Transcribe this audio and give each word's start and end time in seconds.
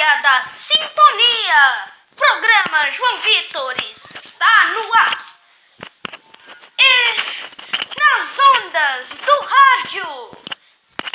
saia 0.00 0.22
da 0.22 0.44
sintonia. 0.44 1.92
Programa 2.16 2.90
João 2.90 3.18
Vitor 3.18 3.74
está 3.84 4.64
no 4.70 4.94
ar. 4.94 5.26
E 6.78 7.16
nas 7.98 8.38
ondas 8.38 9.08
do 9.10 9.40
rádio. 9.40 10.30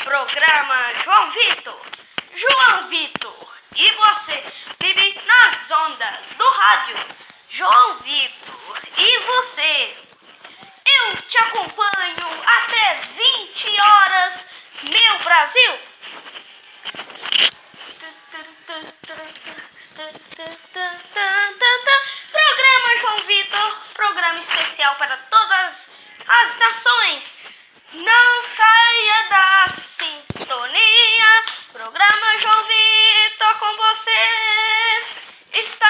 Programa 0.04 0.94
João 1.04 1.32
Vitor. 1.32 1.82
João 2.36 2.88
Vitor. 2.90 3.48
E 3.76 3.92
você 3.92 4.44
vive 4.80 5.22
nas 5.26 5.72
ondas 5.72 6.36
do 6.38 6.48
rádio. 6.48 6.98
João 7.50 7.98
Vitor. 7.98 8.82
E 8.98 9.20
você. 9.20 9.98
Eu 10.86 11.18
te 11.24 11.38
acompanho 11.40 12.44
até 12.46 13.02
20 13.02 13.80
horas, 13.82 14.48
meu 14.84 15.20
Brasil. 15.24 15.80
Programa 22.32 22.96
João 23.00 23.18
Vitor, 23.26 23.85
programa 23.96 24.40
especial 24.40 24.94
para 24.96 25.16
todas 25.18 25.90
as 26.28 26.58
nações. 26.58 27.38
Não 27.94 28.44
saia 28.44 29.30
da 29.30 29.68
sintonia. 29.70 31.26
Programa 31.72 32.38
João 32.38 32.64
Vitor 32.66 33.58
com 33.58 33.78
você 33.78 34.12
está 35.54 35.90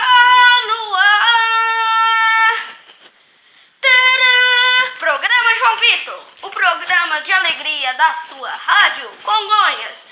no 0.68 0.96
ar. 0.96 1.56
Programa 5.00 5.56
João 5.56 5.78
Vitor, 5.78 6.28
o 6.44 6.50
programa 6.52 7.22
de 7.22 7.32
alegria 7.32 7.94
da 7.96 8.14
sua 8.14 8.52
rádio 8.52 9.10
Congonhas. 9.24 10.06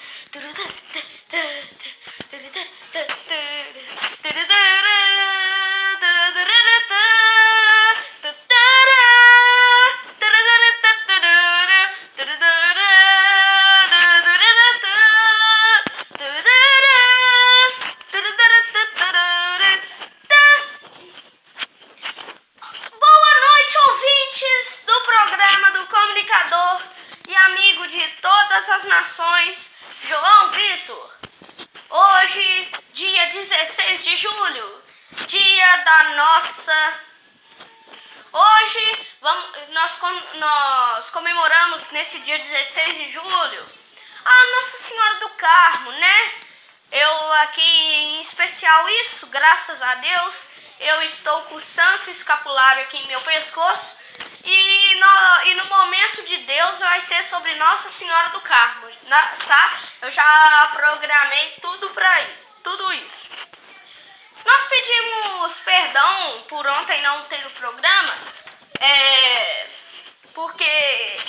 Isso, 49.01 49.27
graças 49.27 49.81
a 49.81 49.95
Deus, 49.95 50.47
eu 50.79 51.01
estou 51.03 51.41
com 51.43 51.55
o 51.55 51.59
santo 51.59 52.09
escapulário 52.09 52.83
aqui 52.83 52.97
em 52.97 53.07
meu 53.07 53.21
pescoço 53.21 53.97
e 54.43 54.95
no, 54.95 55.43
e 55.45 55.55
no 55.55 55.65
momento 55.65 56.23
de 56.23 56.37
Deus 56.37 56.79
vai 56.79 57.01
ser 57.01 57.23
sobre 57.23 57.55
Nossa 57.55 57.89
Senhora 57.89 58.29
do 58.29 58.41
Carmo, 58.41 58.87
na- 59.03 59.27
tá? 59.47 59.79
Eu 60.01 60.11
já 60.11 60.71
programei 60.73 61.55
tudo 61.61 61.89
pra 61.91 62.21
ir, 62.21 62.37
tudo 62.63 62.93
isso. 62.93 63.23
Nós 64.45 64.63
pedimos 64.63 65.59
perdão 65.59 66.41
por 66.49 66.67
ontem 66.67 67.01
não 67.01 67.23
ter 67.25 67.45
o 67.47 67.51
programa, 67.51 68.13
é, 68.79 69.67
porque 70.33 71.19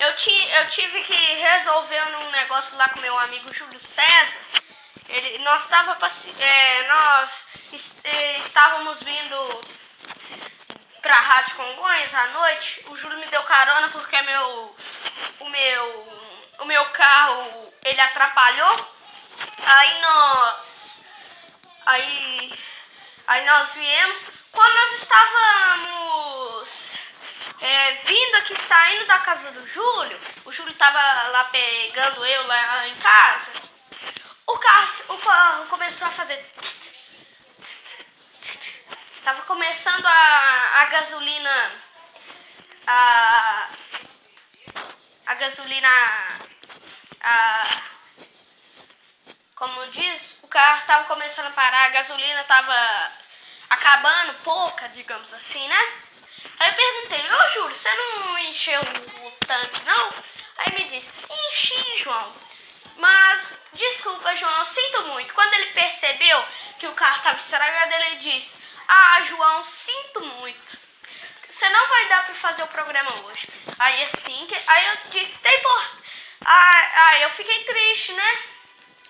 eu, 0.00 0.16
ti, 0.16 0.50
eu 0.58 0.68
tive 0.68 1.02
que 1.02 1.14
resolver 1.14 2.02
um 2.16 2.30
negócio 2.30 2.76
lá 2.76 2.88
com 2.88 3.00
meu 3.00 3.16
amigo 3.20 3.54
Júlio 3.54 3.80
César. 3.80 4.40
Ele, 5.08 5.38
nós, 5.38 5.66
tava, 5.66 5.96
é, 6.38 6.86
nós 6.86 7.46
é, 8.04 8.38
estávamos 8.40 9.02
vindo 9.02 9.60
pra 11.00 11.14
Rádio 11.14 11.56
Congonhas 11.56 12.14
à 12.14 12.26
noite. 12.26 12.84
O 12.88 12.96
Júlio 12.96 13.18
me 13.18 13.26
deu 13.26 13.42
carona 13.44 13.88
porque 13.88 14.20
meu, 14.20 14.76
o, 15.40 15.48
meu, 15.48 16.08
o 16.58 16.64
meu 16.66 16.84
carro 16.90 17.72
ele 17.82 18.00
atrapalhou. 18.00 18.94
Aí 19.64 20.00
nós. 20.02 21.00
Aí. 21.86 22.52
Aí 23.26 23.44
nós 23.46 23.72
viemos. 23.72 24.28
Quando 24.52 24.74
nós 24.74 24.92
estávamos 24.94 26.68
é, 27.60 27.92
vindo 28.04 28.34
aqui, 28.36 28.54
saindo 28.56 29.06
da 29.06 29.18
casa 29.20 29.52
do 29.52 29.66
Júlio, 29.66 30.20
o 30.44 30.52
Júlio 30.52 30.72
estava 30.72 30.98
lá 31.28 31.44
pegando 31.44 32.26
eu 32.26 32.46
lá 32.46 32.86
em 32.88 32.96
casa. 32.96 33.52
O 34.48 34.58
carro, 34.58 35.04
o 35.08 35.18
carro 35.18 35.66
começou 35.66 36.08
a 36.08 36.10
fazer. 36.10 36.54
Tava 39.22 39.42
começando 39.42 40.06
a, 40.06 40.80
a 40.80 40.84
gasolina. 40.86 41.82
A. 42.86 43.68
A 45.26 45.34
gasolina. 45.34 45.88
A. 47.20 47.82
Como 49.54 49.86
diz, 49.88 50.38
o 50.40 50.48
carro 50.48 50.86
tava 50.86 51.04
começando 51.04 51.48
a 51.48 51.50
parar, 51.50 51.84
a 51.84 51.90
gasolina 51.90 52.42
tava 52.44 52.72
acabando, 53.68 54.32
pouca, 54.44 54.88
digamos 54.88 55.34
assim, 55.34 55.68
né? 55.68 55.92
Aí 56.58 56.70
eu 56.70 56.74
perguntei, 56.74 57.30
ô 57.30 57.48
Júlio, 57.48 57.76
você 57.76 57.92
não 57.94 58.38
encheu 58.38 58.80
o 58.80 59.30
tanque, 59.46 59.82
não? 59.84 60.14
Aí 60.56 60.72
me 60.74 60.88
disse, 60.88 61.12
enchi, 61.28 62.02
João. 62.02 62.47
Mas, 62.98 63.54
desculpa, 63.72 64.34
João, 64.34 64.58
eu 64.58 64.64
sinto 64.64 65.02
muito. 65.02 65.32
Quando 65.32 65.54
ele 65.54 65.66
percebeu 65.66 66.44
que 66.80 66.86
o 66.88 66.94
carro 66.94 67.16
estava 67.16 67.38
estragado, 67.38 67.94
ele 67.94 68.16
disse, 68.16 68.56
ah, 68.88 69.22
João, 69.22 69.64
sinto 69.64 70.20
muito. 70.20 70.78
Você 71.48 71.68
não 71.70 71.88
vai 71.88 72.08
dar 72.08 72.24
pra 72.26 72.34
fazer 72.34 72.62
o 72.64 72.68
programa 72.68 73.24
hoje. 73.24 73.48
Aí 73.78 74.02
assim, 74.02 74.46
que, 74.46 74.58
aí 74.66 74.86
eu 74.88 74.98
disse, 75.10 75.38
tem 75.38 75.60
por... 75.60 75.90
Ah, 76.44 76.90
ah, 76.94 77.20
eu 77.20 77.30
fiquei 77.30 77.64
triste, 77.64 78.12
né? 78.12 78.38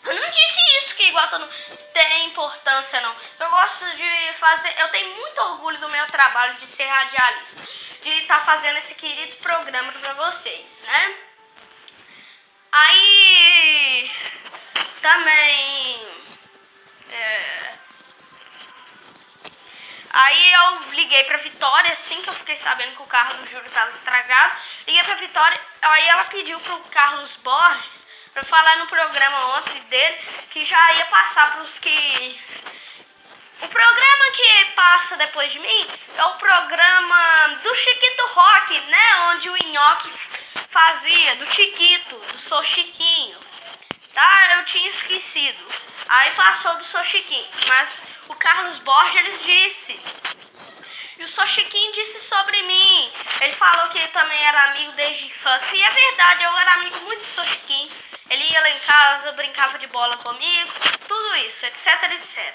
Eu 0.04 0.15
não 0.15 0.31
disse 0.31 0.78
isso 0.78 0.94
que 0.94 1.09
igual 1.09 1.28
todo 1.28 1.48
tem 1.93 2.27
importância 2.27 3.00
não. 3.00 3.15
Eu 3.41 3.50
gosto 3.50 3.84
de 3.97 4.32
fazer, 4.34 4.72
eu 4.81 4.88
tenho 4.91 5.15
muito 5.16 5.38
orgulho 5.41 5.78
do 5.78 5.88
meu 5.88 6.06
trabalho 6.06 6.54
de 6.54 6.66
ser 6.66 6.87
radialista, 6.87 7.60
de 8.03 8.10
estar 8.10 8.44
fazendo 8.44 8.78
esse 8.78 8.94
querido 8.94 9.37
programa 9.37 9.93
para 9.93 10.15
vocês, 10.15 10.78
né? 10.81 11.28
Aí 12.71 14.11
também 15.01 16.06
é, 17.11 17.79
Aí 20.11 20.53
eu 20.53 20.91
liguei 20.93 21.25
pra 21.25 21.37
Vitória, 21.37 21.93
assim 21.93 22.21
que 22.23 22.28
eu 22.28 22.34
fiquei 22.34 22.57
sabendo 22.57 22.97
que 22.97 23.03
o 23.03 23.07
carro 23.07 23.34
do 23.34 23.47
Júlio 23.47 23.71
tava 23.71 23.91
estragado. 23.91 24.57
Liguei 24.87 25.03
pra 25.05 25.15
Vitória, 25.15 25.61
aí 25.83 26.09
ela 26.09 26.25
pediu 26.25 26.59
pro 26.61 26.81
Carlos 26.91 27.37
Borges 27.37 28.07
pra 28.33 28.43
falar 28.43 28.77
no 28.78 28.87
programa 28.87 29.59
ontem 29.59 29.81
dele 29.83 30.19
que 30.51 30.65
já 30.65 30.93
ia 30.95 31.07
passar 31.07 31.53
pros 31.55 31.78
que. 31.78 32.41
O 33.61 33.69
programa 33.69 34.31
que 34.34 34.65
passa 34.75 35.17
depois 35.17 35.53
de 35.53 35.59
mim 35.59 35.91
é 36.17 36.25
o 36.25 36.34
programa 36.34 37.49
do 37.62 37.75
Chiquito 37.77 38.27
Rock, 38.27 38.81
né? 38.81 39.17
Onde 39.31 39.51
o 39.51 39.57
Nhoque 39.57 40.12
fazia, 40.69 41.37
do 41.37 41.47
Chiquito, 41.47 42.17
do 42.17 42.39
Sou 42.39 42.63
Chiquinho. 42.65 43.39
Tá? 44.15 44.57
Eu 44.57 44.65
tinha 44.65 44.89
esquecido. 44.91 45.59
Aí 46.09 46.33
passou 46.33 46.75
do 46.77 46.84
Sou 46.84 47.05
Chiquinho. 47.05 47.47
Mas 47.66 48.03
o 48.28 48.34
Carlos 48.34 48.78
Borges 48.81 49.43
disse. 49.45 50.01
E 51.19 51.25
o 51.25 51.28
Sou 51.28 51.47
Chiquinho 51.47 51.93
disse 51.93 52.21
sobre 52.22 52.63
mim. 52.63 53.13
Ele 53.41 53.53
falou 53.53 53.89
que 53.89 53.99
ele 53.99 54.09
também 54.09 54.43
era 54.43 54.71
amigo 54.71 54.93
desde 54.93 55.25
a 55.25 55.28
infância. 55.28 55.77
E 55.77 55.83
é 55.83 55.91
verdade, 55.91 56.45
eu 56.45 56.57
era 56.57 56.72
amigo 56.75 57.01
muito 57.01 57.21
do 57.21 57.27
Sou 57.27 57.45
Chiquinho. 57.45 57.91
Ele 58.31 58.45
ia 58.45 58.61
lá 58.61 58.71
em 58.71 58.81
casa, 58.81 59.33
brincava 59.33 59.78
de 59.78 59.87
bola 59.87 60.19
comigo, 60.19 60.72
tudo 61.07 61.37
isso, 61.37 61.65
etc, 61.65 62.13
etc. 62.13 62.54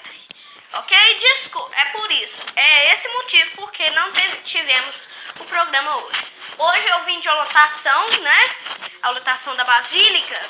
Ok? 0.78 1.14
Desculpa, 1.18 1.74
é 1.76 1.84
por 1.86 2.10
isso. 2.12 2.42
É 2.56 2.92
esse 2.92 3.06
motivo 3.08 3.50
porque 3.56 3.88
não 3.90 4.10
teve- 4.12 4.36
tivemos 4.38 5.08
o 5.38 5.44
programa 5.44 5.96
hoje. 5.98 6.32
Hoje 6.58 6.86
eu 6.88 7.04
vim 7.04 7.20
de 7.20 7.28
lotação, 7.28 8.08
né? 8.20 8.54
A 9.02 9.10
lotação 9.10 9.54
da 9.56 9.64
Basílica, 9.64 10.40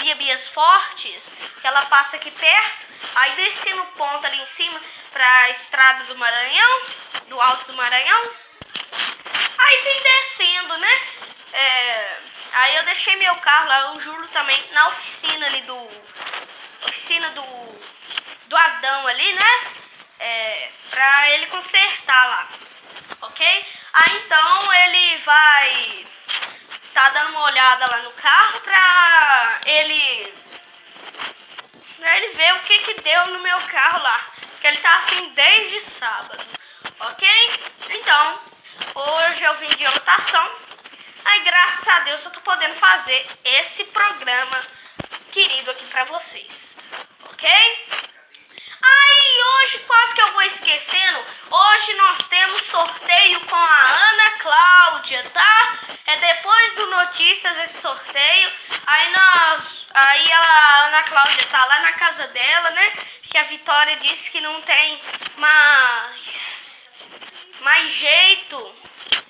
via 0.00 0.14
Bias 0.16 0.48
Fortes, 0.48 1.34
que 1.60 1.66
ela 1.66 1.86
passa 1.86 2.16
aqui 2.16 2.30
perto. 2.30 2.86
Aí 3.14 3.32
desci 3.32 3.72
no 3.74 3.86
ponto 3.86 4.26
ali 4.26 4.40
em 4.40 4.46
cima 4.46 4.80
pra 5.12 5.50
estrada 5.50 6.04
do 6.04 6.16
Maranhão, 6.18 6.82
do 7.28 7.40
Alto 7.40 7.66
do 7.66 7.74
Maranhão. 7.74 8.30
Aí 9.58 9.76
vim 9.82 10.02
descendo, 10.02 10.76
né? 10.78 11.00
É, 11.52 12.18
Aí 12.54 12.76
eu 12.76 12.84
deixei 12.84 13.16
meu 13.16 13.34
carro 13.36 13.66
lá, 13.66 13.92
o 13.92 14.00
Júlio 14.00 14.28
também, 14.28 14.62
na 14.72 14.88
oficina 14.88 15.46
ali 15.46 15.62
do. 15.62 15.74
Oficina 16.86 17.30
do. 17.30 17.42
Do 18.46 18.56
Adão 18.56 19.06
ali, 19.06 19.32
né? 19.32 19.72
É, 20.18 20.70
pra 20.90 21.30
ele 21.30 21.46
consertar 21.46 22.28
lá. 22.28 22.48
Ok? 23.22 23.66
Aí 23.92 24.16
então 24.18 24.74
ele 24.74 25.16
vai. 25.18 26.06
Tá 26.92 27.08
dando 27.08 27.30
uma 27.30 27.44
olhada 27.44 27.86
lá 27.86 27.98
no 28.02 28.12
carro 28.12 28.60
pra 28.60 29.60
ele. 29.64 30.34
Pra 31.96 32.16
ele 32.18 32.34
ver 32.34 32.54
o 32.54 32.60
que 32.60 32.78
que 32.80 33.00
deu 33.00 33.26
no 33.28 33.38
meu 33.40 33.60
carro 33.62 34.02
lá. 34.02 34.26
Que 34.60 34.66
ele 34.66 34.76
tá 34.78 34.96
assim 34.96 35.28
desde 35.30 35.80
sábado. 35.80 36.44
Ok? 37.00 37.28
Então, 37.88 38.40
hoje 38.94 39.42
eu 39.42 39.54
vim 39.56 39.68
de 39.70 39.86
lotação 39.86 40.62
Aí, 41.24 41.40
graças 41.44 41.88
a 41.88 42.00
Deus, 42.00 42.24
eu 42.24 42.30
tô 42.30 42.40
podendo 42.40 42.74
fazer 42.74 43.26
esse 43.44 43.84
programa 43.84 44.60
pra 45.92 46.04
vocês. 46.04 46.76
Ok? 47.24 47.48
Aí, 48.84 49.42
hoje 49.54 49.78
quase 49.80 50.14
que 50.14 50.22
eu 50.22 50.32
vou 50.32 50.42
esquecendo. 50.42 51.24
Hoje 51.50 51.94
nós 51.94 52.18
temos 52.28 52.62
sorteio 52.64 53.40
com 53.46 53.54
a 53.54 54.08
Ana 54.08 54.30
Cláudia, 54.38 55.30
tá? 55.30 55.78
É 56.06 56.16
depois 56.16 56.74
do 56.74 56.86
Notícias 56.86 57.56
esse 57.58 57.80
sorteio. 57.80 58.52
Aí 58.86 59.12
nós. 59.12 59.86
Aí 59.94 60.30
ela, 60.30 60.46
a 60.46 60.86
Ana 60.86 61.02
Cláudia 61.04 61.46
tá 61.46 61.64
lá 61.64 61.80
na 61.80 61.92
casa 61.92 62.26
dela, 62.28 62.70
né? 62.70 62.92
Que 63.24 63.38
a 63.38 63.44
Vitória 63.44 63.96
disse 63.96 64.30
que 64.30 64.40
não 64.40 64.60
tem 64.62 65.00
mais. 65.36 66.86
mais 67.60 67.88
jeito 67.90 68.82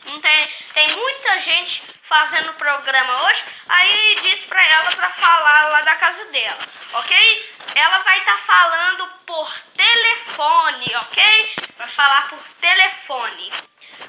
não 0.05 0.20
tem, 0.20 0.49
tem 0.75 0.97
muita 0.97 1.38
gente 1.41 1.82
fazendo 2.12 2.53
programa 2.55 3.23
hoje. 3.23 3.43
Aí 3.67 4.19
disse 4.20 4.47
pra 4.47 4.62
ela 4.62 4.91
pra 4.94 5.09
falar 5.09 5.69
lá 5.70 5.81
da 5.81 5.97
casa 5.97 6.26
dela, 6.26 6.59
ok? 6.93 7.55
Ela 7.75 7.99
vai 8.00 8.19
estar 8.19 8.32
tá 8.32 8.38
falando 8.38 9.06
por 9.25 9.50
telefone, 9.75 10.93
ok? 10.97 11.55
Vai 11.79 11.88
falar 11.88 12.29
por 12.29 12.38
telefone. 12.61 13.53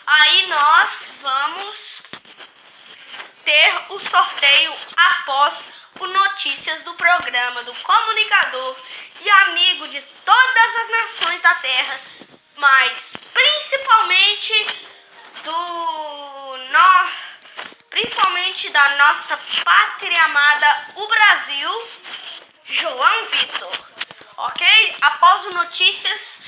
Aí 0.05 0.47
nós 0.47 1.11
vamos 1.21 2.01
ter 3.45 3.73
o 3.87 3.99
sorteio 3.99 4.75
após 4.97 5.69
o 6.01 6.05
notícias 6.05 6.83
do 6.83 6.93
programa 6.95 7.63
do 7.63 7.73
comunicador 7.75 8.75
e 9.21 9.29
amigo 9.29 9.87
de 9.87 10.01
todas 10.25 10.75
as 10.75 10.89
nações 10.89 11.39
da 11.39 11.55
Terra, 11.55 12.01
mas 12.57 13.13
principalmente 13.33 14.67
do 15.45 16.57
no, 16.69 17.11
principalmente 17.93 18.71
da 18.71 18.95
nossa 18.95 19.39
pátria 19.63 20.23
amada, 20.23 20.87
o 20.95 21.07
Brasil, 21.07 21.89
João 22.65 23.25
Vitor. 23.27 23.85
Ok? 24.35 24.95
Após 24.99 25.45
o 25.45 25.51
notícias, 25.51 26.39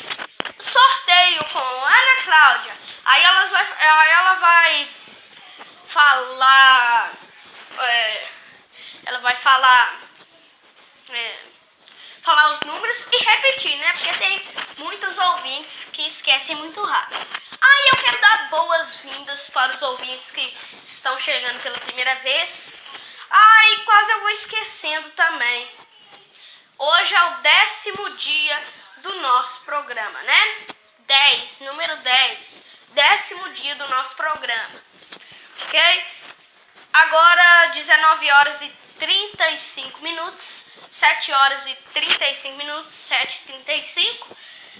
sorteio 0.59 1.45
com 1.53 1.59
Ana 1.59 2.23
Cláudia. 2.23 2.73
Aí, 3.05 3.23
elas 3.23 3.51
vai, 3.51 3.67
aí 3.79 4.11
ela 4.11 4.33
vai 4.33 4.89
falar. 5.85 7.13
É, 7.77 8.27
ela 9.05 9.19
vai 9.19 9.35
falar. 9.35 9.99
É, 11.11 11.35
falar 12.25 12.55
os 12.55 12.59
números 12.61 13.07
e 13.11 13.23
repetir, 13.23 13.77
né? 13.77 13.93
Porque 13.93 14.13
tem 14.13 14.47
muitos 14.77 15.17
ouvintes 15.17 15.87
que 15.93 16.07
esquecem 16.07 16.55
muito 16.55 16.83
rápido. 16.83 17.25
Aí 17.61 17.87
eu 17.91 17.97
quero 18.03 18.19
dar 18.19 18.49
boas-vindas 18.49 19.49
para 19.51 19.73
os 19.73 19.81
ouvintes 19.83 20.31
que 20.31 20.57
estão 20.83 21.17
chegando 21.19 21.61
pela 21.61 21.77
primeira 21.79 22.15
vez. 22.15 22.83
Ai, 23.29 23.77
quase 23.85 24.11
eu 24.11 24.19
vou 24.21 24.29
esquecendo 24.31 25.11
também. 25.11 25.71
Hoje 26.77 27.13
é 27.13 27.23
o 27.23 27.37
décimo 27.37 28.09
dia 28.15 28.63
do 28.97 29.13
nosso 29.21 29.61
programa, 29.61 30.21
né? 30.23 30.67
10, 30.99 31.59
número 31.61 31.95
10. 31.97 32.63
Décimo 32.89 33.49
dia 33.49 33.75
do 33.75 33.87
nosso 33.87 34.15
programa. 34.15 34.81
Ok? 35.61 36.05
Agora, 36.91 37.67
19 37.67 38.31
horas 38.31 38.61
e 38.63 38.84
35 38.97 40.01
minutos. 40.01 40.65
7 40.95 41.31
horas 41.33 41.67
e 41.67 41.75
35 41.93 42.55
minutos, 42.55 42.93
7 42.93 43.41
e 43.43 43.51
35. 43.51 44.37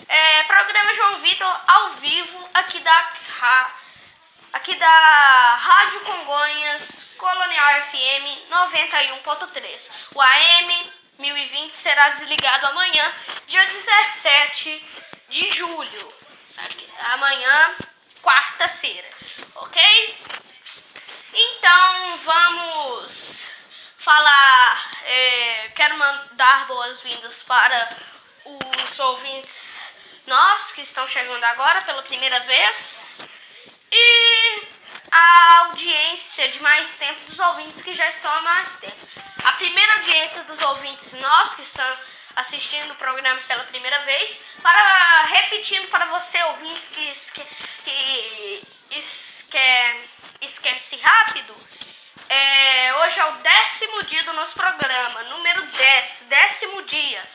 É, 0.07 0.43
programa 0.43 0.93
João 0.93 1.19
Vitor 1.19 1.61
ao 1.67 1.91
vivo 1.95 2.49
aqui 2.53 2.79
da, 2.79 3.13
aqui 4.53 4.75
da 4.77 5.55
Rádio 5.55 5.99
Congonhas 6.01 7.05
Colonial 7.17 7.81
FM 7.81 8.49
91.3. 8.49 9.91
O 10.13 10.21
AM 10.21 10.93
1020 11.19 11.73
será 11.73 12.07
desligado 12.09 12.67
amanhã, 12.67 13.13
dia 13.47 13.65
17 13.65 14.85
de 15.27 15.51
julho. 15.53 16.13
Amanhã, 17.11 17.75
quarta-feira, 18.21 19.09
ok? 19.55 20.17
Então 21.33 22.17
vamos 22.19 23.51
falar. 24.05 24.91
É, 25.03 25.71
quero 25.75 25.97
mandar 25.97 26.67
boas-vindas 26.67 27.41
para 27.41 27.97
os 28.45 28.99
ouvintes 28.99 29.95
novos 30.27 30.71
que 30.71 30.81
estão 30.81 31.07
chegando 31.07 31.43
agora 31.43 31.81
pela 31.81 32.03
primeira 32.03 32.39
vez 32.41 33.19
e 33.91 34.67
a 35.11 35.57
audiência 35.65 36.49
de 36.49 36.61
mais 36.61 36.87
tempo 36.97 37.25
dos 37.25 37.39
ouvintes 37.39 37.81
que 37.81 37.95
já 37.95 38.07
estão 38.09 38.31
há 38.31 38.41
mais 38.41 38.77
tempo. 38.77 39.07
A 39.43 39.53
primeira 39.53 39.93
audiência 39.93 40.43
dos 40.43 40.61
ouvintes 40.61 41.11
novos 41.13 41.55
que 41.55 41.63
estão 41.63 41.97
assistindo 42.35 42.91
o 42.91 42.95
programa 42.95 43.39
pela 43.47 43.63
primeira 43.63 43.99
vez, 44.03 44.39
para 44.61 45.23
repetindo 45.23 45.87
para 45.89 46.05
você 46.05 46.43
ouvintes 46.43 46.87
que, 46.89 47.09
esque, 47.09 47.41
que 47.83 48.67
esque, 48.91 50.07
esquece 50.41 50.95
rápido, 50.97 51.55
é, 52.29 52.93
hoje 52.95 53.19
é 53.19 53.25
o 53.25 53.31
décimo 53.33 54.03
dia 54.03 54.23
do 54.23 54.33
nosso 54.33 54.53
programa, 54.53 55.23
número 55.23 55.61
10, 55.63 56.25
décimo 56.27 56.81
dia. 56.83 57.27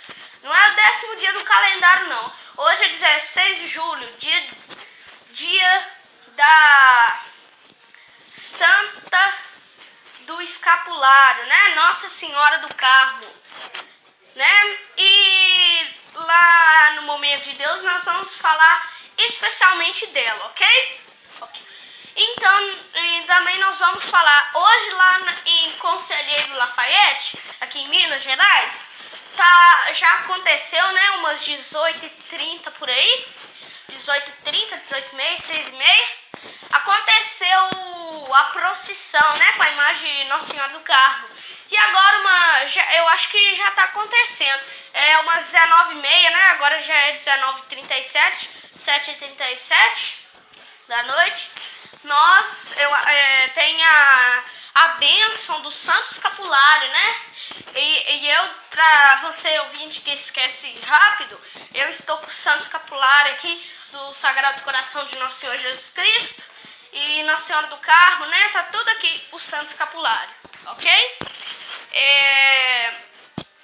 Não 0.42 0.54
é 0.54 0.70
o 0.70 0.74
décimo 0.74 1.16
dia 1.16 1.32
do 1.32 1.44
calendário, 1.44 2.08
não. 2.08 2.32
Hoje 2.56 2.84
é 2.84 2.88
16 2.88 3.58
de 3.58 3.68
julho, 3.68 4.16
dia, 4.18 4.48
dia 5.32 5.92
da 6.28 7.24
Santa 8.30 9.34
do 10.20 10.40
Escapulário, 10.42 11.46
né? 11.46 11.74
Nossa 11.74 12.08
Senhora 12.08 12.58
do 12.58 12.74
Carmo, 12.74 13.26
né? 14.34 14.78
E 14.96 15.94
lá 16.14 16.92
no 16.96 17.02
Momento 17.02 17.44
de 17.44 17.52
Deus 17.52 17.82
nós 17.82 18.04
vamos 18.04 18.34
falar 18.36 18.92
especialmente 19.16 20.06
dela, 20.08 20.46
ok? 20.46 21.00
Ok. 21.40 21.69
Então, 22.22 22.78
também 23.26 23.56
nós 23.60 23.78
vamos 23.78 24.04
falar 24.04 24.50
hoje 24.52 24.90
lá 24.90 25.20
em 25.46 25.72
Conselheiro 25.78 26.52
Lafayette, 26.52 27.38
aqui 27.62 27.78
em 27.78 27.88
Minas 27.88 28.22
Gerais, 28.22 28.90
tá, 29.34 29.92
já 29.94 30.06
aconteceu, 30.16 30.86
né, 30.88 31.10
umas 31.12 31.40
18h30 31.40 32.72
por 32.78 32.90
aí, 32.90 33.26
18h30, 33.90 34.80
18h30, 34.80 35.36
6h30, 35.38 36.08
aconteceu 36.70 38.34
a 38.34 38.44
procissão, 38.52 39.36
né, 39.38 39.52
com 39.54 39.62
a 39.62 39.70
imagem 39.70 40.16
de 40.16 40.24
Nossa 40.24 40.50
Senhora 40.50 40.74
do 40.74 40.80
Carmo. 40.80 41.26
E 41.70 41.76
agora 41.78 42.18
uma, 42.18 42.66
já, 42.66 42.96
eu 42.96 43.08
acho 43.08 43.30
que 43.30 43.54
já 43.54 43.70
tá 43.70 43.84
acontecendo, 43.84 44.60
é 44.92 45.18
umas 45.20 45.50
19h30, 45.50 46.02
né, 46.02 46.46
agora 46.48 46.82
já 46.82 46.94
é 46.94 47.14
19h37, 47.14 48.46
7h37 48.76 50.16
da 50.86 51.02
noite 51.04 51.48
nós 52.04 52.72
eu, 52.76 52.94
é, 52.94 53.48
tem 53.48 53.84
a, 53.84 54.44
a 54.74 54.88
bênção 54.94 55.60
do 55.62 55.70
Santo 55.70 56.12
Escapulário, 56.12 56.88
né? 56.88 57.16
E, 57.74 58.12
e 58.14 58.30
eu, 58.30 58.48
para 58.70 59.16
você 59.22 59.58
ouvinte 59.60 60.00
que 60.00 60.12
esquece 60.12 60.78
rápido, 60.86 61.40
eu 61.74 61.88
estou 61.90 62.18
com 62.18 62.26
o 62.26 62.32
Santo 62.32 62.62
Escapulário 62.62 63.32
aqui 63.32 63.70
do 63.92 64.12
Sagrado 64.12 64.62
Coração 64.62 65.04
de 65.06 65.16
Nosso 65.16 65.40
Senhor 65.40 65.56
Jesus 65.56 65.90
Cristo 65.90 66.42
e 66.92 67.22
Nossa 67.24 67.44
Senhora 67.44 67.66
do 67.68 67.76
Carmo, 67.78 68.26
né? 68.26 68.48
Tá 68.50 68.64
tudo 68.64 68.88
aqui 68.90 69.28
o 69.32 69.38
Santo 69.38 69.68
Escapulário, 69.68 70.34
ok? 70.66 71.18
É, 71.92 73.09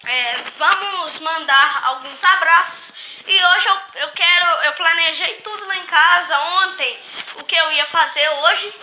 é, 0.04 0.36
vamos 0.58 1.18
mandar 1.20 1.80
alguns 1.84 2.22
abraços 2.22 2.96
e 3.26 3.44
hoje 3.44 3.66
eu, 3.66 4.02
eu 4.02 4.08
quero, 4.12 4.46
eu 4.62 4.72
planejei 4.74 5.34
tudo 5.40 5.66
lá 5.66 5.76
em 5.76 5.86
casa 5.86 6.38
ontem, 6.38 7.00
o 7.34 7.44
que 7.44 7.56
eu 7.56 7.72
ia 7.72 7.84
fazer 7.86 8.28
hoje. 8.28 8.74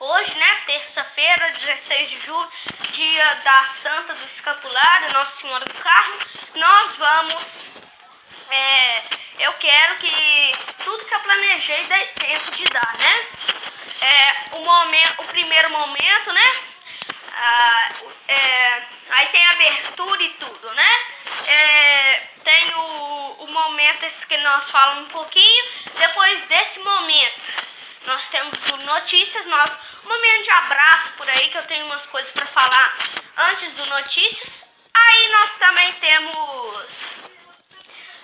Hoje, 0.00 0.34
né, 0.34 0.62
terça-feira, 0.66 1.52
16 1.52 2.10
de 2.10 2.20
julho, 2.20 2.50
dia 2.92 3.34
da 3.44 3.64
Santa 3.64 4.14
do 4.14 4.24
Escapulário, 4.24 5.12
Nossa 5.12 5.36
Senhora 5.36 5.64
do 5.66 5.74
Carmo, 5.74 6.18
nós 6.54 6.94
vamos. 6.96 7.64
É, 8.50 9.02
eu 9.40 9.52
quero 9.54 9.96
que 9.96 10.58
tudo 10.82 11.04
que 11.04 11.14
eu 11.14 11.20
planejei 11.20 11.84
dê 11.84 12.06
tempo 12.06 12.50
de 12.52 12.64
dar, 12.64 12.94
né? 12.98 13.26
É, 14.00 14.56
o, 14.56 14.64
momento, 14.64 15.20
o 15.22 15.24
primeiro 15.24 15.70
momento, 15.70 16.32
né? 16.32 16.62
Ah, 17.36 17.90
é, 18.28 18.82
aí 19.10 19.28
tem 19.28 19.46
abertura 19.46 20.22
e 20.22 20.28
tudo, 20.30 20.70
né? 20.72 20.98
É, 21.46 22.16
tem 22.42 22.74
o, 22.74 23.36
o 23.40 23.46
momento 23.50 24.04
esse 24.04 24.26
que 24.26 24.36
nós 24.38 24.70
falamos 24.70 25.04
um 25.04 25.12
pouquinho. 25.12 25.64
Depois 25.98 26.42
desse 26.44 26.78
momento, 26.80 27.52
nós 28.06 28.28
temos 28.28 28.66
o 28.68 28.76
notícias, 28.78 29.46
nós 29.46 29.78
um 30.04 30.08
momento 30.08 30.44
de 30.44 30.50
abraço 30.50 31.12
por 31.12 31.28
aí 31.28 31.48
que 31.48 31.56
eu 31.56 31.66
tenho 31.66 31.86
umas 31.86 32.04
coisas 32.06 32.30
para 32.30 32.46
falar 32.46 32.96
antes 33.36 33.74
do 33.74 33.86
notícias. 33.86 34.68
Aí 34.92 35.28
nós 35.28 35.56
também 35.56 35.92
temos 35.94 37.14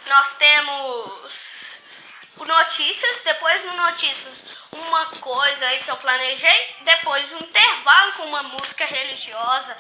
nós 0.07 0.35
temos 0.35 1.50
o 2.41 2.47
notícias, 2.47 3.21
depois 3.23 3.65
no 3.65 3.75
notícias 3.75 4.45
uma 4.73 5.07
coisa 5.07 5.67
aí 5.67 5.81
que 5.81 5.91
eu 5.91 5.97
planejei, 5.97 6.77
depois 6.81 7.33
um 7.33 7.39
intervalo 7.39 8.13
com 8.13 8.25
uma 8.25 8.43
música 8.45 8.85
religiosa 8.87 9.77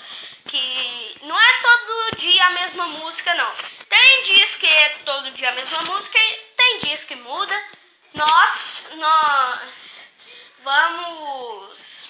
que 0.47 1.19
não 1.23 1.41
é 1.41 1.61
todo 1.63 2.17
dia 2.17 2.45
a 2.47 2.51
mesma 2.51 2.87
música 2.87 3.35
não. 3.35 3.53
Tem 3.89 4.23
dias 4.25 4.55
que 4.57 4.67
é 4.67 4.89
todo 5.05 5.31
dia 5.31 5.51
a 5.51 5.55
mesma 5.55 5.83
música 5.83 6.19
e 6.19 6.35
tem 6.57 6.79
dias 6.81 7.05
que 7.05 7.15
muda. 7.15 7.55
Nós 8.15 8.77
nós 8.97 9.61
vamos 10.63 12.09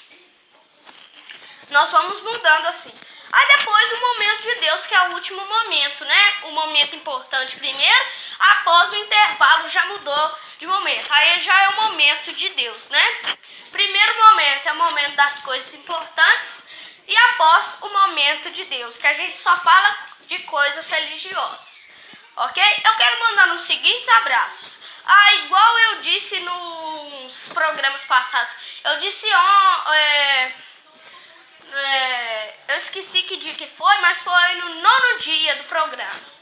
nós 1.69 1.90
vamos 1.90 2.21
mudando 2.23 2.66
assim. 2.66 2.92
Aí 3.33 3.59
depois 3.59 3.92
o 3.92 4.00
momento 4.00 4.42
de 4.42 4.54
Deus, 4.57 4.87
que 4.87 4.95
é 4.95 5.09
o 5.09 5.12
último 5.12 5.47
momento, 5.47 6.04
né? 6.04 6.35
O 6.45 6.50
momento 6.50 6.97
importante 6.97 7.57
primeiro, 7.57 8.07
após 8.40 8.90
o 8.90 8.97
intervalo 8.97 9.68
já 9.68 9.85
mudou 9.87 10.38
de 10.59 10.66
momento. 10.66 11.12
Aí 11.12 11.42
já 11.42 11.62
é 11.62 11.68
o 11.68 11.82
momento 11.82 12.32
de 12.32 12.49
Deus, 12.50 12.88
né? 12.88 13.37
Primeiro 13.70 14.16
momento 14.16 14.66
é 14.66 14.73
o 14.73 14.76
momento 14.76 15.14
das 15.14 15.38
coisas 15.40 15.73
importantes 15.75 16.64
e 17.06 17.16
após 17.16 17.78
o 17.82 17.88
momento 17.88 18.50
de 18.50 18.64
Deus, 18.64 18.97
que 18.97 19.06
a 19.06 19.14
gente 19.14 19.35
só 19.35 19.56
fala 19.59 19.97
de 20.26 20.38
coisas 20.40 20.88
religiosas. 20.88 21.87
Ok? 22.37 22.62
Eu 22.85 22.94
quero 22.94 23.20
mandar 23.20 23.54
os 23.54 23.62
seguintes 23.62 24.09
abraços. 24.09 24.80
Ah, 25.04 25.35
igual 25.35 25.78
eu 25.78 26.00
disse 26.00 26.38
nos 26.40 27.49
programas 27.49 28.02
passados. 28.04 28.54
Eu 28.85 28.99
disse 29.00 29.26
ó, 29.32 29.92
é, 29.92 30.54
é, 31.73 32.54
eu 32.68 32.76
esqueci 32.76 33.23
que 33.23 33.37
dia 33.37 33.54
que 33.54 33.66
foi, 33.66 33.99
mas 33.99 34.18
foi 34.18 34.54
no 34.56 34.75
nono 34.76 35.18
dia 35.18 35.56
do 35.56 35.64
programa. 35.64 36.39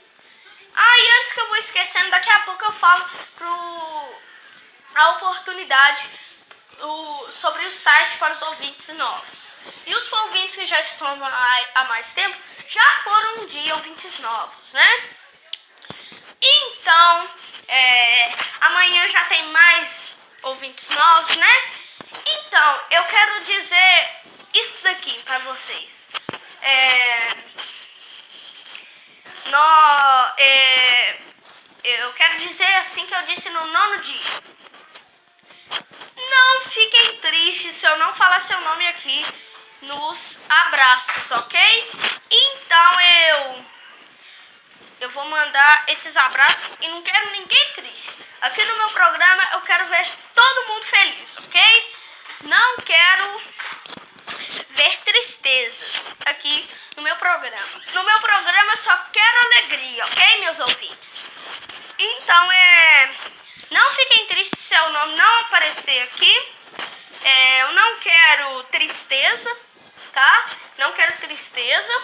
Ah, 0.81 1.19
antes 1.19 1.33
que 1.33 1.41
eu 1.41 1.49
vou 1.49 1.57
esquecendo, 1.57 2.11
daqui 2.11 2.31
a 2.31 2.39
pouco 2.43 2.65
eu 2.65 2.73
falo 2.73 3.05
pro, 3.35 4.15
a 4.95 5.09
oportunidade 5.11 6.09
o, 6.81 7.33
sobre 7.33 7.67
o 7.67 7.71
site 7.73 8.17
para 8.17 8.33
os 8.33 8.43
ouvintes 8.43 8.89
novos. 8.97 9.57
E 9.85 9.93
os 9.93 10.13
ouvintes 10.13 10.55
que 10.55 10.67
já 10.67 10.81
estão 10.81 11.19
há, 11.75 11.85
mais 11.85 12.13
tempo 12.13 12.37
já 12.69 12.93
foram 13.03 13.41
um 13.41 13.47
dia 13.47 13.75
ouvintes 13.75 14.19
novos, 14.21 14.73
né? 14.73 15.17
Então, 16.41 17.29
é, 17.67 18.33
amanhã 18.61 19.09
já 19.09 19.25
tem 19.25 19.49
mais 19.49 20.13
ouvintes 20.43 20.89
novos, 20.91 21.37
né? 21.37 21.73
Então, 22.25 22.81
eu 22.93 23.05
quero 23.07 23.45
dizer 23.45 24.11
isso 24.55 24.79
daqui 24.85 25.21
para 25.25 25.41
vocês. 25.41 26.09
É, 26.63 27.37
no, 29.47 30.33
é, 30.39 31.19
eu 31.85 32.13
quero 32.13 32.39
dizer 32.39 32.75
assim 32.77 33.07
que 33.07 33.15
eu 33.15 33.23
disse 33.23 33.49
no 33.51 33.67
nono 33.67 34.01
dia. 34.03 34.43
Não 36.17 36.61
fiquem 36.71 37.17
tristes 37.21 37.75
se 37.77 37.87
eu 37.87 37.97
não 37.99 38.13
falar 38.15 38.41
seu 38.41 38.61
nome 38.61 38.87
aqui 38.89 39.25
nos 39.83 40.39
abraços, 40.49 41.31
ok? 41.31 41.61
Então 42.31 43.01
eu 43.01 43.65
eu 45.01 45.11
vou 45.11 45.25
mandar 45.27 45.85
esses 45.89 46.17
abraços 46.17 46.71
e 46.81 46.89
não 46.89 47.03
quero 47.03 47.31
ninguém 47.31 47.73
triste. 47.73 48.17
Aqui 48.41 48.65
no 48.65 48.77
meu 48.77 48.89
programa 48.91 49.49
eu 49.53 49.61
quero 49.63 49.87
ver 49.87 50.09
todo 50.35 50.67
mundo 50.67 50.85
feliz, 50.85 51.39
ok? 51.39 51.95
Não 52.45 52.77
quero 52.79 53.41
ver 54.71 54.99
tristezas 54.99 56.15
aqui 56.27 56.69
no 56.97 57.03
meu 57.03 57.17
programa. 57.17 57.83
No 57.93 58.03
meu 58.05 58.21
programa 58.21 58.77
só 58.77 58.97
quero 59.13 59.41
alegria, 59.41 60.07
ok, 60.07 60.41
meus 60.41 60.59
ouvintes? 60.61 61.25
Então 61.99 62.53
é. 62.53 63.15
Não 63.71 63.93
fiquem 63.93 64.27
tristes 64.27 64.61
se 64.61 64.75
o 64.75 64.91
nome 64.91 65.17
não 65.17 65.41
aparecer 65.41 66.03
aqui. 66.03 66.53
É, 67.23 67.63
eu 67.63 67.73
não 67.73 67.99
quero 67.99 68.63
tristeza, 68.65 69.55
tá? 70.13 70.51
Não 70.79 70.93
quero 70.93 71.19
tristeza. 71.19 72.03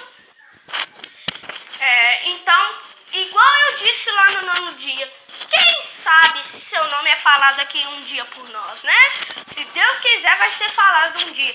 É, 1.79 2.29
então, 2.29 2.79
igual 3.13 3.57
eu 3.67 3.79
disse 3.79 4.11
lá 4.11 4.31
no 4.31 4.43
nono 4.43 4.75
dia, 4.77 5.13
quem 5.51 5.87
sabe 5.87 6.45
se 6.45 6.61
seu 6.61 6.87
nome 6.89 7.11
é 7.11 7.17
falado 7.45 7.61
aqui 7.61 7.87
um 7.89 8.01
dia 8.05 8.25
por 8.25 8.49
nós, 8.49 8.83
né? 8.83 8.99
Se 9.47 9.63
Deus 9.63 10.01
quiser, 10.01 10.39
vai 10.39 10.51
ser 10.53 10.71
falado 10.71 11.27
um 11.27 11.33
dia. 11.33 11.55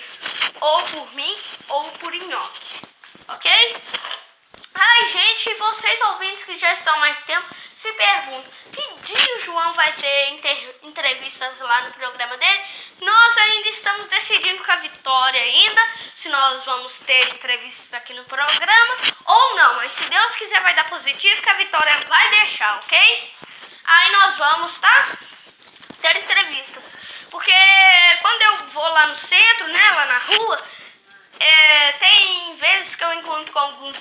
Ou 0.62 0.84
por 0.84 1.16
mim, 1.16 1.38
ou 1.68 1.92
por 1.94 2.14
Nhoque. 2.14 2.62
Ok? 3.28 3.78
Ai, 4.76 5.10
gente, 5.10 5.56
vocês 5.56 6.02
ouvintes 6.02 6.44
que 6.44 6.60
já 6.60 6.74
estão 6.74 6.96
mais 7.00 7.24
tempo, 7.24 7.48
se 7.74 7.92
perguntam, 7.94 8.52
que 8.72 9.14
dia 9.14 9.36
o 9.38 9.40
João 9.40 9.74
vai 9.74 9.92
ter 9.94 10.40
entrevistas 10.84 11.60
lá 11.60 11.82
no 11.82 11.94
programa 11.94 12.38
dele? 12.38 12.62
Nós 13.02 13.38
ainda 13.38 13.70
estamos 13.70 14.08
decidindo 14.10 14.64
com 14.64 14.72
a 14.72 14.76
Vitória 14.76 15.42
ainda, 15.42 15.90
se 16.14 16.30
nós 16.30 16.64
vamos 16.66 17.00
ter 17.00 17.34
entrevistas 17.34 17.96
aqui 17.96 18.14
no 18.14 18.26
programa 18.26 18.96
ou 19.26 19.56
não. 19.56 19.76
Mas 19.78 19.94
se 19.94 20.04
Deus 20.04 20.36
quiser 20.36 20.62
vai 20.62 20.76
dar 20.76 20.88
positivo, 20.88 21.42
que 21.42 21.50
a 21.50 21.56
Vitória 21.56 22.06
vai 22.08 22.30
deixar, 22.30 22.78
ok? 22.78 23.34
Aí 23.86 24.12
nós 24.12 24.38
vamos, 24.38 24.78
tá? 24.78 25.18
Ter 26.02 26.18
entrevistas. 26.18 26.98
Porque 27.30 27.52
quando 28.22 28.42
eu 28.42 28.58
vou 28.68 28.88
lá 28.90 29.08
no 29.08 29.16
centro, 29.16 29.68
né, 29.68 29.92
lá 29.92 30.06
na 30.06 30.18
rua, 30.20 30.64
é, 31.40 31.92
tem 31.94 32.56
vezes 32.58 32.96
que 32.96 33.04
eu 33.04 33.14
encontro 33.14 33.52
com 33.54 33.60
alguns, 33.60 33.98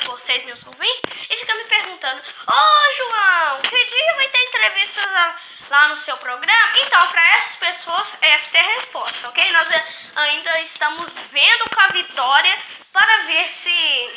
de 0.00 0.06
vocês, 0.06 0.44
meus 0.44 0.66
ouvintes, 0.66 1.02
e 1.28 1.36
fica 1.36 1.54
me 1.54 1.64
perguntando: 1.64 2.20
Ô 2.20 2.52
oh, 2.52 2.96
João, 2.96 3.60
que 3.62 3.84
dia 3.84 4.14
vai 4.14 4.28
ter 4.28 4.42
entrevistas 4.42 5.04
lá, 5.04 5.36
lá 5.68 5.88
no 5.88 5.96
seu 5.96 6.16
programa? 6.16 6.78
Então, 6.78 7.06
para 7.08 7.36
essas 7.36 7.56
pessoas, 7.56 8.16
essa 8.22 8.56
é 8.56 8.60
a 8.60 8.74
resposta, 8.76 9.28
ok? 9.28 9.52
Nós 9.52 9.68
ainda 10.16 10.60
estamos 10.60 11.12
vendo 11.30 11.70
com 11.70 11.80
a 11.80 11.88
Vitória 11.88 12.58
para 12.92 13.24
ver 13.24 13.48
se 13.48 14.10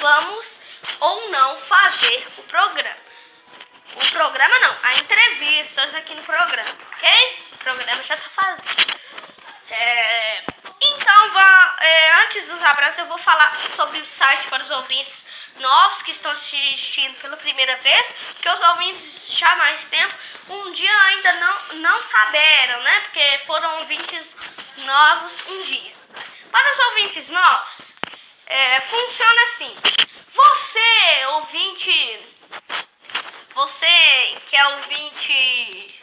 vamos 0.00 0.58
ou 1.00 1.30
não 1.30 1.56
fazer 1.60 2.26
o 2.38 2.42
programa. 2.44 3.07
O 4.00 4.10
programa 4.12 4.58
não, 4.60 4.76
a 4.80 4.94
entrevistas 4.94 5.92
aqui 5.92 6.14
no 6.14 6.22
programa, 6.22 6.70
ok? 6.92 7.44
O 7.52 7.56
programa 7.58 8.02
já 8.04 8.16
tá 8.16 8.28
fazendo. 8.28 8.98
É, 9.68 10.44
então, 10.80 11.32
vá, 11.32 11.76
é, 11.80 12.12
antes 12.22 12.46
dos 12.46 12.62
abraços, 12.62 13.00
eu 13.00 13.06
vou 13.06 13.18
falar 13.18 13.58
sobre 13.74 13.98
o 13.98 14.06
site 14.06 14.46
para 14.46 14.62
os 14.62 14.70
ouvintes 14.70 15.26
novos 15.56 16.02
que 16.02 16.12
estão 16.12 16.30
assistindo 16.30 17.20
pela 17.20 17.36
primeira 17.36 17.76
vez, 17.78 18.14
porque 18.34 18.48
os 18.48 18.60
ouvintes 18.60 19.32
já 19.32 19.50
há 19.50 19.56
mais 19.56 19.90
tempo, 19.90 20.14
um 20.48 20.72
dia 20.72 20.96
ainda 21.06 21.32
não, 21.32 21.74
não 21.80 22.02
saberam, 22.04 22.80
né? 22.82 23.00
Porque 23.00 23.40
foram 23.46 23.80
ouvintes 23.80 24.34
novos 24.76 25.44
um 25.48 25.62
dia. 25.64 25.92
Para 26.52 26.72
os 26.72 26.78
ouvintes 26.78 27.28
novos, 27.28 27.92
é, 28.46 28.80
funciona 28.80 29.42
assim. 29.42 29.76
Você, 30.32 31.26
ouvinte 31.32 32.38
você 33.58 34.40
que 34.46 34.56
é 34.56 34.66
ouvinte 34.68 36.00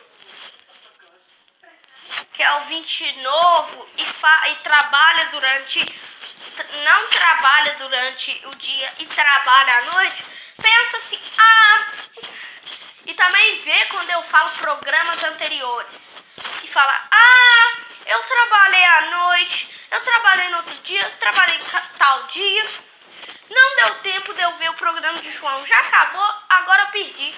que 2.34 2.44
é 2.44 2.52
ouvinte 2.56 3.12
novo 3.22 3.88
e, 3.98 4.06
fa, 4.06 4.50
e 4.50 4.56
trabalha 4.58 5.26
durante 5.28 5.80
não 6.84 7.08
trabalha 7.08 7.76
durante 7.76 8.42
o 8.48 8.56
dia 8.56 8.94
e 9.00 9.06
trabalha 9.06 9.78
à 9.78 9.82
noite, 9.94 10.26
pensa 10.62 10.98
assim, 10.98 11.22
ah, 11.38 11.88
e 13.06 13.14
também 13.14 13.62
vê 13.62 13.86
quando 13.86 14.10
eu 14.10 14.22
falo 14.24 14.50
programas 14.58 15.24
anteriores 15.24 16.16
e 16.62 16.68
fala, 16.68 17.08
ah, 17.10 17.78
eu 18.06 18.22
trabalhei 18.24 18.84
à 18.84 19.02
noite, 19.02 19.70
eu 19.92 20.02
trabalhei 20.02 20.50
no 20.50 20.58
outro 20.58 20.76
dia, 20.84 21.10
trabalhei 21.22 21.60
tal 21.98 22.24
dia 22.24 22.85
não 23.56 23.76
deu 23.78 23.96
tempo 24.02 24.34
de 24.34 24.42
eu 24.42 24.52
ver 24.58 24.70
o 24.70 24.76
programa 24.76 25.22
de 25.22 25.32
João. 25.32 25.66
Já 25.66 25.80
acabou, 25.80 26.28
agora 26.50 26.84
eu 26.84 26.88
perdi. 26.88 27.34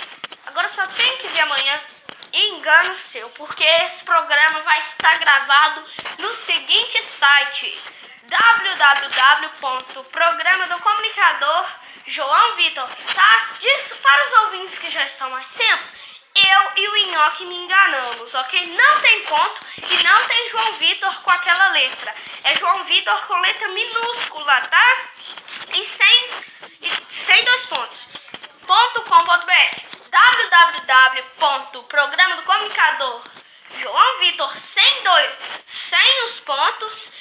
Agora 0.47 0.67
só 0.67 0.87
tem 0.87 1.17
que 1.17 1.27
ver 1.27 1.41
amanhã. 1.41 1.79
Engano 2.33 2.95
seu, 2.95 3.29
porque 3.31 3.63
esse 3.63 4.03
programa 4.03 4.61
vai 4.61 4.79
estar 4.81 5.17
gravado 5.17 5.83
no 6.17 6.33
seguinte 6.33 7.01
site 7.01 7.81
www.programa 8.23 10.67
do 10.67 10.79
comunicador 10.79 11.65
João 12.05 12.55
Vitor, 12.55 12.89
tá? 13.13 13.49
Disso 13.59 13.95
para 13.97 14.25
os 14.25 14.33
ouvintes 14.33 14.77
que 14.77 14.89
já 14.89 15.03
estão 15.05 15.29
mais 15.29 15.47
tempo. 15.49 15.83
eu 16.35 16.71
e 16.77 16.87
o 16.87 17.11
Nhoque 17.11 17.45
me 17.45 17.55
enganamos, 17.55 18.33
ok? 18.33 18.65
Não 18.75 19.01
tem 19.01 19.23
ponto 19.23 19.61
e 19.77 20.03
não 20.03 20.27
tem 20.27 20.49
João 20.49 20.73
Vitor 20.73 21.21
com 21.21 21.31
aquela 21.31 21.69
letra. 21.69 22.13
É 22.43 22.55
João 22.55 22.83
Vitor 22.83 23.15
com 23.27 23.39
letra 23.39 23.67
minúscula, 23.69 24.61
tá? 24.61 24.97
E 25.77 25.85
sem, 25.85 26.29
e 26.81 26.91
sem 27.07 27.45
dois 27.45 27.65
pontos. 27.67 28.09
Ponto 28.65 29.03
.com.br 29.03 29.81
www.programa 30.09 32.35
do 32.37 32.41
comunicador 32.41 33.21
João 33.77 34.17
Vitor 34.17 34.57
sem 34.57 35.03
dois, 35.03 35.31
sem 35.67 36.25
os 36.25 36.39
pontos 36.39 37.11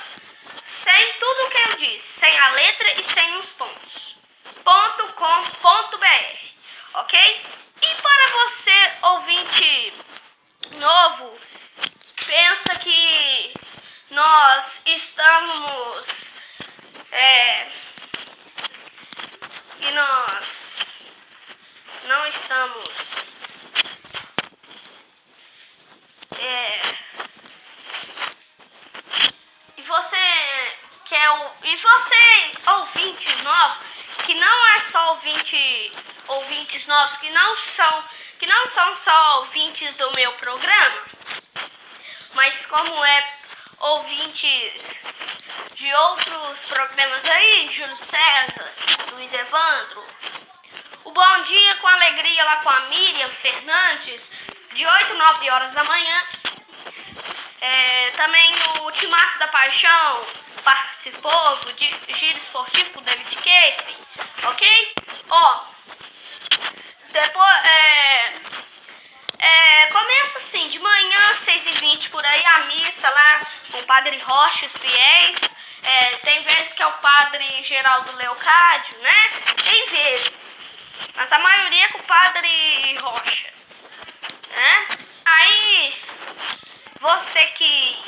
sem 0.63 1.13
tudo 1.15 1.47
o 1.47 1.51
que 1.51 1.59
eu 1.69 1.75
disse, 1.79 2.21
sem 2.21 2.39
a 2.39 2.53
letra 2.53 3.01
e 3.01 3.03
sem 3.03 3.37
os 3.39 3.53
pontos. 3.55 4.14
.com.br. 4.63 6.45
OK? 6.95 7.43
E 7.83 7.95
para 7.97 8.29
você 8.29 8.93
ouvinte 9.03 9.93
novo, 10.73 11.39
pensa 12.27 12.79
que 12.79 13.55
nós 14.11 14.81
estamos 14.87 16.35
é, 17.11 17.69
e 19.81 19.91
nós 19.91 20.95
não 22.05 22.27
estamos 22.27 22.89
é, 26.39 26.95
e 29.77 29.83
você 29.83 30.77
quer 31.07 31.31
o 31.31 31.51
e 31.65 31.77
você 31.77 32.53
ouvinte 32.67 33.35
novo 33.43 33.94
que 34.25 34.35
não 34.35 34.67
é 34.75 34.81
só 34.81 35.11
ouvinte 35.11 35.93
ouvintes 36.29 36.87
novos 36.87 37.17
que 37.19 37.31
não 37.31 37.57
são 37.59 38.05
que 38.39 38.47
não 38.47 38.67
são 38.67 38.97
só 38.97 39.39
ouvintes 39.41 39.95
do 39.97 40.11
meu 40.13 40.33
programa 40.33 41.03
mas 42.35 42.67
como 42.67 43.05
é 43.05 43.39
ouvintes 43.79 45.01
de 45.75 45.93
outros 45.93 46.65
programas 46.67 47.25
aí, 47.25 47.69
Júlio 47.71 47.97
César, 47.97 48.73
Luiz 49.13 49.33
Evandro. 49.33 50.05
O 51.05 51.11
Bom 51.11 51.43
Dia 51.43 51.75
com 51.77 51.89
Alegria 51.89 52.45
lá 52.45 52.57
com 52.57 52.71
a 52.71 52.81
Miriam 52.83 53.29
Fernandes, 53.29 54.31
de 54.73 54.87
8 54.87 55.13
a 55.13 55.17
9 55.17 55.51
horas 55.51 55.75
da 55.75 55.85
manhã. 55.85 56.23
É, 57.61 58.11
também 58.17 58.53
o 58.83 58.91
Timaço 58.93 59.39
da 59.39 59.49
Paixão 59.49 60.27
participou 60.65 61.57
do 61.59 61.75
Giro 61.79 62.39
Esportivo 62.39 62.91
com 62.91 63.03
David 63.03 63.37
Cape, 63.37 63.97
ok? 64.45 64.95
Ó, 65.29 65.65
depois, 67.13 67.65
é, 67.65 68.35
é, 69.39 69.87
começa 69.89 70.39
assim, 70.39 70.69
de 70.71 70.79
manhã, 70.79 71.33
6h20 71.35 72.11
por 72.11 72.25
aí, 72.25 72.45
a 72.47 72.59
missa 72.61 73.09
lá 73.09 73.47
com 73.71 73.79
o 73.79 73.85
Padre 73.85 74.19
Rocha, 74.19 74.67
os 74.67 74.73
fiéis. 74.73 75.37
É, 75.83 76.17
tem 76.17 76.43
vezes 76.43 76.73
que 76.73 76.83
é 76.83 76.87
o 76.87 76.93
Padre 76.95 77.63
Geraldo 77.63 78.17
Leocádio, 78.17 78.99
né? 79.01 79.31
Tem 79.63 79.87
vezes. 79.91 80.71
Mas 81.15 81.31
a 81.31 81.39
maioria 81.39 81.85
é 81.85 81.89
com 81.89 81.99
o 81.99 82.05
Padre 82.05 82.99
Rocha. 83.03 83.53
Né? 84.49 84.99
Aí, 85.27 85.95
você 87.01 87.45
que... 87.49 88.03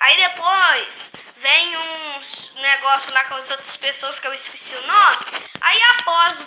Aí 0.00 0.16
depois 0.16 1.07
vem 1.48 1.76
uns 1.78 2.52
negócios 2.56 3.10
lá 3.14 3.24
com 3.24 3.34
as 3.36 3.50
outras 3.50 3.74
pessoas 3.78 4.18
que 4.18 4.26
eu 4.26 4.34
esqueci 4.34 4.74
o 4.74 4.86
nome. 4.86 5.16
Aí 5.62 5.80
após 5.98 6.44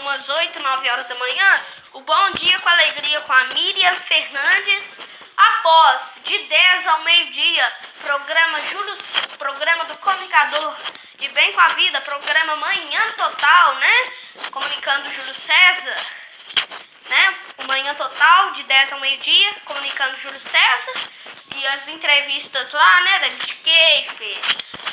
umas 0.00 0.26
8, 0.26 0.58
9 0.58 0.90
horas 0.90 1.06
da 1.06 1.14
manhã, 1.16 1.60
o 1.92 2.00
Bom 2.00 2.30
Dia 2.30 2.58
com 2.60 2.68
Alegria 2.70 3.20
com 3.20 3.32
a 3.32 3.44
Miriam 3.44 3.94
Fernandes. 3.96 5.02
Após, 5.36 6.20
de 6.24 6.36
10 6.36 6.86
ao 6.86 7.02
meio-dia, 7.04 7.72
programa 8.00 8.62
Júlio, 8.62 8.96
programa 9.38 9.84
do 9.84 9.98
comunicador 9.98 10.76
de 11.18 11.28
Bem 11.28 11.52
com 11.52 11.60
a 11.60 11.68
Vida, 11.68 12.00
programa 12.00 12.56
Manhã 12.56 13.12
Total, 13.18 13.74
né? 13.74 14.12
Comunicando 14.50 15.10
Júlio 15.10 15.34
César, 15.34 16.06
né? 17.08 17.38
O 17.58 17.64
Manhã 17.64 17.94
Total, 17.94 18.52
de 18.52 18.62
10 18.62 18.92
ao 18.92 19.00
meio-dia, 19.00 19.54
comunicando 19.64 20.16
Júlio 20.16 20.40
César. 20.40 21.00
E 21.54 21.66
as 21.66 21.88
entrevistas 21.88 22.72
lá, 22.72 23.00
né? 23.02 23.18
David 23.20 23.54
Keifer, 23.54 24.40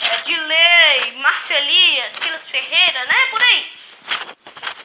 é, 0.01 0.17
Dilei, 0.23 1.12
Marcelia, 1.17 2.12
Silas 2.12 2.47
Ferreira, 2.47 3.06
né? 3.06 3.25
Por 3.30 3.41
aí. 3.41 3.71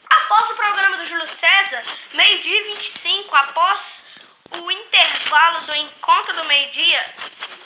Após 0.08 0.50
o 0.50 0.54
programa 0.54 0.96
do 0.98 1.06
Júlio 1.06 1.28
César, 1.28 1.84
meio-dia 2.12 2.64
25, 2.64 3.34
após 3.36 4.04
o 4.50 4.70
intervalo 4.70 5.60
do 5.62 5.76
encontro 5.76 6.34
do 6.34 6.44
meio-dia, 6.44 7.14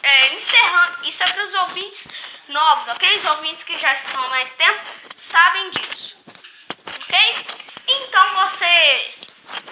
é, 0.02 0.34
encerrando. 0.34 1.08
Isso 1.08 1.22
é 1.22 1.32
para 1.32 1.44
os 1.44 1.54
ouvintes 1.54 2.06
novos, 2.48 2.88
ok? 2.88 3.16
Os 3.16 3.24
ouvintes 3.24 3.64
que 3.64 3.78
já 3.78 3.94
estão 3.94 4.22
há 4.22 4.28
mais 4.28 4.52
tempo 4.52 4.80
sabem 5.16 5.70
disso, 5.70 6.16
ok? 6.86 7.46
Então 7.86 8.34
você 8.34 9.14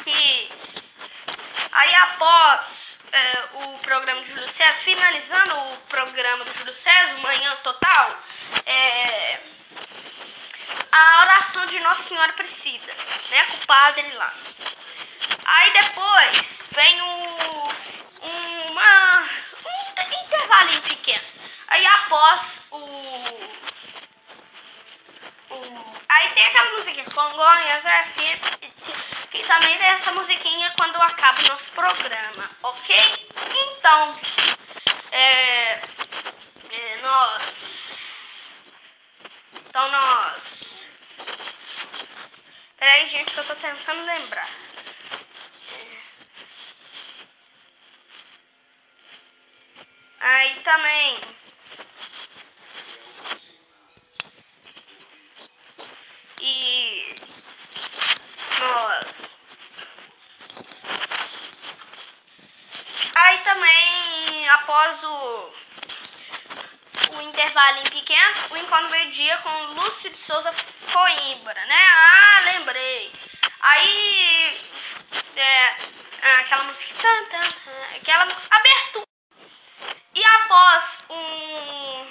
que 0.03 0.51
aí 1.73 1.95
após 1.95 2.99
é, 3.13 3.45
o 3.55 3.79
programa 3.79 4.21
do 4.21 4.27
Júlio 4.27 4.49
César, 4.49 4.75
finalizando 4.79 5.55
o 5.55 5.77
programa 5.89 6.45
do 6.45 6.55
Júlio 6.55 6.75
César, 6.75 7.19
Manhã 7.19 7.57
Total, 7.63 8.19
é, 8.67 9.41
a 10.91 11.23
oração 11.23 11.67
de 11.67 11.79
Nossa 11.81 12.05
Senhora 12.05 12.33
Aparecida, 12.33 12.95
né, 13.31 13.45
com 13.45 13.57
o 13.57 13.67
padre 13.67 14.11
lá. 14.13 14.33
Aí 15.45 15.73
depois 15.73 16.69
vem 16.73 17.03
um, 17.03 17.69
uma, 18.71 19.21
um 19.23 20.25
intervalinho 20.25 20.83
pequeno. 20.83 21.25
Aí 21.69 21.87
após 21.87 22.67
o, 22.71 22.79
o 25.51 25.92
aí 26.13 26.29
tem 26.31 26.47
aquela 26.47 26.71
musiquinha 26.73 27.05
Congonhas 27.07 27.83
FM 27.83 28.63
que 29.31 29.43
também 29.45 29.79
tem 29.79 29.89
essa 29.89 30.13
musiquinha 30.13 30.73
quando 30.77 30.97
acaba 30.97 31.41
o 31.41 31.49
nosso 31.49 31.73
programa, 31.73 32.51
ok? 32.63 33.31
Então, 33.79 34.21
é, 35.11 35.73
é, 36.71 36.97
nós, 37.03 38.47
então 39.55 39.91
nós, 39.91 40.87
peraí 42.77 43.07
gente 43.07 43.33
que 43.33 43.41
eu 43.41 43.45
tô 43.47 43.55
tentando 43.55 44.05
lembrar. 44.05 44.49
Aí 50.21 50.55
também. 50.63 51.42
E 56.45 57.15
nós. 58.59 59.31
Aí 63.15 63.39
também 63.39 64.49
após 64.49 65.05
o 65.05 65.53
o 67.13 67.21
intervalinho 67.23 67.91
pequeno, 67.91 68.35
o 68.51 68.57
encontro 68.57 68.91
meio-dia 68.91 69.37
com 69.39 69.51
Lúcio 69.75 70.11
de 70.11 70.17
Souza 70.17 70.53
Coimbra, 70.93 71.67
né? 71.67 71.89
Ah, 71.95 72.41
lembrei. 72.47 73.13
Aí 73.61 74.61
é, 75.37 75.77
aquela 76.41 76.65
música, 76.65 76.93
aquela 77.97 78.25
abertura 78.51 79.07
e 80.15 80.25
após 80.25 81.01
um. 81.09 82.07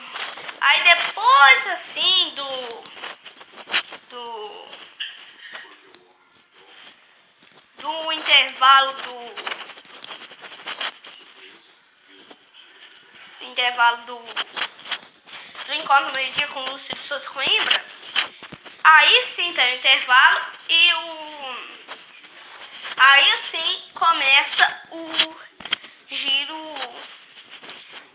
Aí 0.61 0.83
depois 0.83 1.67
assim 1.67 2.33
do. 2.35 2.91
Do. 4.11 4.67
Do 7.79 8.11
intervalo 8.11 8.93
do. 9.03 9.61
intervalo 13.45 13.97
do. 14.05 14.21
Encontro 15.73 16.11
meio-dia 16.11 16.47
com 16.49 16.59
o 16.59 16.71
Lúcio 16.71 16.93
de 16.93 16.99
Souza 16.99 17.29
Coimbra. 17.29 17.85
Aí 18.83 19.25
sim 19.27 19.53
tem 19.53 19.75
o 19.75 19.77
intervalo 19.77 20.45
e 20.67 20.93
o. 20.93 21.55
Aí 22.97 23.37
sim 23.37 23.83
começa 23.93 24.81
o 24.91 25.35
giro 26.09 26.75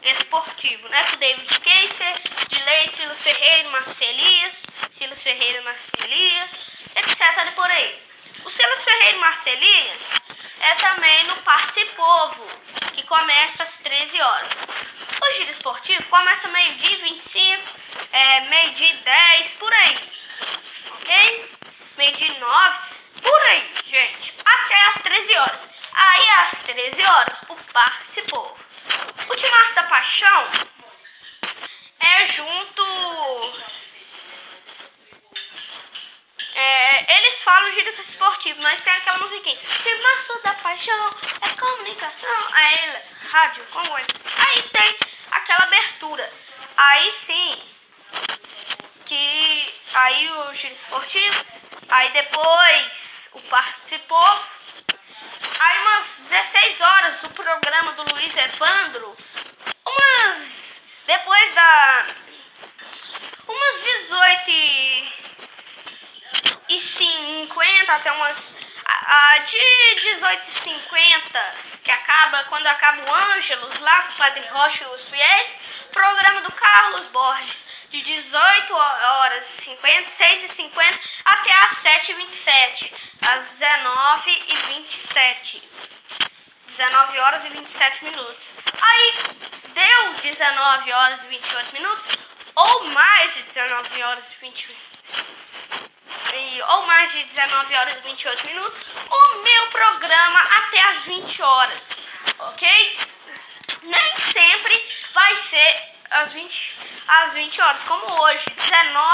esportivo, 0.03 0.87
né? 0.91 1.11
Com 1.11 1.17
David 1.17 1.61
Keifer, 1.61 1.96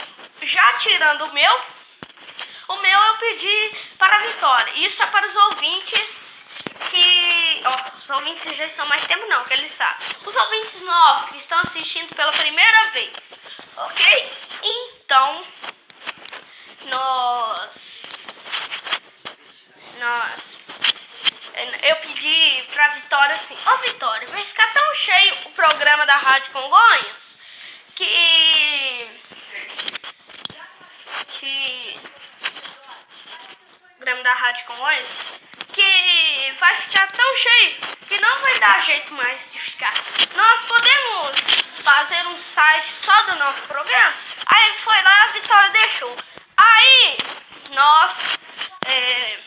Já 0.43 0.74
tirando 0.74 1.26
o 1.26 1.34
meu, 1.34 1.62
o 2.67 2.76
meu 2.78 3.00
eu 3.00 3.15
pedi 3.15 3.76
para 3.98 4.15
a 4.15 4.19
Vitória. 4.19 4.71
Isso 4.76 5.02
é 5.02 5.08
para 5.08 5.28
os 5.28 5.36
ouvintes 5.36 6.45
que. 6.89 7.63
Oh, 7.65 7.98
os 7.98 8.10
ouvintes 8.12 8.56
já 8.56 8.65
estão 8.65 8.86
mais 8.88 9.04
tempo 9.06 9.26
não, 9.28 9.43
que 9.45 9.54
eles 9.54 9.71
sabem. 9.71 10.08
Os 10.24 10.36
ouvintes 10.36 10.82
novos 10.82 11.30
que 11.30 11.38
estão 11.38 11.60
assistindo 11.62 12.13
pela 12.15 12.32
primeira 12.32 12.91
vez. 12.91 13.39
Ok? 13.78 14.32
Então, 14.65 15.45
nós. 16.88 18.50
Nós. 20.00 20.58
Eu 21.84 21.95
pedi 21.98 22.63
pra 22.74 22.88
Vitória 22.89 23.36
assim: 23.36 23.54
Ô 23.54 23.72
oh, 23.72 23.78
Vitória, 23.78 24.28
vai 24.28 24.43
ficar 24.43 24.74
tão 24.74 24.95
cheio 24.95 25.36
o 25.45 25.52
programa 25.52 26.08
da 26.08 26.15
Rádio 26.15 26.52
Congonhas 26.52 27.38
que. 27.93 29.08
Que. 31.30 32.00
O 33.84 33.97
programa 33.97 34.24
da 34.24 34.34
Rádio 34.34 34.65
Congonhas 34.65 35.15
que 35.72 36.54
vai 36.58 36.76
ficar 36.78 37.12
tão 37.12 37.36
cheio 37.36 37.76
que 38.08 38.19
não 38.19 38.41
vai 38.41 38.60
dar 38.60 38.84
jeito 38.84 39.13
mais 39.13 39.52
de 39.52 39.60
ficar. 39.60 39.93
Nós 40.34 40.62
podemos 40.63 41.39
fazer 41.84 42.26
um 42.28 42.39
site 42.39 42.88
só 42.88 43.24
do 43.24 43.36
nosso 43.36 43.62
programa 43.63 44.15
Aí 44.45 44.74
foi 44.76 45.02
lá, 45.02 45.24
a 45.24 45.28
Vitória 45.28 45.69
deixou. 45.72 46.15
Aí 46.56 47.17
nós, 47.72 48.38
é, 48.86 49.39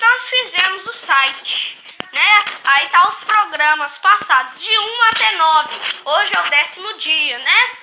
nós 0.00 0.28
fizemos 0.28 0.86
o 0.86 0.92
site, 0.92 1.78
né? 2.12 2.44
Aí 2.62 2.88
tá 2.88 3.08
os 3.08 3.24
programas 3.24 3.98
passados 3.98 4.60
de 4.60 4.78
1 4.78 5.02
até 5.10 5.32
9. 5.32 5.80
Hoje 6.04 6.36
é 6.36 6.40
o 6.40 6.50
décimo 6.50 6.94
dia, 6.98 7.38
né? 7.38 7.76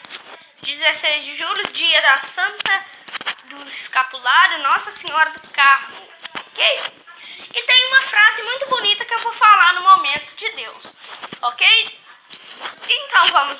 16 0.62 1.26
de 1.26 1.36
julho, 1.36 1.68
dia 1.74 2.02
da 2.02 2.22
Santa 2.22 2.86
do 3.46 3.68
Escapulário 3.68 4.64
Nossa 4.64 4.90
Senhora 4.90 5.32
do 5.32 5.50
Carmo, 5.50 6.08
ok? 6.48 6.94
E 7.54 7.62
tem 7.62 7.86
uma 7.88 8.02
frase 8.02 8.42
muito 8.44 8.68
bonita 8.68 9.04
que 9.04 9.14
eu 9.14 9.20
vou 9.20 9.34
falar 9.34 9.74
no 9.74 9.82
momento 9.82 10.34
de 10.36 10.50
Deus, 10.54 10.86
ok? 11.42 12.04
Então 12.88 13.28
vamos 13.28 13.60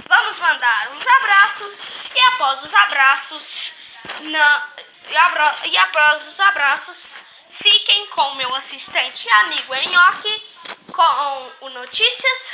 Vamos 0.07 0.37
mandar 0.37 0.91
uns 0.91 1.07
abraços 1.07 1.81
e 2.13 2.19
após 2.33 2.63
os 2.63 2.71
abraços, 2.95 3.73
na, 4.21 4.69
e, 5.09 5.17
abra, 5.17 5.57
e 5.65 5.77
após 5.77 6.27
os 6.29 6.39
abraços, 6.39 7.19
fiquem 7.49 8.07
com 8.07 8.35
meu 8.35 8.55
assistente 8.55 9.27
e 9.27 9.31
amigo 9.31 9.75
Enhoque 9.75 10.47
com 10.93 11.51
o 11.65 11.69
Notícias, 11.71 12.51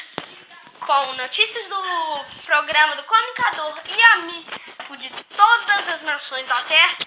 com 0.80 1.14
notícias 1.14 1.68
do 1.68 2.26
programa 2.44 2.96
do 2.96 3.04
Comunicador 3.04 3.82
e 3.86 4.02
amigo 4.02 4.98
de 4.98 5.10
todas 5.36 5.88
as 5.90 6.02
nações 6.02 6.48
da 6.48 6.62
Terra. 6.64 6.98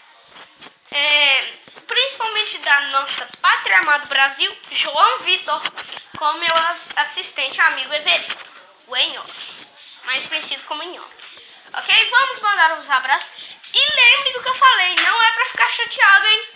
É, 0.93 1.53
principalmente 1.89 2.59
da 2.59 2.81
nossa 2.83 3.29
pátria 3.43 3.81
amada 3.81 4.07
Brasil, 4.07 4.57
João 4.71 5.19
Vitor, 5.21 5.61
com 6.17 6.33
meu 6.35 6.55
assistente 6.95 7.61
amigo 7.61 7.93
Everito, 7.93 8.37
o 8.87 8.97
Enho, 8.97 9.25
mais 10.05 10.25
conhecido 10.29 10.63
como 10.67 10.85
Enho. 10.85 11.05
Ok? 11.85 12.11
Vamos 12.11 12.41
mandar 12.41 12.79
uns 12.79 12.89
abraços. 12.89 13.31
E 13.75 13.79
lembre 13.79 14.33
do 14.33 14.43
que 14.43 14.49
eu 14.49 14.55
falei, 14.55 14.95
não 14.95 15.23
é 15.23 15.33
pra 15.33 15.45
ficar 15.45 15.69
chateado, 15.69 16.27
hein? 16.27 16.49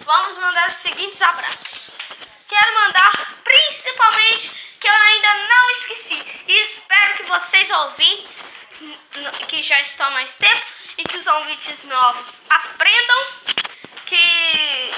Vamos 0.00 0.38
mandar 0.38 0.68
os 0.68 0.74
seguintes 0.74 1.20
abraços. 1.20 1.94
Quero 2.48 2.74
mandar 2.74 3.34
principalmente 3.44 4.50
que 4.80 4.88
eu 4.88 4.92
ainda 4.92 5.34
não 5.34 5.70
esqueci. 5.70 6.24
E 6.48 6.62
espero 6.62 7.16
que 7.18 7.22
vocês 7.24 7.70
ouvintes 7.70 8.42
que 9.48 9.62
já 9.62 9.80
estão 9.82 10.06
há 10.06 10.10
mais 10.10 10.34
tempo 10.36 10.62
e 10.96 11.04
que 11.04 11.18
os 11.18 11.26
ouvintes 11.26 11.82
novos 11.84 12.40
aprendam 12.48 13.26
que, 14.06 14.94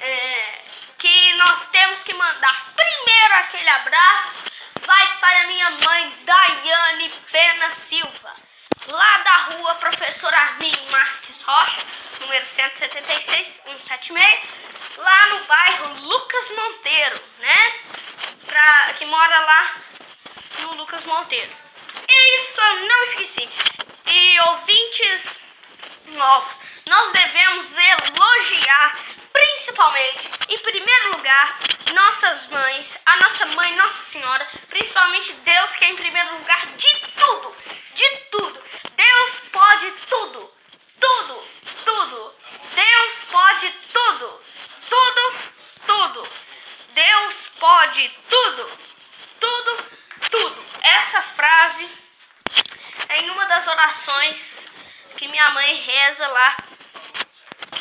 é, 0.00 0.58
que 0.98 1.34
nós 1.34 1.66
temos 1.68 2.02
que 2.02 2.12
mandar 2.12 2.72
primeiro 2.74 3.34
aquele 3.34 3.68
abraço, 3.68 4.44
vai 4.84 5.18
pai 5.18 5.42
da 5.42 5.46
minha 5.46 5.70
mãe, 5.70 6.18
Daiane 6.24 7.19
Pena 7.30 7.70
Silva. 7.70 8.34
Lá 8.86 9.18
da 9.18 9.34
rua 9.44 9.74
Professor 9.76 10.32
Armin 10.32 10.74
Marques 10.90 11.42
Rocha, 11.42 11.84
número 12.20 12.44
176, 12.44 13.60
176. 13.64 14.40
Lá 14.96 15.26
no 15.28 15.44
bairro 15.44 16.00
Lucas 16.00 16.50
Monteiro, 16.50 17.22
né? 17.38 17.74
Pra, 18.46 18.94
que 18.94 19.04
mora 19.04 19.40
lá 19.40 19.74
no 20.60 20.74
Lucas 20.74 21.04
Monteiro. 21.04 21.52
Isso 22.08 22.60
eu 22.60 22.80
não 22.88 23.02
esqueci. 23.04 23.48
E 24.06 24.40
ouvintes 24.48 25.38
novos, 26.14 26.58
nós 26.88 27.12
devemos 27.12 27.76
elogiar 27.76 28.98
principalmente, 29.32 30.28
em 30.48 30.58
primeiro 30.58 31.12
lugar, 31.12 31.58
nossas 31.92 32.46
mães, 32.48 32.98
a 33.06 33.16
nossa 33.18 33.46
mãe, 33.46 33.76
Nossa 33.76 34.04
Senhora, 34.04 34.46
principalmente 34.80 35.34
Deus, 35.34 35.76
que 35.76 35.84
é 35.84 35.90
em 35.90 35.96
primeiro 35.96 36.38
lugar 36.38 36.66
de 36.68 36.98
tudo, 37.14 37.54
de 37.94 38.08
tudo. 38.30 38.62
Deus 38.96 39.40
pode 39.52 39.90
tudo, 40.08 40.54
tudo, 40.98 41.44
tudo. 41.84 42.34
Deus 42.74 43.24
pode 43.30 43.70
tudo, 43.92 44.42
tudo, 44.88 45.34
tudo. 45.86 46.28
Deus 46.94 47.46
pode 47.58 48.08
tudo, 48.30 48.78
tudo, 49.38 49.84
tudo. 50.30 50.64
Essa 50.82 51.20
frase 51.20 51.86
é 53.10 53.20
em 53.20 53.30
uma 53.30 53.44
das 53.44 53.66
orações 53.66 54.66
que 55.18 55.28
minha 55.28 55.50
mãe 55.50 55.74
reza 55.74 56.26
lá, 56.26 56.56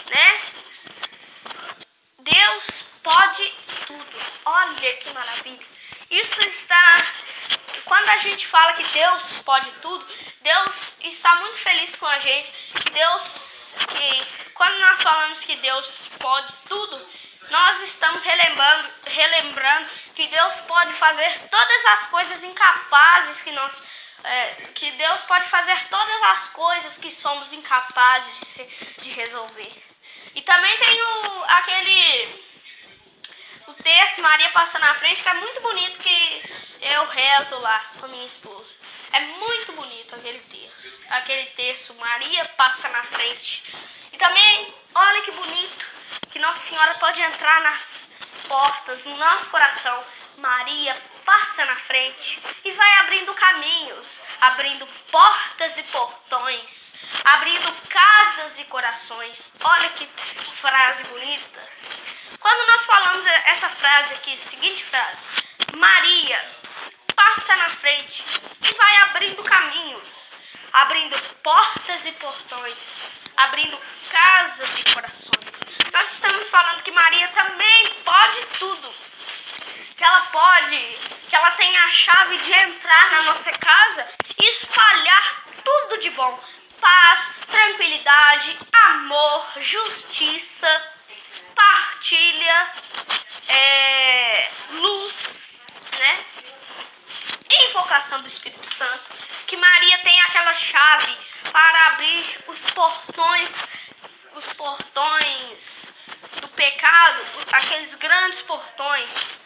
né? 0.09 0.41
Deus 2.19 2.83
pode 3.01 3.53
tudo. 3.87 4.19
Olha 4.43 4.97
que 4.97 5.09
maravilha. 5.13 5.78
Isso 6.09 6.41
está. 6.41 7.05
Quando 7.85 8.09
a 8.09 8.17
gente 8.17 8.47
fala 8.47 8.73
que 8.73 8.83
Deus 8.83 9.37
pode 9.45 9.69
tudo, 9.81 10.05
Deus 10.41 10.93
está 11.01 11.35
muito 11.37 11.57
feliz 11.57 11.95
com 11.95 12.05
a 12.05 12.19
gente. 12.19 12.51
Deus. 12.91 13.75
Que 13.87 14.27
quando 14.53 14.79
nós 14.79 15.01
falamos 15.01 15.43
que 15.43 15.55
Deus 15.57 16.09
pode 16.19 16.51
tudo, 16.67 17.07
nós 17.49 17.81
estamos 17.81 18.23
relembrando, 18.23 18.89
relembrando 19.05 19.89
que 20.15 20.27
Deus 20.27 20.55
pode 20.61 20.93
fazer 20.93 21.39
todas 21.49 21.85
as 21.85 22.07
coisas 22.07 22.43
incapazes 22.43 23.41
que 23.41 23.51
nós. 23.51 23.73
É, 24.21 24.47
que 24.73 24.91
Deus 24.91 25.21
pode 25.21 25.45
fazer 25.45 25.79
todas 25.89 26.23
as 26.23 26.47
coisas 26.49 26.97
que 26.97 27.09
somos 27.09 27.53
incapazes 27.53 28.53
de 28.97 29.11
resolver. 29.11 29.71
E 30.35 30.41
também 30.41 30.77
tem 30.77 31.01
o, 31.01 31.43
aquele 31.45 32.48
o 33.69 33.73
texto 33.83 34.21
Maria 34.21 34.49
passa 34.49 34.79
na 34.79 34.93
frente, 34.95 35.21
que 35.21 35.29
é 35.29 35.33
muito 35.35 35.61
bonito 35.61 35.99
que 35.99 36.51
eu 36.81 37.05
rezo 37.07 37.59
lá 37.59 37.85
com 37.99 38.05
a 38.05 38.09
minha 38.09 38.25
esposa. 38.25 38.73
É 39.11 39.19
muito 39.19 39.71
bonito 39.73 40.15
aquele 40.15 40.39
texto. 40.39 40.99
Aquele 41.09 41.45
texto, 41.51 41.93
Maria 41.95 42.45
passa 42.57 42.89
na 42.89 43.03
frente. 43.03 43.75
E 44.11 44.17
também, 44.17 44.73
olha 44.93 45.21
que 45.21 45.31
bonito, 45.31 45.85
que 46.31 46.39
Nossa 46.39 46.59
Senhora 46.59 46.95
pode 46.95 47.21
entrar 47.21 47.61
nas 47.61 48.09
portas, 48.47 49.03
no 49.03 49.15
nosso 49.17 49.49
coração. 49.49 50.03
Maria 50.39 50.95
passa 51.25 51.65
na 51.65 51.75
frente 51.75 52.41
e 52.63 52.71
vai 52.71 52.93
abrindo 52.99 53.33
caminhos, 53.33 54.19
abrindo 54.39 54.87
portas 55.11 55.77
e 55.77 55.83
portões, 55.83 56.93
abrindo 57.25 57.71
casas 57.89 58.57
e 58.57 58.63
corações. 58.65 59.53
Olha 59.61 59.89
que 59.89 60.07
frase 60.61 61.03
bonita. 61.03 61.69
Quando 62.39 62.71
nós 62.71 62.81
falamos 62.83 63.25
essa 63.25 63.69
frase 63.69 64.13
aqui, 64.13 64.37
seguinte 64.37 64.83
frase, 64.85 65.27
Maria 65.75 66.55
passa 67.13 67.55
na 67.57 67.69
frente 67.69 68.23
e 68.61 68.73
vai 68.73 68.95
abrindo 69.01 69.43
caminhos, 69.43 70.29
abrindo 70.71 71.19
portas 71.43 72.05
e 72.05 72.11
portões, 72.13 72.77
abrindo 73.35 73.77
casas 74.09 74.69
e 74.79 74.93
corações. 74.93 75.59
Nós 75.91 76.13
estamos 76.13 76.47
falando 76.47 76.83
que 76.83 76.91
Maria 76.91 77.27
também 77.29 77.93
pode 78.05 78.45
tudo. 78.57 79.08
Que 79.99 80.05
ela 80.05 80.21
pode, 80.31 80.77
que 81.27 81.35
ela 81.35 81.51
tem 81.51 81.77
a 81.77 81.89
chave 81.89 82.37
de 82.37 82.53
entrar 82.53 83.11
na 83.11 83.23
nossa 83.23 83.51
casa 83.51 84.07
e 84.41 84.49
espalhar 84.49 85.43
tudo 85.61 85.97
de 85.97 86.09
bom. 86.11 86.41
Paz, 86.79 87.33
tranquilidade, 87.51 88.57
amor, 88.85 89.45
justiça, 89.57 90.93
partilha, 91.53 92.73
é, 93.49 94.49
luz, 94.69 95.49
né? 95.91 96.25
Invocação 97.67 98.21
do 98.21 98.29
Espírito 98.29 98.73
Santo. 98.73 99.11
Que 99.47 99.57
Maria 99.57 99.97
tem 99.97 100.21
aquela 100.21 100.53
chave 100.53 101.17
para 101.51 101.87
abrir 101.87 102.45
os 102.47 102.61
portões, 102.71 103.53
os 104.33 104.53
portões 104.53 105.93
do 106.39 106.47
pecado, 106.47 107.19
aqueles 107.51 107.95
grandes 107.95 108.41
portões. 108.43 109.38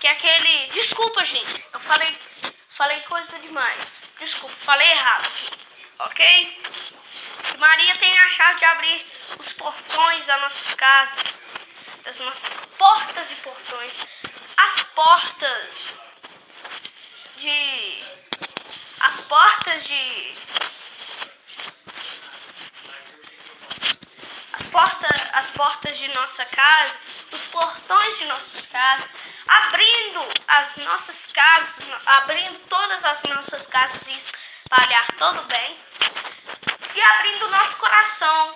Que 0.00 0.06
é 0.06 0.10
aquele. 0.12 0.66
Desculpa, 0.68 1.22
gente. 1.24 1.64
Eu 1.72 1.80
falei, 1.80 2.18
falei 2.70 3.00
coisa 3.00 3.38
demais. 3.38 4.00
Desculpa, 4.18 4.56
falei 4.60 4.90
errado. 4.90 5.30
Ok? 5.98 6.62
Maria 7.58 7.94
tem 7.96 8.18
a 8.18 8.26
chave 8.28 8.58
de 8.58 8.64
abrir 8.64 9.06
os 9.38 9.52
portões 9.52 10.24
das 10.24 10.40
nossas 10.40 10.74
casas, 10.74 11.24
das 12.02 12.18
nossas 12.18 12.50
portas 12.78 13.30
e 13.30 13.34
portões, 13.36 13.94
as 14.56 14.82
portas 14.94 15.98
de. 17.36 18.04
as 19.00 19.20
portas 19.20 19.84
de. 19.84 20.34
as 24.54 24.66
portas, 24.68 25.10
as 25.32 25.50
portas 25.50 25.98
de 25.98 26.08
nossa 26.08 26.46
casa, 26.46 26.98
os 27.32 27.42
portões 27.46 28.18
de 28.18 28.24
nossas 28.24 28.64
casas, 28.66 29.10
abrindo 29.50 30.28
as 30.46 30.76
nossas 30.76 31.26
casas, 31.26 31.84
abrindo 32.06 32.60
todas 32.68 33.04
as 33.04 33.20
nossas 33.24 33.66
casas 33.66 34.00
e 34.06 34.16
espalhar 34.16 35.06
todo 35.18 35.42
bem 35.42 35.78
e 36.94 37.00
abrindo 37.02 37.46
o 37.46 37.50
nosso 37.50 37.76
coração, 37.76 38.54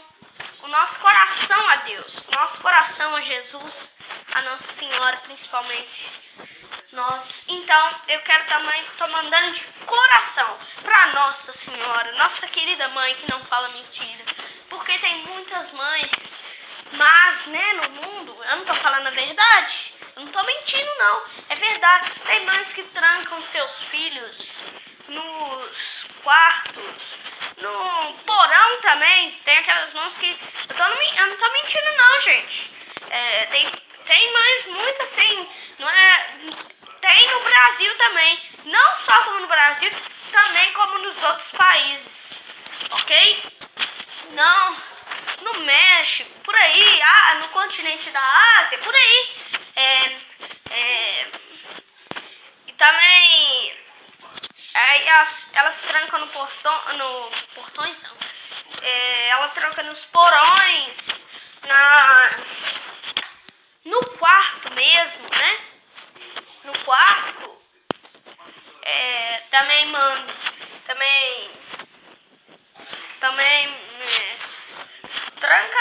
o 0.63 0.69
nosso 0.69 1.01
coração 1.01 1.69
a 1.69 1.77
Deus, 1.77 2.19
o 2.29 2.37
nosso 2.37 2.61
coração 2.61 3.17
a 3.17 3.21
Jesus, 3.21 3.91
a 4.33 4.43
Nossa 4.43 4.73
Senhora 4.73 5.17
principalmente. 5.19 6.13
Nós, 6.93 7.45
então, 7.49 8.01
eu 8.07 8.21
quero 8.21 8.45
também 8.47 8.81
estou 8.85 9.09
mandando 9.09 9.53
de 9.53 9.65
coração 9.85 10.59
para 10.81 11.07
Nossa 11.09 11.53
Senhora, 11.53 12.13
nossa 12.19 12.47
querida 12.47 12.89
mãe 12.91 13.17
que 13.17 13.33
não 13.33 13.41
fala 13.41 13.69
mentira, 13.71 14.25
porque 14.69 14.97
tem 14.99 15.25
muitas 15.27 15.73
mães, 15.73 16.13
mas, 16.97 17.47
né, 17.47 17.73
no 17.75 17.91
mundo, 17.91 18.37
eu 18.39 18.51
não 18.51 18.59
estou 18.59 18.77
falando 18.77 19.07
a 19.07 19.11
verdade. 19.11 19.95
Eu 20.15 20.23
não 20.23 20.27
estou 20.27 20.45
mentindo, 20.45 20.91
não. 20.99 21.23
É 21.49 21.55
verdade. 21.55 22.13
Tem 22.27 22.45
mães 22.45 22.73
que 22.73 22.83
trancam 22.85 23.43
seus 23.43 23.83
filhos 23.85 24.63
nos 25.09 26.07
quartos, 26.23 27.17
no 27.59 28.15
porão 28.25 28.81
também. 28.81 29.33
Tem 29.45 29.59
aquelas 29.59 29.93
mãos 29.93 30.17
que. 30.17 30.31
Eu, 30.69 30.77
tô 30.77 30.83
eu 30.85 31.27
não 31.27 31.37
tô 31.37 31.53
mentindo, 31.53 31.97
não, 31.97 32.21
gente. 32.21 32.71
É, 33.11 33.47
tem, 33.47 33.73
tem 34.05 34.33
mães 34.33 34.67
muito 34.67 35.03
assim. 35.03 35.49
Não 35.79 35.91
é, 35.91 36.27
tem 37.01 37.31
no 37.31 37.41
Brasil 37.41 37.97
também. 37.97 38.39
Não 38.67 38.95
só 38.95 39.23
como 39.25 39.41
no 39.41 39.49
Brasil, 39.49 39.91
também 40.31 40.73
como 40.73 40.99
nos 40.99 41.23
outros 41.23 41.51
países. 41.51 42.49
Ok? 42.91 43.53
Não. 44.31 44.94
No 45.45 45.61
México, 45.61 46.31
por 46.43 46.55
aí, 46.55 47.03
ah, 47.03 47.35
no 47.41 47.49
continente 47.49 48.11
da 48.11 48.21
Ásia, 48.61 48.79
por 48.79 48.95
aí. 48.95 49.31
É, 49.77 50.17
é, 50.71 51.27
e 52.67 52.73
também 52.73 53.85
Aí 54.75 55.07
elas, 55.07 55.47
elas 55.53 55.81
trancam 55.83 56.19
no 56.19 56.27
portão. 56.29 56.95
No. 56.99 57.31
Portões 57.55 57.97
não. 58.03 58.17
É, 58.83 59.29
ela 59.29 59.49
tranca 59.49 59.83
nos 59.85 60.05
porões. 60.07 61.27
Na. 61.63 62.31
No 63.85 64.05
quarto 64.19 64.73
mesmo, 64.75 65.23
né? 65.31 65.59
No 66.65 66.79
quarto. 66.81 67.63
É, 68.83 69.43
também, 69.51 69.87
mano. 69.87 70.35
Também. 70.87 71.51
Também. 73.21 73.69
É, 74.01 74.37
tranca 75.41 75.79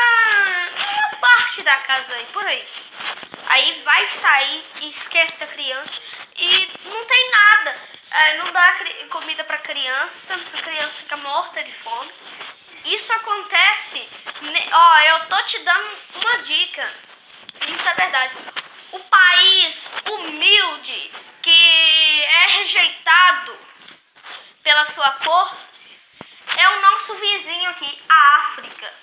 uma 0.76 1.18
parte 1.20 1.62
da 1.64 1.76
casa 1.78 2.14
aí, 2.16 2.26
por 2.34 2.46
aí. 2.46 2.68
Aí 3.48 3.82
vai 3.84 4.10
sair 4.10 4.66
esquece 4.88 5.38
da 5.40 5.48
criança. 5.48 5.94
E 6.36 6.70
não 6.86 7.06
tem 7.06 7.32
nada 7.32 7.94
é, 8.14 8.38
não 8.38 8.52
dá 8.52 8.76
comida 9.10 9.44
para 9.44 9.58
criança, 9.58 10.36
a 10.36 10.62
criança 10.62 10.98
fica 10.98 11.18
morta 11.18 11.64
de 11.64 11.74
fome. 11.74 12.12
Isso 12.86 13.12
acontece, 13.12 14.08
ó, 14.72 15.00
eu 15.00 15.26
tô 15.26 15.38
te 15.44 15.58
dando 15.60 15.98
uma 16.16 16.38
dica. 16.44 16.94
Isso 17.68 17.90
é 17.90 17.94
verdade. 17.96 18.36
O 18.92 19.00
país 19.00 19.90
humilde 20.12 21.12
que 21.42 22.24
sua 24.86 25.10
cor, 25.12 25.58
é 26.56 26.70
o 26.70 26.82
nosso 26.82 27.16
vizinho 27.16 27.70
aqui, 27.72 28.00
a 28.08 28.38
África. 28.38 28.94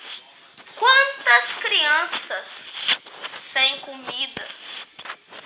Quantas 0.75 1.53
crianças 1.55 2.73
sem 3.25 3.79
comida 3.79 4.47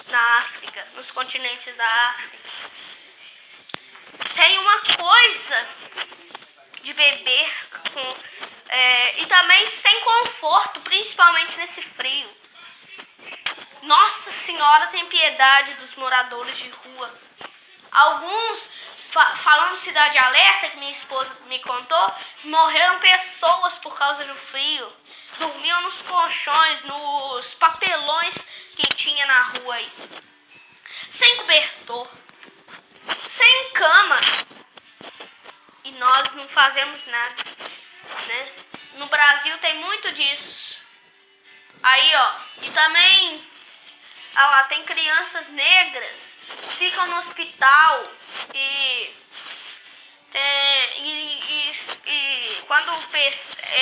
na 0.07 0.38
África, 0.39 0.88
nos 0.95 1.11
continentes 1.11 1.75
da 1.75 1.88
África? 2.09 2.38
Sem 4.27 4.59
uma 4.59 4.79
coisa 4.79 5.67
de 6.83 6.93
beber 6.93 7.53
com, 7.93 8.17
é, 8.69 9.21
e 9.21 9.25
também 9.25 9.67
sem 9.67 10.01
conforto, 10.01 10.79
principalmente 10.81 11.57
nesse 11.57 11.81
frio. 11.81 12.29
Nossa 13.81 14.31
Senhora 14.31 14.88
tem 14.88 15.05
piedade 15.07 15.73
dos 15.75 15.95
moradores 15.95 16.57
de 16.57 16.69
rua. 16.69 17.13
Alguns, 17.91 18.69
fa 19.15 19.34
falando 19.38 19.78
Cidade 19.78 20.17
Alerta, 20.17 20.67
que 20.71 20.78
minha 20.78 20.91
esposa 20.91 21.34
me 21.47 21.58
contou, 21.60 22.15
morreram 22.43 22.99
pessoas 22.99 23.75
por 23.75 23.97
causa 23.97 24.25
do 24.25 24.36
frio. 24.36 24.91
Dormiam 25.39 25.82
nos 25.84 26.01
colchões, 26.01 26.84
nos 26.84 27.54
papelões 27.54 28.36
que 28.75 28.86
tinha 28.95 29.25
na 29.25 29.41
rua 29.43 29.75
aí. 29.75 29.91
Sem 31.10 31.38
cobertor, 31.38 32.10
sem 33.25 33.71
cama 33.71 34.19
e 35.86 35.91
nós 35.91 36.34
não 36.34 36.49
fazemos 36.49 37.06
nada, 37.06 37.43
né? 38.28 38.51
No 38.97 39.06
Brasil 39.06 39.58
tem 39.60 39.75
muito 39.75 40.12
disso. 40.12 40.75
Aí, 41.82 42.15
ó, 42.15 42.32
e 42.63 42.69
também, 42.71 43.49
ah 44.36 44.49
lá, 44.49 44.63
tem 44.63 44.84
crianças 44.84 45.47
negras 45.49 46.34
ficam 46.77 47.08
no 47.08 47.17
hospital 47.17 48.12
e 48.53 49.13
tem, 50.31 50.41
e, 50.97 51.71
e, 51.71 52.12
e 52.12 52.62
quando 52.67 52.91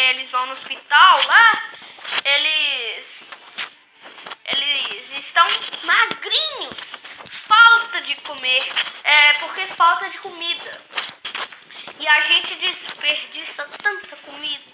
eles 0.09 0.29
vão 0.29 0.45
no 0.45 0.53
hospital 0.53 1.25
lá, 1.25 1.63
eles 2.23 3.27
eles 4.45 5.11
estão 5.17 5.47
magrinhos, 5.83 7.01
falta 7.29 8.01
de 8.01 8.15
comer, 8.17 8.71
é 9.03 9.33
porque 9.33 9.65
falta 9.67 10.09
de 10.09 10.19
comida. 10.19 10.81
E 11.99 12.07
a 12.07 12.21
gente 12.21 12.55
desperdiça 12.55 13.67
tanta 13.81 14.15
comida. 14.17 14.73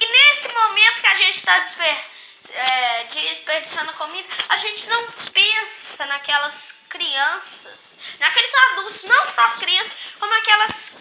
E 0.00 0.06
nesse 0.06 0.48
momento 0.48 1.00
que 1.00 1.06
a 1.06 1.14
gente 1.16 1.38
está 1.38 1.58
desper, 1.60 2.04
é, 2.50 3.04
desperdiçando 3.04 3.92
comida, 3.94 4.28
a 4.48 4.56
gente 4.56 4.86
não 4.86 5.10
pensa 5.32 6.06
naquelas 6.06 6.78
crianças, 6.88 7.96
naqueles 8.18 8.54
adultos, 8.54 9.02
não 9.04 9.26
só 9.26 9.44
as 9.44 9.56
crianças, 9.56 9.92
como 10.18 10.34
aquelas, 10.34 10.96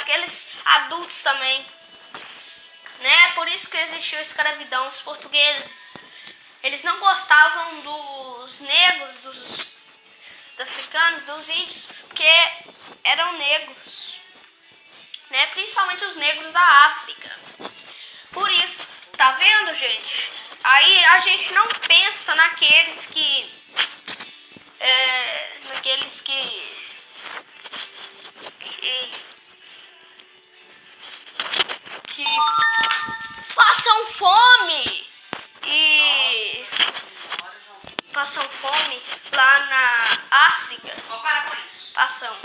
aqueles 0.00 0.48
adultos 0.64 1.22
também. 1.22 1.66
Né? 3.00 3.32
Por 3.34 3.48
isso 3.48 3.68
que 3.68 3.76
existiu 3.76 4.18
a 4.18 4.22
escravidão. 4.22 4.88
Os 4.88 5.02
portugueses, 5.02 5.94
eles 6.62 6.82
não 6.82 6.98
gostavam 6.98 7.80
dos 7.80 8.60
negros, 8.60 9.14
dos 9.22 9.76
africanos, 10.58 11.24
dos 11.24 11.48
índios, 11.48 11.86
porque 12.08 12.28
eram 13.04 13.34
negros, 13.34 14.16
né? 15.30 15.46
Principalmente 15.48 16.04
os 16.04 16.16
negros 16.16 16.50
da 16.52 16.60
África. 16.60 17.30
Por 18.32 18.50
isso, 18.50 18.86
tá 19.16 19.32
vendo, 19.32 19.74
gente? 19.74 20.30
Aí 20.68 21.04
a 21.04 21.20
gente 21.20 21.52
não 21.52 21.68
pensa 21.86 22.34
naqueles 22.34 23.06
que, 23.06 23.54
é, 24.80 25.60
naqueles 25.68 26.20
que, 26.22 26.72
que, 28.58 29.12
que 32.08 32.24
passam 33.54 34.06
fome 34.08 35.06
e 35.66 36.66
passam 38.12 38.48
fome 38.48 39.00
lá 39.30 39.66
na 39.66 40.18
África. 40.32 40.96
Passam. 41.94 42.36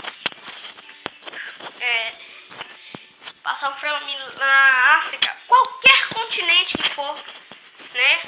É, 1.80 2.12
passam 3.42 3.76
fome 3.78 4.16
na 4.38 4.94
África. 4.98 5.36
Qualquer 5.48 6.08
continente 6.10 6.78
que 6.78 6.88
for, 6.90 7.18
né? 7.94 8.22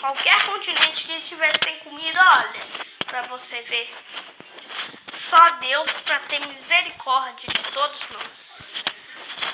Qualquer 0.00 0.46
continente 0.46 1.04
que 1.04 1.12
estiver 1.12 1.52
sem 1.62 1.78
comida, 1.80 2.20
olha, 2.20 2.66
para 3.06 3.22
você 3.22 3.60
ver. 3.62 3.94
Só 5.12 5.50
Deus 5.50 5.90
para 6.00 6.18
ter 6.20 6.40
misericórdia 6.46 7.48
de 7.48 7.70
todos 7.72 8.00
nós. 8.10 8.72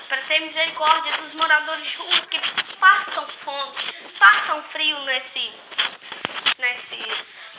Para 0.09 0.23
ter 0.23 0.41
misericórdia 0.41 1.17
dos 1.19 1.35
moradores 1.35 1.85
de 1.85 1.97
rua 1.97 2.21
que 2.31 2.41
passam 2.79 3.27
fome, 3.27 3.77
passam 4.19 4.63
frio 4.65 4.99
nesse 5.01 5.53
nesses 6.59 7.57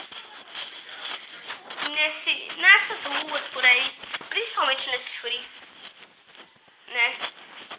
nesse 1.89 2.51
nessas 2.57 3.03
ruas 3.03 3.45
por 3.47 3.63
aí, 3.65 3.91
principalmente 4.29 4.89
nesse 4.89 5.17
frio, 5.17 5.43
né? 6.87 7.17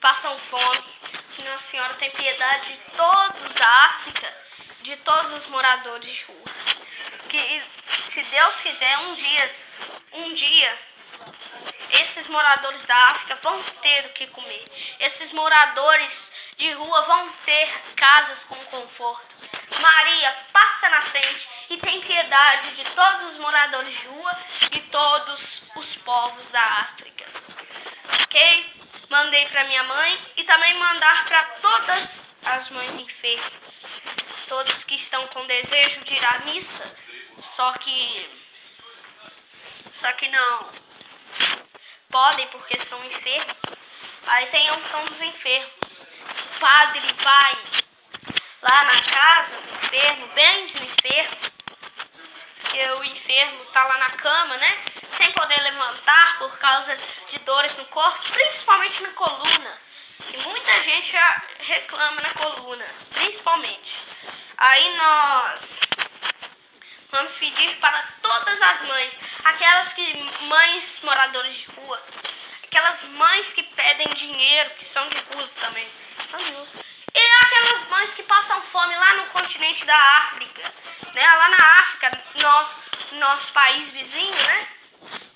Passam 0.00 0.38
fome. 0.40 0.97
Nossa 1.44 1.70
Senhora 1.70 1.94
tem 1.94 2.10
piedade 2.10 2.72
de 2.72 2.78
todos 2.96 3.54
da 3.54 3.66
África, 3.66 4.34
de 4.82 4.96
todos 4.96 5.32
os 5.32 5.46
moradores 5.46 6.10
de 6.10 6.24
rua. 6.24 6.54
Que 7.28 7.62
se 8.04 8.22
Deus 8.22 8.60
quiser, 8.60 8.98
um 8.98 9.14
dia, 9.14 9.50
um 10.12 10.34
dia 10.34 10.78
esses 11.90 12.26
moradores 12.26 12.84
da 12.86 12.96
África 13.10 13.38
vão 13.42 13.62
ter 13.82 14.06
o 14.06 14.10
que 14.10 14.26
comer. 14.28 14.64
Esses 15.00 15.32
moradores 15.32 16.32
de 16.56 16.70
rua 16.72 17.02
vão 17.02 17.30
ter 17.44 17.68
casas 17.94 18.44
com 18.44 18.56
conforto. 18.66 19.36
Maria, 19.80 20.36
passa 20.52 20.88
na 20.90 21.02
frente 21.02 21.48
e 21.70 21.76
tem 21.78 22.00
piedade 22.00 22.72
de 22.72 22.84
todos 22.84 23.32
os 23.32 23.38
moradores 23.38 23.96
de 23.96 24.06
rua 24.06 24.38
e 24.72 24.80
todos 24.80 25.62
os 25.76 25.94
povos 25.96 26.48
da 26.50 26.62
África. 26.62 27.24
Ok? 28.22 28.77
Mandei 29.08 29.46
para 29.46 29.64
minha 29.64 29.82
mãe 29.84 30.18
e 30.36 30.44
também 30.44 30.74
mandar 30.74 31.24
para 31.26 31.42
todas 31.62 32.22
as 32.44 32.68
mães 32.70 32.96
enfermas. 32.96 33.86
Todos 34.46 34.84
que 34.84 34.94
estão 34.96 35.26
com 35.28 35.46
desejo 35.46 36.00
de 36.02 36.14
ir 36.14 36.24
à 36.24 36.38
missa, 36.40 36.84
só 37.40 37.72
que. 37.74 38.30
Só 39.90 40.12
que 40.12 40.28
não 40.28 40.70
podem 42.10 42.46
porque 42.48 42.78
são 42.78 43.02
enfermos. 43.04 43.56
Aí 44.26 44.46
tem 44.46 44.68
a 44.68 44.74
unção 44.74 45.04
dos 45.06 45.20
enfermos. 45.20 45.72
O 46.56 46.60
padre 46.60 47.00
vai 47.22 47.58
lá 48.62 48.84
na 48.84 49.02
casa 49.02 49.56
do 49.56 49.86
enfermo, 49.86 50.28
bem 50.28 50.66
do 50.66 50.84
enfermo, 50.84 51.36
que 52.70 52.90
o 52.90 53.04
enfermo 53.04 53.64
tá 53.66 53.84
lá 53.84 53.98
na 53.98 54.10
cama, 54.10 54.56
né? 54.56 54.78
Sem 55.12 55.32
poder 55.32 55.60
levantar 55.62 56.38
por 56.38 56.58
causa 56.58 56.96
de 57.30 57.38
dores 57.40 57.76
no 57.76 57.84
corpo, 57.86 58.32
principalmente 58.32 59.02
na 59.02 59.10
coluna. 59.10 59.78
E 60.32 60.36
muita 60.38 60.82
gente 60.82 61.12
já 61.12 61.42
reclama 61.58 62.20
na 62.20 62.30
coluna, 62.34 62.86
principalmente. 63.10 63.94
Aí 64.56 64.96
nós 64.96 65.80
vamos 67.10 67.38
pedir 67.38 67.76
para 67.76 68.02
todas 68.20 68.60
as 68.60 68.82
mães, 68.82 69.14
aquelas 69.44 69.92
que 69.92 70.30
mães 70.42 71.00
moradoras 71.02 71.54
de 71.54 71.64
rua, 71.70 72.02
aquelas 72.64 73.02
mães 73.02 73.52
que 73.52 73.62
pedem 73.62 74.08
dinheiro, 74.14 74.70
que 74.70 74.84
são 74.84 75.08
de 75.08 75.18
ruas 75.32 75.54
também. 75.54 75.88
E 77.14 77.44
aquelas 77.44 77.88
mães 77.88 78.14
que 78.14 78.22
passam 78.24 78.60
fome 78.62 78.94
lá 78.94 79.14
no 79.14 79.26
continente 79.26 79.84
da 79.84 79.96
África, 79.96 80.74
né? 81.14 81.34
Lá 81.34 81.48
na 81.48 81.56
África, 81.56 81.77
nosso 83.28 83.52
país 83.52 83.90
vizinho, 83.90 84.34
né? 84.34 84.68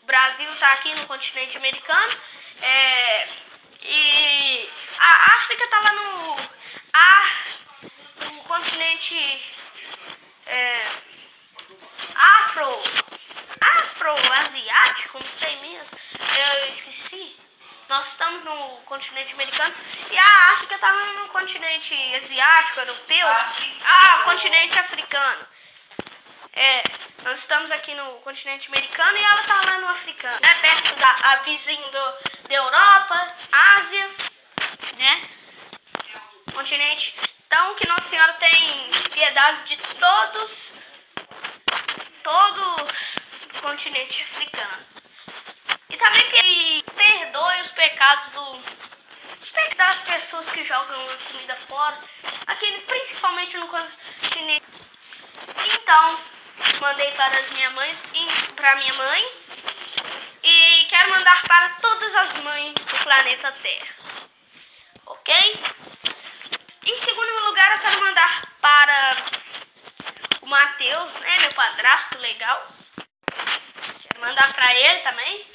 O 0.03 0.07
Brasil 0.07 0.51
está 0.55 0.73
aqui 0.73 0.95
no 0.95 1.07
continente 1.07 1.59
americano. 1.59 2.17
É, 2.63 3.29
e 3.83 4.71
a 4.99 5.35
África 5.35 5.65
está 5.65 5.81
lá 5.81 5.93
no, 5.93 6.37
a, 6.95 7.31
no 8.25 8.43
continente 8.45 9.45
é, 10.47 10.87
afro, 12.15 12.83
afro-asiático, 13.61 15.19
não 15.23 15.33
sei 15.33 15.55
mesmo. 15.57 15.88
Eu 16.19 16.73
esqueci. 16.73 17.37
Nós 17.90 18.09
estamos 18.09 18.43
no 18.43 18.81
continente 18.87 19.35
americano 19.35 19.75
e 20.11 20.17
a 20.17 20.53
África 20.55 20.77
está 20.77 20.90
no 20.93 21.29
continente 21.29 21.95
asiático, 22.15 22.81
europeu. 22.81 23.27
Ah, 23.85 24.23
continente 24.25 24.79
africano. 24.79 25.47
É, 26.55 26.83
nós 27.25 27.38
estamos 27.38 27.70
aqui 27.70 27.94
no 27.94 28.04
continente 28.20 28.68
americano 28.68 29.16
e 29.16 29.23
ela 29.23 29.40
está 29.40 29.60
lá 29.64 29.79
no 29.79 29.88
africano, 29.88 30.38
né? 30.40 30.54
Perto 30.60 30.94
da 30.96 31.10
a 31.23 31.37
vizinho 31.37 31.85
do, 31.85 32.48
da 32.48 32.54
Europa, 32.54 33.35
Ásia, 33.77 34.10
né? 34.98 35.29
Continente. 36.52 37.14
Então 37.46 37.75
que 37.77 37.87
Nossa 37.87 38.08
Senhora 38.08 38.33
tem 38.35 38.90
piedade 39.12 39.68
de 39.68 39.77
todos, 39.77 40.73
todos 42.23 43.14
do 43.52 43.62
continente 43.62 44.23
africano. 44.23 44.87
E 45.90 45.96
também 45.96 46.29
que 46.29 46.85
perdoe 46.96 47.60
os 47.60 47.70
pecados 47.70 48.27
do, 48.33 48.62
das 49.77 49.98
pessoas 50.00 50.50
que 50.50 50.64
jogam 50.64 51.06
comida 51.31 51.54
fora, 51.68 51.98
aqui 52.46 52.85
principalmente 52.87 53.56
no 53.58 53.68
continente. 53.68 54.66
Então, 55.75 56.18
mandei 56.81 57.11
para 57.13 57.38
as 57.38 57.50
minhas 57.50 57.73
mães 57.73 58.03
para 58.57 58.77
minha 58.77 58.94
mãe 58.94 59.33
e 60.42 60.85
quero 60.88 61.11
mandar 61.11 61.42
para 61.42 61.69
todas 61.81 62.15
as 62.15 62.35
mães 62.42 62.75
do 62.75 62.98
planeta 63.05 63.53
Terra. 63.63 63.94
OK? 65.07 65.63
Em 66.85 66.96
segundo 66.96 67.46
lugar, 67.46 67.73
eu 67.73 67.79
quero 67.81 68.00
mandar 68.00 68.42
para 68.61 69.17
o 70.40 70.46
Matheus, 70.46 71.15
né, 71.15 71.38
meu 71.40 71.53
padrasto 71.53 72.19
legal. 72.19 72.67
Quero 74.03 74.21
mandar 74.21 74.53
para 74.53 74.75
ele 74.75 74.98
também. 75.00 75.46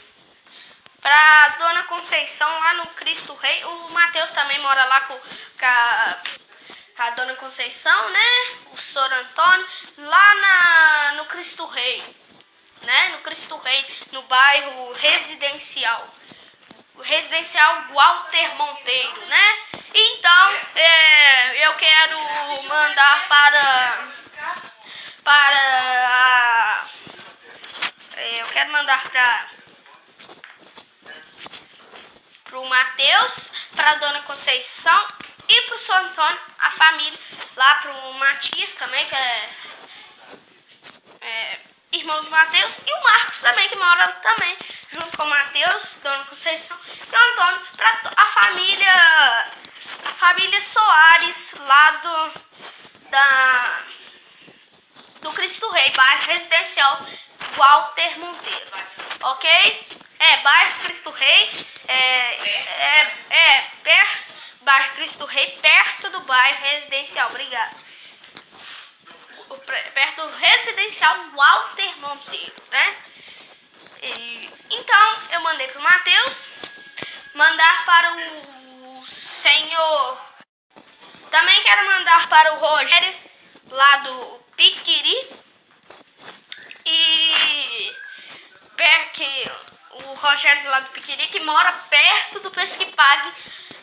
Para 1.02 1.50
Dona 1.60 1.84
Conceição 1.84 2.50
lá 2.60 2.74
no 2.76 2.88
Cristo 2.88 3.34
Rei. 3.36 3.64
O 3.66 3.89
Matheus 3.89 4.32
também 4.32 4.60
mora 4.60 4.84
lá 4.86 5.02
com, 5.02 5.18
com 5.18 5.66
a 5.66 6.18
a 6.98 7.12
Dona 7.12 7.36
Conceição, 7.36 8.10
né? 8.10 8.58
O 8.72 8.78
Sor 8.78 9.12
Antônio, 9.14 9.68
lá 9.98 10.36
na, 10.36 11.12
no 11.18 11.26
Cristo 11.26 11.66
Rei, 11.68 12.04
né? 12.82 13.10
No 13.10 13.20
Cristo 13.20 13.56
Rei, 13.58 13.86
no 14.12 14.24
bairro 14.24 14.93
residencial. 14.93 16.12
O 16.95 17.02
residencial 17.02 17.84
Walter 17.93 18.56
Monteiro, 18.56 19.26
né? 19.28 19.60
Então, 19.93 20.52
é, 20.74 21.68
eu 21.68 21.76
quero 21.76 22.20
mandar 22.64 23.28
para. 23.28 24.08
Para. 25.24 26.88
É, 28.16 28.41
eu 28.41 28.48
quero 28.48 28.72
mandar 28.72 29.04
para. 29.10 29.50
Para 32.43 32.60
o 32.60 32.66
Matheus, 32.66 33.52
para 33.76 33.91
a 33.91 33.95
Dona 33.95 34.22
Conceição 34.24 35.27
e 35.58 35.62
pro 35.64 35.78
São 35.78 35.95
Antônio, 35.95 36.39
a 36.60 36.72
família, 36.72 37.20
lá 37.55 37.76
pro 37.76 38.14
Matias 38.14 38.76
também, 38.76 39.05
que 39.08 39.16
é, 39.16 39.49
é 41.22 41.60
irmão 41.91 42.24
do 42.24 42.30
Mateus, 42.30 42.80
e 42.86 42.93
o 42.93 43.03
Marcos 43.03 43.41
também, 43.41 43.68
que 43.68 43.76
mora 43.76 44.08
também, 44.22 44.58
junto 44.91 45.18
com 45.18 45.24
o 45.24 45.30
Mateus, 45.30 45.95
Dona 46.03 46.26
Conceição, 46.26 46.78
e 46.86 47.16
o 47.16 47.32
Antônio, 47.32 47.62
pra 47.76 48.01
a 48.16 48.28
família, 48.28 49.51
a 50.05 50.12
família 50.12 50.62
Soares, 50.62 51.55
lá 51.60 51.91
do, 51.91 53.10
da, 53.10 53.82
do 55.22 55.34
Cristo 55.34 55.70
Rei, 55.72 55.89
bairro 55.91 56.28
residencial 56.28 56.99
Walter 57.55 58.20
Monteiro, 58.20 58.72
ok? 59.22 59.88
É, 60.20 60.38
bairro 60.38 60.80
Cristo 60.84 61.10
Rei, 61.10 61.68
é, 61.88 61.95
é, 61.95 63.14
é, 63.30 63.62
perto 63.84 64.37
bairro 64.68 64.95
Cristo 64.95 65.26
Rei, 65.26 65.57
perto 65.61 66.09
do 66.09 66.20
bairro 66.22 66.61
residencial. 66.61 67.30
Obrigado. 67.30 67.78
Perto 69.93 70.28
do 70.28 70.36
residencial 70.36 71.15
Walter 71.34 71.97
Monteiro, 71.99 72.53
né? 72.70 72.97
E, 74.03 74.51
então, 74.70 75.18
eu 75.32 75.39
mandei 75.39 75.70
para 75.70 75.80
o 75.80 75.84
Matheus 75.84 76.47
mandar 77.34 77.86
para 77.86 78.11
o 78.11 79.05
senhor. 79.05 80.22
Também 81.32 81.63
quero 81.63 81.86
mandar 81.86 82.28
para 82.28 82.53
o 82.55 82.59
Rogério, 82.59 83.15
lá 83.70 83.97
do 83.97 84.43
Piquiri. 84.57 85.30
E 86.86 87.95
que 89.13 89.51
o 90.06 90.14
Rogério 90.14 90.70
lá 90.70 90.80
do 90.82 90.89
Piquiri, 90.89 91.28
que 91.28 91.39
mora 91.39 91.72
perto 91.89 92.39
do 92.39 92.52
Pesquipague 92.52 93.34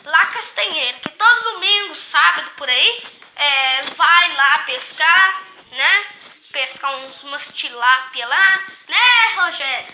lá 0.05 0.25
Castanheiro, 0.27 0.99
que 0.99 1.09
todo 1.09 1.53
domingo, 1.53 1.95
sábado 1.95 2.51
por 2.57 2.69
aí, 2.69 3.03
é, 3.35 3.83
vai 3.95 4.33
lá 4.33 4.59
pescar, 4.59 5.41
né? 5.71 6.05
Pescar 6.51 6.95
uns, 6.97 7.21
umas 7.23 7.47
tilápia 7.49 8.27
lá, 8.27 8.63
né, 8.87 9.35
Rogério? 9.35 9.93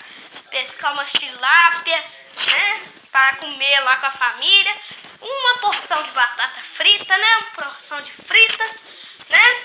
pescar 0.50 0.92
umas 0.92 1.10
tilápia, 1.12 2.04
né? 2.46 2.82
Para 3.10 3.36
comer 3.36 3.80
lá 3.80 3.96
com 3.96 4.06
a 4.06 4.10
família. 4.10 4.76
Uma 5.20 5.58
porção 5.58 6.02
de 6.02 6.10
batata 6.10 6.60
frita, 6.60 7.16
né? 7.16 7.36
Uma 7.36 7.64
porção 7.64 8.00
de 8.02 8.10
fritas, 8.10 8.82
né? 9.28 9.64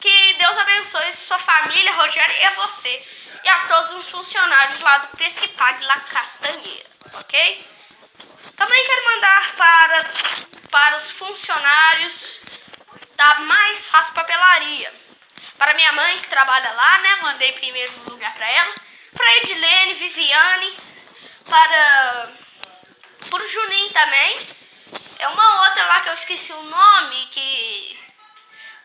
Que 0.00 0.34
Deus 0.34 0.56
abençoe 0.58 1.12
sua 1.12 1.38
família, 1.38 1.92
Rogério, 1.94 2.36
e 2.38 2.50
você. 2.54 3.06
E 3.44 3.48
a 3.48 3.58
todos 3.68 3.92
os 3.92 4.08
funcionários 4.08 4.80
lá 4.80 4.98
do 4.98 5.16
Pesquipag 5.18 5.84
lá 5.84 6.00
Castanheira, 6.00 6.90
ok? 7.12 7.70
Também 8.56 8.86
quero 8.86 9.04
mandar 9.04 9.54
para, 9.54 10.10
para 10.70 10.96
os 10.96 11.10
funcionários 11.10 12.40
da 13.16 13.40
Mais 13.40 13.84
Fácil 13.84 14.14
Papelaria. 14.14 14.92
Para 15.58 15.74
minha 15.74 15.92
mãe 15.92 16.18
que 16.18 16.28
trabalha 16.28 16.72
lá, 16.72 16.98
né? 16.98 17.16
Mandei 17.16 17.52
primeiro 17.52 17.92
lugar 18.08 18.32
para 18.34 18.50
ela. 18.50 18.74
Para 19.14 19.36
Edilene, 19.36 19.94
Viviane, 19.94 20.76
para, 21.48 22.32
para 23.28 23.44
o 23.44 23.48
Juninho 23.48 23.92
também. 23.92 24.48
É 25.18 25.28
uma 25.28 25.66
outra 25.66 25.84
lá 25.86 26.00
que 26.00 26.08
eu 26.08 26.14
esqueci 26.14 26.52
o 26.52 26.62
nome, 26.62 27.26
que 27.26 28.00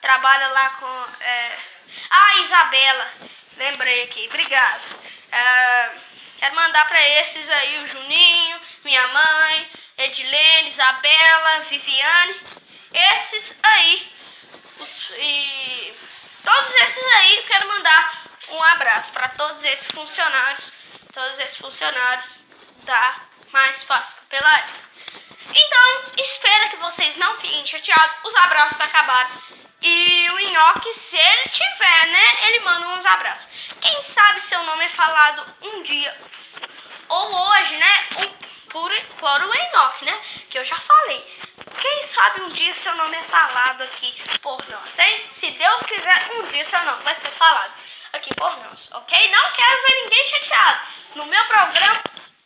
trabalha 0.01 0.49
lá 0.49 0.69
com. 0.71 1.05
É... 1.21 1.59
Ah, 2.09 2.35
Isabela. 2.39 3.38
Lembrei 3.59 4.03
aqui, 4.03 4.25
obrigado. 4.27 4.95
É... 5.29 5.91
Quero 6.39 6.55
mandar 6.55 6.87
para 6.87 7.05
esses 7.19 7.49
aí, 7.49 7.83
o 7.83 7.87
Juninho, 7.87 8.61
minha 8.85 9.05
mãe, 9.09 9.69
Edilene, 9.97 10.69
Isabela, 10.69 11.59
Viviane. 11.69 12.35
Esses 12.93 13.59
aí, 13.61 14.13
os, 14.79 15.11
e 15.17 15.93
todos 16.41 16.73
esses 16.73 17.03
aí, 17.15 17.37
eu 17.39 17.43
quero 17.43 17.67
mandar 17.67 18.23
um 18.47 18.63
abraço 18.63 19.11
para 19.11 19.27
todos 19.27 19.61
esses 19.65 19.87
funcionários, 19.87 20.71
todos 21.13 21.37
esses 21.39 21.57
funcionários 21.57 22.39
da 22.85 23.17
Mais 23.51 23.83
Fácil 23.83 24.15
Papelaria. 24.29 24.88
Então, 25.47 26.13
espero 26.17 26.69
que 26.69 26.77
vocês 26.77 27.15
não 27.17 27.37
fiquem 27.37 27.65
chateados, 27.65 28.17
os 28.23 28.35
abraços 28.35 28.79
acabaram. 28.79 29.29
E 29.81 30.27
o 30.31 30.39
Nhoque, 30.51 30.93
se 30.93 31.17
ele 31.17 31.49
tiver, 31.49 32.07
né, 32.07 32.47
ele 32.47 32.59
manda 32.59 32.87
uns 32.89 33.05
abraços. 33.05 33.47
Quem 33.79 34.01
sabe 34.01 34.41
seu 34.41 34.61
nome 34.63 34.85
é 34.85 34.89
falado 34.89 35.45
um 35.61 35.83
dia, 35.83 36.15
ou 37.07 37.33
hoje, 37.33 37.77
né, 37.77 38.07
por, 38.69 38.91
por 39.17 39.41
o 39.41 39.55
Enoch, 39.55 40.05
né, 40.05 40.21
que 40.49 40.59
eu 40.59 40.65
já 40.65 40.75
falei. 40.75 41.25
Quem 41.79 42.03
sabe 42.03 42.41
um 42.41 42.49
dia 42.49 42.73
seu 42.73 42.93
nome 42.95 43.15
é 43.15 43.23
falado 43.23 43.83
aqui 43.83 44.13
por 44.41 44.67
nós, 44.69 44.99
hein? 44.99 45.23
Se 45.27 45.49
Deus 45.51 45.83
quiser, 45.83 46.29
um 46.33 46.43
dia 46.47 46.65
seu 46.65 46.81
nome 46.83 47.03
vai 47.03 47.15
ser 47.15 47.31
falado 47.31 47.71
aqui 48.11 48.33
por 48.35 48.57
nós, 48.63 48.89
ok? 48.91 49.31
Não 49.31 49.51
quero 49.51 49.81
ver 49.81 50.03
ninguém 50.03 50.27
chateado. 50.27 50.79
No 51.15 51.25
meu 51.25 51.45
programa, 51.45 52.01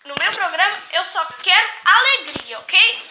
no 0.05 0.15
meu 0.19 0.31
programa, 0.33 0.83
eu 0.91 1.05
só 1.05 1.25
quero 1.41 1.69
alegria, 1.85 2.59
ok? 2.59 3.09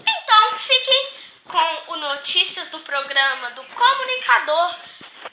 Então, 0.00 0.58
fiquem 0.58 1.08
com 1.44 1.92
o 1.92 1.96
Notícias 1.96 2.68
do 2.68 2.78
Programa 2.80 3.50
do 3.50 3.64
Comunicador 3.64 4.76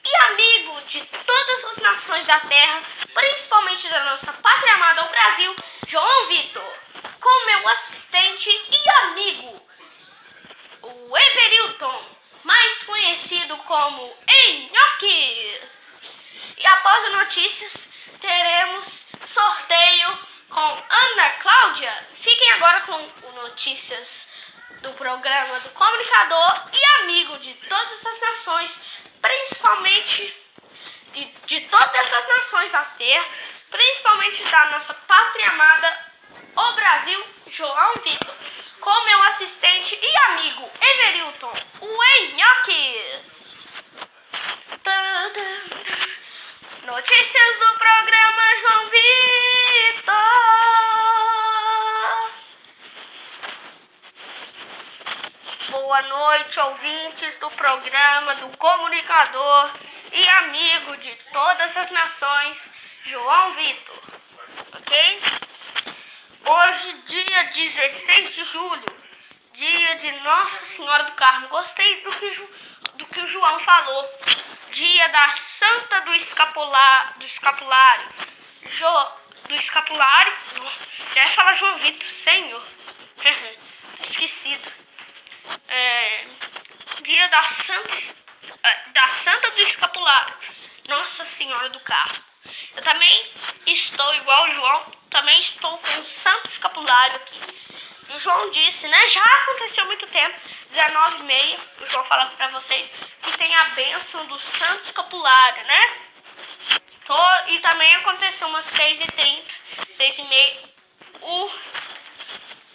e 0.03 0.15
amigo 0.31 0.81
de 0.87 1.01
todas 1.05 1.65
as 1.65 1.77
nações 1.77 2.25
da 2.25 2.39
Terra, 2.39 2.81
principalmente 3.13 3.87
da 3.89 4.03
nossa 4.05 4.31
pátria 4.33 4.73
amada, 4.75 5.05
o 5.05 5.09
Brasil, 5.09 5.55
João 5.87 6.27
Vitor, 6.27 6.73
com 7.19 7.45
meu 7.45 7.67
assistente 7.69 8.49
e 8.49 8.89
amigo, 9.01 9.67
o 10.83 11.17
Everilton, 11.17 12.17
mais 12.43 12.83
conhecido 12.83 13.57
como 13.57 14.17
Enhoque. 14.45 15.61
E 16.57 16.65
após 16.65 17.03
as 17.03 17.13
notícias, 17.13 17.89
teremos 18.21 19.05
sorteio 19.25 20.27
com 20.49 20.83
Ana 20.89 21.29
Cláudia. 21.41 22.07
Fiquem 22.15 22.51
agora 22.53 22.81
com 22.81 22.93
o 22.93 23.31
Notícias 23.43 24.29
do 24.81 24.93
programa 24.93 25.59
do 25.59 25.69
comunicador 25.71 26.69
e 26.71 27.01
amigo 27.01 27.37
de 27.39 27.53
todas 27.53 28.05
as 28.05 28.21
nações, 28.21 28.79
principalmente 29.21 30.35
de, 31.13 31.25
de 31.45 31.61
todas 31.61 32.13
as 32.13 32.27
nações 32.27 32.71
da 32.71 32.83
Terra, 32.83 33.25
principalmente 33.69 34.43
da 34.43 34.65
nossa 34.71 34.93
pátria 34.93 35.49
amada, 35.49 36.05
o 36.55 36.71
Brasil, 36.73 37.25
João 37.47 37.93
Vitor, 38.03 38.35
com 38.79 39.03
meu 39.03 39.23
assistente 39.23 39.99
e 40.01 40.17
amigo 40.31 40.69
Everilton, 40.79 41.53
o 41.81 42.03
Enhoque. 42.03 43.21
Notícias 46.83 47.59
do 47.59 47.77
programa 47.77 48.55
João 48.61 48.89
Vitor. 48.89 49.36
Boa 55.69 56.01
noite, 56.01 56.59
ouvintes 56.59 57.37
do 57.37 57.49
programa 57.51 58.35
do 58.35 58.57
comunicador 58.57 59.71
e 60.11 60.27
amigo 60.27 60.97
de 60.97 61.15
todas 61.31 61.77
as 61.77 61.89
nações, 61.91 62.69
João 63.05 63.53
Vitor. 63.53 63.99
ok? 64.73 65.21
Hoje, 66.45 66.93
dia 67.05 67.43
16 67.45 68.35
de 68.35 68.43
julho, 68.43 68.85
dia 69.53 69.95
de 69.99 70.11
Nossa 70.19 70.65
Senhora 70.65 71.03
do 71.03 71.13
Carmo. 71.13 71.47
Gostei 71.47 72.01
do 72.01 72.11
que, 72.11 72.49
do 72.95 73.05
que 73.05 73.21
o 73.21 73.27
João 73.27 73.59
falou. 73.61 74.19
Dia 74.71 75.07
da 75.07 75.31
Santa 75.31 76.01
do, 76.01 76.11
do 76.11 77.25
Escapulário. 77.25 78.09
Jo, 78.65 79.11
do 79.47 79.55
Escapulário. 79.55 80.33
Já 81.13 81.23
ia 81.23 81.33
falar 81.33 81.53
João 81.53 81.77
Vitor, 81.77 82.09
Senhor. 82.09 82.63
Esquecido. 84.03 84.71
É, 85.67 86.25
dia 87.01 87.27
da 87.29 87.43
Santa, 87.43 87.95
é, 88.63 88.89
da 88.89 89.07
Santa 89.09 89.51
do 89.51 89.61
Escapulário. 89.61 90.33
Nossa 90.87 91.23
Senhora 91.23 91.69
do 91.69 91.79
Carmo. 91.81 92.23
Eu 92.75 92.83
também 92.83 93.31
estou 93.65 94.15
igual 94.15 94.45
o 94.45 94.51
João, 94.53 94.91
também 95.09 95.39
estou 95.39 95.77
com 95.79 95.99
o 95.99 96.05
Santo 96.05 96.47
Escapulário 96.47 97.15
aqui. 97.15 97.57
O 98.15 98.19
João 98.19 98.51
disse, 98.51 98.87
né? 98.87 99.09
Já 99.09 99.23
aconteceu 99.23 99.85
muito 99.85 100.07
tempo, 100.07 100.39
19 100.69 101.19
e 101.19 101.23
meia, 101.23 101.59
o 101.81 101.85
João 101.87 102.05
falando 102.05 102.37
para 102.37 102.47
vocês 102.49 102.89
que 103.21 103.37
tem 103.37 103.53
a 103.53 103.65
bênção 103.71 104.25
do 104.27 104.39
Santo 104.39 104.85
Escapulário, 104.85 105.65
né? 105.65 106.06
E 107.47 107.59
também 107.59 107.95
aconteceu 107.95 108.47
umas 108.47 108.65
6 108.65 109.01
e 109.01 109.07
30 109.07 109.57
6 109.93 110.19
e 110.19 110.23
meia, 110.23 110.57
o, 111.21 111.51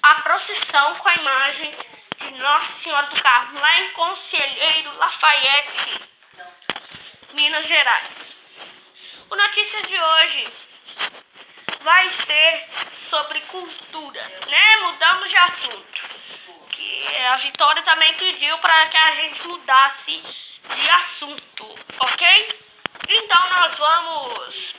a 0.02 0.14
procissão 0.22 0.94
com 0.96 1.08
a 1.08 1.14
imagem 1.14 1.74
de 2.18 2.30
Nossa 2.32 2.72
Senhora 2.72 3.06
do 3.06 3.22
Carmo, 3.22 3.60
lá 3.60 3.80
em 3.80 3.90
Conselheiro 3.90 4.96
Lafayette, 4.96 6.00
Minas 7.34 7.66
Gerais. 7.66 8.36
O 9.30 9.36
Notícias 9.36 9.88
de 9.88 9.96
hoje 9.96 10.52
vai 11.80 12.10
ser 12.10 12.68
sobre 12.92 13.40
cultura, 13.42 14.22
né? 14.48 14.76
Mudamos 14.82 15.30
de 15.30 15.36
assunto. 15.36 16.02
Que 16.70 17.16
a 17.26 17.36
Vitória 17.36 17.82
também 17.82 18.14
pediu 18.14 18.56
para 18.58 18.86
que 18.88 18.96
a 18.96 19.12
gente 19.12 19.46
mudasse 19.46 20.22
de 20.74 20.90
assunto, 20.90 21.78
ok? 22.00 22.71
Então 23.08 23.48
nós 23.50 23.78
vamos 23.78 24.74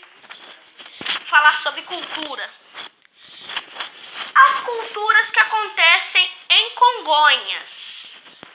falar 1.26 1.62
sobre 1.62 1.82
cultura. 1.84 2.50
As 4.36 4.60
culturas 4.62 5.32
que 5.32 5.40
acontecem 5.40 6.32
em 6.50 6.70
Congonhas, 6.72 8.08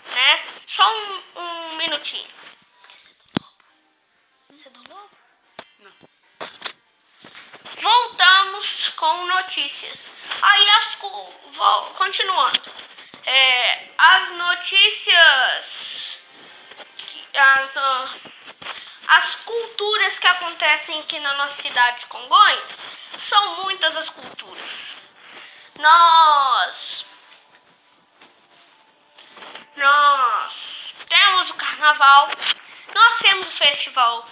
né? 0.07 0.45
Só 0.67 0.89
um, 0.89 1.23
um 1.37 1.77
minutinho. 1.77 2.29
Você 4.51 4.69
é 4.69 4.71
do 4.71 4.79
lobo? 4.91 5.11
Não. 5.79 5.93
Voltamos 7.81 8.89
com 8.91 9.27
notícias. 9.27 10.11
Aí 10.43 10.69
as 10.71 10.95
vou 11.53 11.85
continuando. 11.95 12.73
É, 13.25 13.89
as 13.99 14.31
notícias 14.33 15.89
as, 17.39 17.71
as 19.09 19.35
culturas 19.37 20.19
que 20.19 20.27
acontecem 20.27 21.01
aqui 21.01 21.19
na 21.19 21.35
nossa 21.35 21.63
cidade 21.63 22.01
de 22.01 22.07
Congonhas 22.07 22.79
são 23.21 23.63
muitas 23.63 23.97
as 23.97 24.11
culturas. 24.11 24.97
Nós 25.79 27.07
nós 29.77 30.95
temos 31.09 31.51
o 31.51 31.55
carnaval, 31.55 32.31
nós 32.95 33.19
temos 33.19 33.47
o 33.47 33.51
festival 33.53 34.29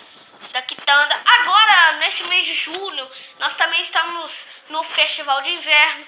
da 0.52 0.60
Quitanda. 0.62 1.22
Agora, 1.24 1.92
nesse 1.98 2.22
mês 2.24 2.44
de 2.44 2.54
julho, 2.54 3.10
nós 3.38 3.54
também 3.56 3.80
estamos 3.80 4.46
no 4.68 4.82
Festival 4.82 5.40
de 5.42 5.50
Inverno. 5.50 6.06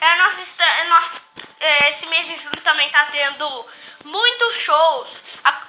É, 0.00 0.16
nós 0.16 0.38
está, 0.38 0.64
é, 0.64 0.84
nós, 0.84 1.12
esse 1.88 2.06
mês 2.06 2.26
de 2.26 2.36
julho 2.42 2.60
também 2.62 2.86
está 2.86 3.04
tendo 3.06 3.66
muitos 4.04 4.56
shows. 4.56 5.22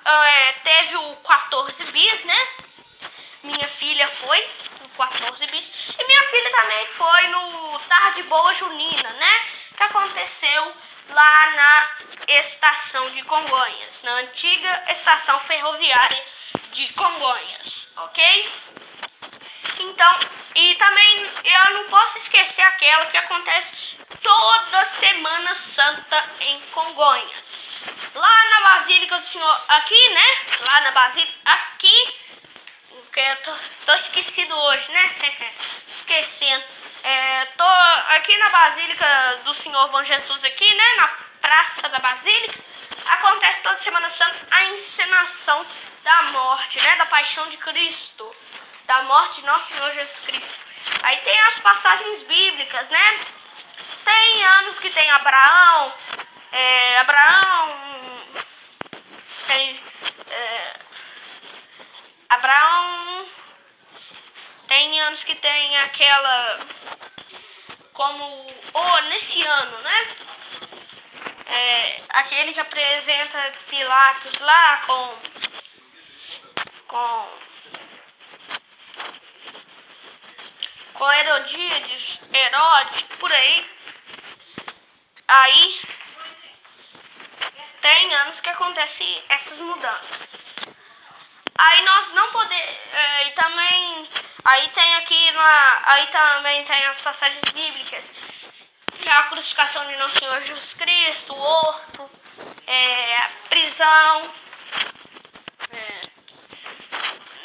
É, 0.06 0.54
teve 0.64 0.98
o 0.98 1.16
14 1.18 1.84
bis, 1.86 2.24
né? 2.24 2.48
Minha 3.44 3.68
filha 3.68 4.08
foi 4.08 4.48
no 4.82 4.90
14 4.90 5.48
bis. 5.48 5.72
E 5.98 6.08
minha 6.08 6.24
filha 6.24 6.52
também 6.52 6.86
foi 6.88 7.28
no 7.28 7.80
Tarde 7.80 8.24
Boa 8.24 8.54
Junina, 8.54 9.10
né? 9.10 9.42
Que 9.76 9.84
aconteceu 9.84 10.74
lá 11.10 11.52
na 11.52 11.90
estação 12.40 13.10
de 13.12 13.24
Congonhas, 13.24 14.02
na 14.04 14.12
antiga 14.14 14.84
estação 14.90 15.40
ferroviária 15.42 16.24
de 16.72 16.88
Congonhas, 16.94 17.92
ok? 17.98 18.52
Então, 19.80 20.20
e 20.56 20.76
também 20.76 21.32
eu 21.44 21.74
não 21.74 21.90
posso 21.90 22.18
esquecer 22.18 22.62
aquela 22.62 23.06
que 23.08 23.18
acontece 23.18 23.74
toda 24.22 24.86
Semana 24.86 25.56
Santa 25.56 26.30
em 26.40 26.60
Congonhas. 26.72 27.70
Lá 28.14 28.50
na 28.50 28.62
Basílica 28.62 29.18
do 29.18 29.24
Senhor, 29.24 29.62
aqui, 29.70 30.10
né? 30.10 30.26
Lá 30.62 30.82
na 30.82 30.92
Basílica, 30.92 31.34
aqui, 31.46 32.14
que 33.12 33.20
eu 33.20 33.36
tô, 33.38 33.54
tô 33.86 33.94
esquecido 33.94 34.56
hoje, 34.56 34.92
né? 34.92 35.52
Esquecendo. 35.92 36.64
É, 37.04 37.46
tô 37.58 37.64
aqui 38.16 38.38
na 38.38 38.50
Basílica 38.50 39.42
do 39.44 39.54
Senhor 39.54 39.88
Bom 39.90 40.04
Jesus, 40.04 40.44
aqui, 40.46 40.76
né? 40.76 40.94
Na 40.98 41.08
Praça 41.42 41.90
da 41.90 42.00
Basílica. 42.00 42.60
Acontece 43.06 43.62
toda 43.62 43.80
Semana 43.80 44.10
Santa 44.10 44.48
a 44.52 44.66
encenação 44.66 45.66
da 46.04 46.24
morte, 46.24 46.80
né? 46.80 46.96
Da 46.98 47.06
paixão 47.08 47.50
de 47.50 47.58
Cristo, 47.58 48.36
da 48.92 49.04
morte 49.04 49.40
de 49.40 49.48
nosso 49.48 49.70
Senhor 49.70 49.90
Jesus 49.90 50.20
Cristo. 50.20 50.54
Aí 51.02 51.16
tem 51.20 51.40
as 51.44 51.60
passagens 51.60 52.24
bíblicas, 52.24 52.90
né? 52.90 53.26
Tem 54.04 54.46
anos 54.46 54.80
que 54.80 54.90
tem 54.90 55.10
Abraão, 55.12 55.94
é, 56.52 56.98
Abraão 56.98 58.26
tem 59.48 59.82
é, 60.30 60.80
Abraão 62.28 63.30
tem 64.68 65.00
anos 65.00 65.24
que 65.24 65.36
tem 65.36 65.78
aquela 65.78 66.60
como 67.94 68.54
oh, 68.74 69.00
nesse 69.08 69.42
ano, 69.42 69.78
né? 69.80 70.08
É, 71.48 72.02
aquele 72.10 72.54
que 72.54 72.60
apresenta 72.60 73.54
Pilatos 73.70 74.38
lá 74.40 74.82
com 74.86 75.18
com 76.88 77.51
com 81.02 81.12
Herodíades, 81.12 82.20
Herodes, 82.32 83.02
por 83.20 83.32
aí. 83.34 83.68
Aí 85.28 85.82
tem 87.82 88.14
anos 88.14 88.40
que 88.40 88.50
acontecem 88.50 89.24
essas 89.28 89.58
mudanças. 89.58 90.30
Aí 91.58 91.82
nós 91.82 92.14
não 92.14 92.30
podemos. 92.30 92.78
É, 92.94 93.28
e 93.28 93.32
também. 93.32 94.10
Aí 94.46 94.70
tem 94.70 94.96
aqui 94.98 95.32
na. 95.32 95.82
Aí 95.86 96.06
também 96.06 96.66
tem 96.66 96.86
as 96.86 97.02
passagens 97.02 97.52
bíblicas. 97.52 98.14
Que 99.02 99.10
é 99.10 99.12
a 99.12 99.24
crucificação 99.24 99.84
de 99.88 99.96
Nosso 99.96 100.20
Senhor 100.20 100.40
Jesus 100.44 100.74
Cristo, 100.74 101.34
o 101.34 101.40
horto, 101.40 102.12
é, 102.68 103.18
a 103.18 103.30
prisão. 103.50 104.32
É, 105.72 106.02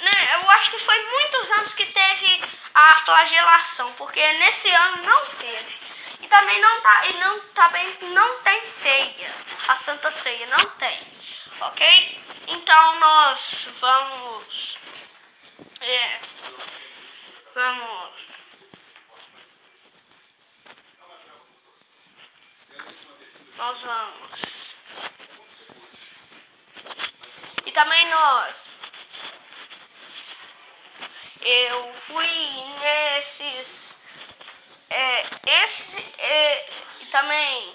né, 0.03 0.35
eu 0.35 0.51
acho 0.51 0.71
que 0.73 0.79
foi 0.79 1.03
muitos 1.07 1.51
anos 1.53 1.75
que 1.75 1.87
teve 1.87 2.43
a 2.77 2.95
flagelação, 3.07 3.91
porque 3.95 4.21
nesse 4.35 4.69
ano 4.69 5.03
não 5.03 5.27
teve. 5.37 5.79
E 6.21 6.29
também 6.29 6.61
não 6.61 6.81
tá, 6.83 7.07
e 7.07 7.13
não 7.15 7.41
também 7.55 7.99
não 8.03 8.39
tem 8.41 8.65
ceia. 8.67 9.35
A 9.69 9.75
Santa 9.77 10.13
Ceia 10.13 10.47
não 10.47 10.65
tem. 10.73 10.99
OK? 11.61 12.21
Então 12.49 13.01
nós 13.01 13.67
vamos 13.81 14.79
é, 15.81 16.21
vamos 17.55 18.27
nós 23.57 23.81
vamos 23.81 24.41
e 27.65 27.73
também 27.73 28.07
nós 28.11 28.66
eu 31.47 31.95
fui 32.03 32.27
nesses. 32.81 33.95
É, 34.91 35.25
esse 35.65 35.97
é, 36.19 36.71
também 37.11 37.73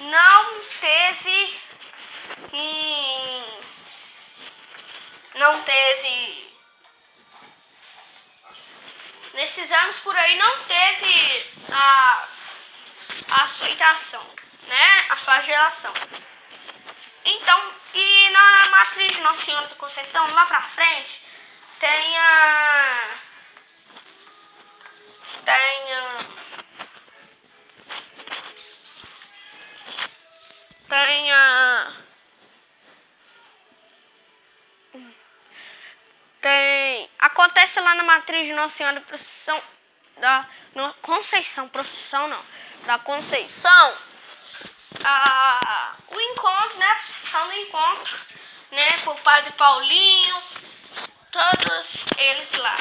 não 0.00 0.60
teve. 0.80 1.60
não 5.34 5.62
teve. 5.62 6.54
Nesses 9.32 9.70
anos 9.70 9.96
por 10.00 10.16
aí 10.16 10.36
não 10.36 10.58
teve 10.64 11.46
a, 11.72 12.28
a 13.30 13.42
aceitação, 13.44 14.26
né? 14.66 15.06
A 15.08 15.16
flagelação. 15.16 15.94
Então, 17.24 17.72
e 17.94 18.28
na 18.30 18.68
matriz 18.68 19.12
de 19.12 19.20
Nossa 19.20 19.44
Senhora 19.44 19.68
da 19.68 19.74
Conceição, 19.76 20.34
lá 20.34 20.44
pra 20.46 20.62
frente, 20.62 21.27
tem 21.78 22.18
a. 22.18 23.14
tenha. 25.44 26.18
Tenha. 30.88 31.92
Tem. 36.40 37.10
Acontece 37.18 37.80
lá 37.80 37.94
na 37.94 38.02
matriz 38.02 38.46
de 38.46 38.52
Nossa 38.52 38.76
Senhora 38.76 39.00
Procissão. 39.00 39.62
Da 40.18 40.48
no, 40.74 40.92
Conceição, 40.94 41.68
procissão 41.68 42.26
não. 42.26 42.44
Da 42.86 42.98
Conceição. 42.98 43.96
A, 45.04 45.94
o 46.08 46.20
encontro, 46.20 46.78
né? 46.78 46.86
A 46.86 46.96
procissão 46.96 47.46
do 47.46 47.54
encontro, 47.54 48.18
né? 48.72 48.98
Por 49.04 49.20
Padre 49.20 49.52
Paulinho. 49.52 50.42
Todos 51.30 52.04
eles 52.16 52.50
lá. 52.52 52.78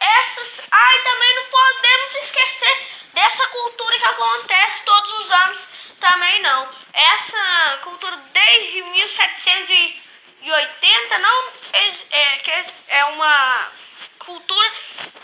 Essas. 0.00 0.62
Ai, 0.70 1.02
também 1.02 1.34
não 1.34 1.44
podemos 1.44 2.14
esquecer 2.16 2.86
dessa 3.12 3.46
cultura 3.48 3.98
que 3.98 4.04
acontece 4.04 4.82
todos 4.84 5.12
os 5.20 5.30
anos. 5.30 5.58
Também 6.00 6.40
não. 6.40 6.74
Essa 6.92 7.78
cultura 7.82 8.16
desde 8.32 8.82
1780 8.82 11.18
não 11.18 11.48
é, 11.74 11.92
é, 12.10 12.40
é 12.88 13.04
uma 13.04 13.70
cultura 14.18 14.72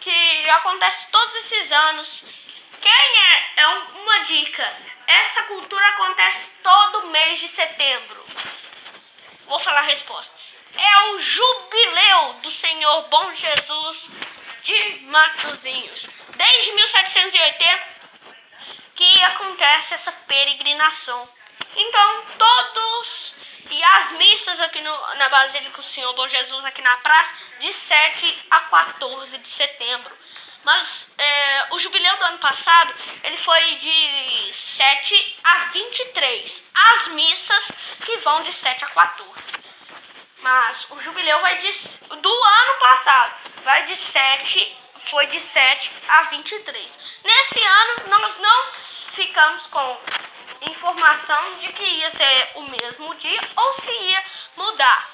que 0.01 0.51
acontece 0.51 1.11
todos 1.11 1.35
esses 1.37 1.73
anos. 1.73 2.23
Quem 2.83 2.93
é? 2.93 3.53
É 3.57 3.67
uma 3.67 4.19
dica. 4.25 4.77
Essa 5.07 5.45
cultura 5.45 5.89
acontece 5.89 6.51
todo 6.63 7.07
mês 7.07 7.41
de 7.41 7.49
setembro. 7.49 8.27
Vou 9.47 9.59
falar 9.61 9.81
a 9.81 9.85
resposta. 9.85 10.36
É 10.77 11.03
o 11.11 11.19
jubileu 11.21 12.33
do 12.43 12.51
Senhor 12.51 13.03
Bom 13.09 13.35
Jesus 13.35 14.09
de 14.63 15.01
Matozinhos. 15.05 16.07
Desde 16.37 16.73
1780 16.73 17.97
que 18.95 19.23
acontece 19.25 19.95
essa 19.95 20.13
peregrinação. 20.13 21.29
Então, 21.77 22.25
todos 22.39 23.35
e 23.71 23.83
as 23.83 24.13
missas 24.13 24.61
aqui 24.61 24.81
no, 24.81 25.15
na 25.17 25.29
Basílica 25.29 25.77
do 25.77 25.83
Senhor 25.83 26.13
Bom 26.15 26.29
Jesus, 26.29 26.65
aqui 26.65 26.81
na 26.83 26.97
praça, 26.97 27.35
de 27.61 27.73
7 27.73 28.47
a 28.51 28.61
14 28.61 29.39
de 29.39 29.49
setembro. 29.49 30.17
Mas 30.65 31.09
é, 31.17 31.67
o 31.71 31.79
jubileu 31.79 32.17
do 32.17 32.25
ano 32.25 32.39
passado, 32.39 32.95
ele 33.23 33.37
foi 33.39 33.75
de 33.77 34.55
7 34.55 35.39
a 35.45 35.59
23. 35.67 36.71
As 36.75 37.09
missas 37.09 37.73
que 38.05 38.17
vão 38.19 38.43
de 38.43 38.53
7 38.53 38.85
a 38.85 38.89
14. 38.89 39.33
Mas 40.43 40.87
o 40.91 41.01
jubileu 41.01 41.41
vai 41.41 41.59
de, 41.59 41.73
do 42.17 42.45
ano 42.45 42.79
passado, 42.79 43.35
vai 43.63 43.85
de 43.85 43.97
7, 43.97 44.79
foi 45.11 45.27
de 45.27 45.41
7 45.41 45.91
a 46.09 46.23
23. 46.25 46.99
Nesse 47.25 47.63
ano, 47.63 48.09
nós 48.09 48.39
não 48.39 48.67
ficamos 49.13 49.67
com 49.67 50.01
informação 50.63 51.59
de 51.59 51.73
que 51.73 51.85
ia 51.85 52.11
ser 52.11 52.51
o 52.55 52.63
mesmo 52.63 53.15
dia 53.17 53.41
ou 53.57 53.73
se 53.75 53.91
ia 53.91 54.25
mudar. 54.57 55.09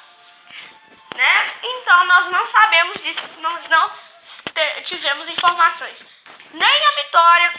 Né? 1.15 1.55
Então 1.63 2.05
nós 2.07 2.31
não 2.31 2.47
sabemos 2.47 3.03
disso, 3.03 3.29
nós 3.41 3.67
não 3.69 3.91
tivemos 4.85 5.29
informações. 5.29 5.99
Nem 6.53 6.87
a 6.87 6.91
Vitória 7.03 7.53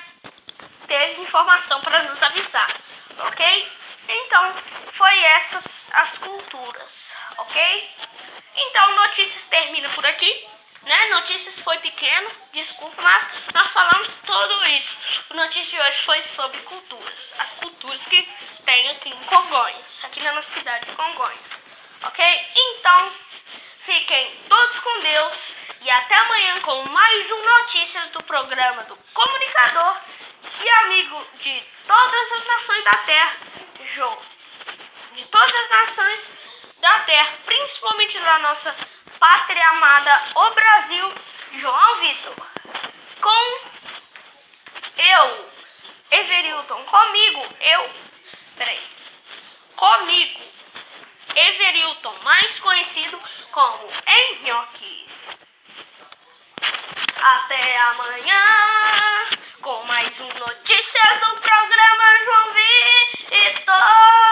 teve 0.88 1.22
informação 1.22 1.82
para 1.82 2.03
nos 2.03 2.22
avisar, 2.22 2.70
ok? 3.20 3.72
Então 4.07 4.53
foi 4.91 5.20
essas 5.20 5.64
as 5.93 6.18
culturas, 6.18 6.89
ok? 7.38 7.92
Então 8.56 8.96
notícias 8.96 9.44
termina 9.44 9.90
por 9.90 10.06
aqui 10.06 10.48
né? 10.86 11.06
Notícias 11.10 11.60
foi 11.60 11.78
pequeno, 11.80 12.30
desculpa, 12.52 13.02
mas 13.02 13.28
nós 13.54 13.68
falamos 13.72 14.10
tudo 14.26 14.68
isso. 14.68 14.98
O 15.30 15.34
notícia 15.34 15.80
de 15.80 15.80
hoje 15.80 16.06
foi 16.06 16.22
sobre 16.24 16.60
culturas. 16.62 17.34
As 17.40 17.52
culturas 17.54 18.02
que 18.06 18.28
tem 18.66 18.90
aqui 18.90 19.10
em 19.10 19.24
Congonhas, 19.24 20.04
aqui 20.04 20.22
na 20.22 20.34
nossa 20.34 20.50
cidade 20.52 20.86
de 20.86 20.92
Congonhas. 20.94 21.64
Ok? 22.04 22.48
Então, 22.56 23.14
fiquem 23.80 24.36
todos 24.50 24.80
com 24.80 25.00
Deus 25.00 25.38
e 25.82 25.90
até 25.90 26.16
amanhã 26.16 26.60
com 26.62 26.84
mais 26.90 27.32
um 27.32 27.44
Notícias 27.44 28.10
do 28.10 28.24
programa 28.24 28.84
do 28.84 28.98
comunicador 29.14 29.98
e 30.62 30.70
amigo 30.70 31.26
de 31.40 31.64
todas 31.88 32.32
as 32.34 32.46
nações 32.46 32.84
da 32.84 32.98
Terra, 32.98 33.38
Jô. 33.86 34.18
De 35.14 35.26
todas 35.28 35.56
as 35.56 35.70
nações 35.70 36.32
da 36.84 37.00
Terra, 37.00 37.38
principalmente 37.46 38.20
da 38.20 38.40
nossa 38.40 38.76
pátria 39.18 39.70
amada, 39.70 40.22
o 40.36 40.50
Brasil, 40.52 41.14
João 41.54 42.00
Vitor. 42.02 42.36
Com 43.22 43.60
eu, 44.98 45.50
Everilton, 46.12 46.84
comigo, 46.84 47.48
eu, 47.62 47.90
peraí, 48.58 48.82
comigo, 49.78 50.42
Everilton, 51.34 52.16
mais 52.22 52.60
conhecido 52.60 53.18
como 53.50 53.90
Enhoque. 54.06 55.08
Até 57.16 57.78
amanhã 57.78 59.30
com 59.62 59.86
mais 59.86 60.20
um 60.20 60.28
Notícias 60.28 61.20
do 61.22 61.40
programa 61.40 62.26
João 62.26 62.54
Vitor. 62.54 64.24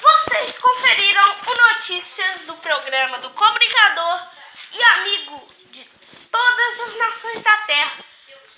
Vocês 0.00 0.58
conferiram 0.88 1.36
o 1.46 1.54
notícias 1.74 2.42
do 2.42 2.54
programa 2.56 3.18
do 3.18 3.28
comunicador 3.30 4.26
e 4.72 4.82
amigo 4.82 5.46
de 5.70 5.84
todas 6.30 6.80
as 6.80 6.96
nações 6.96 7.42
da 7.42 7.56
Terra, 7.58 8.04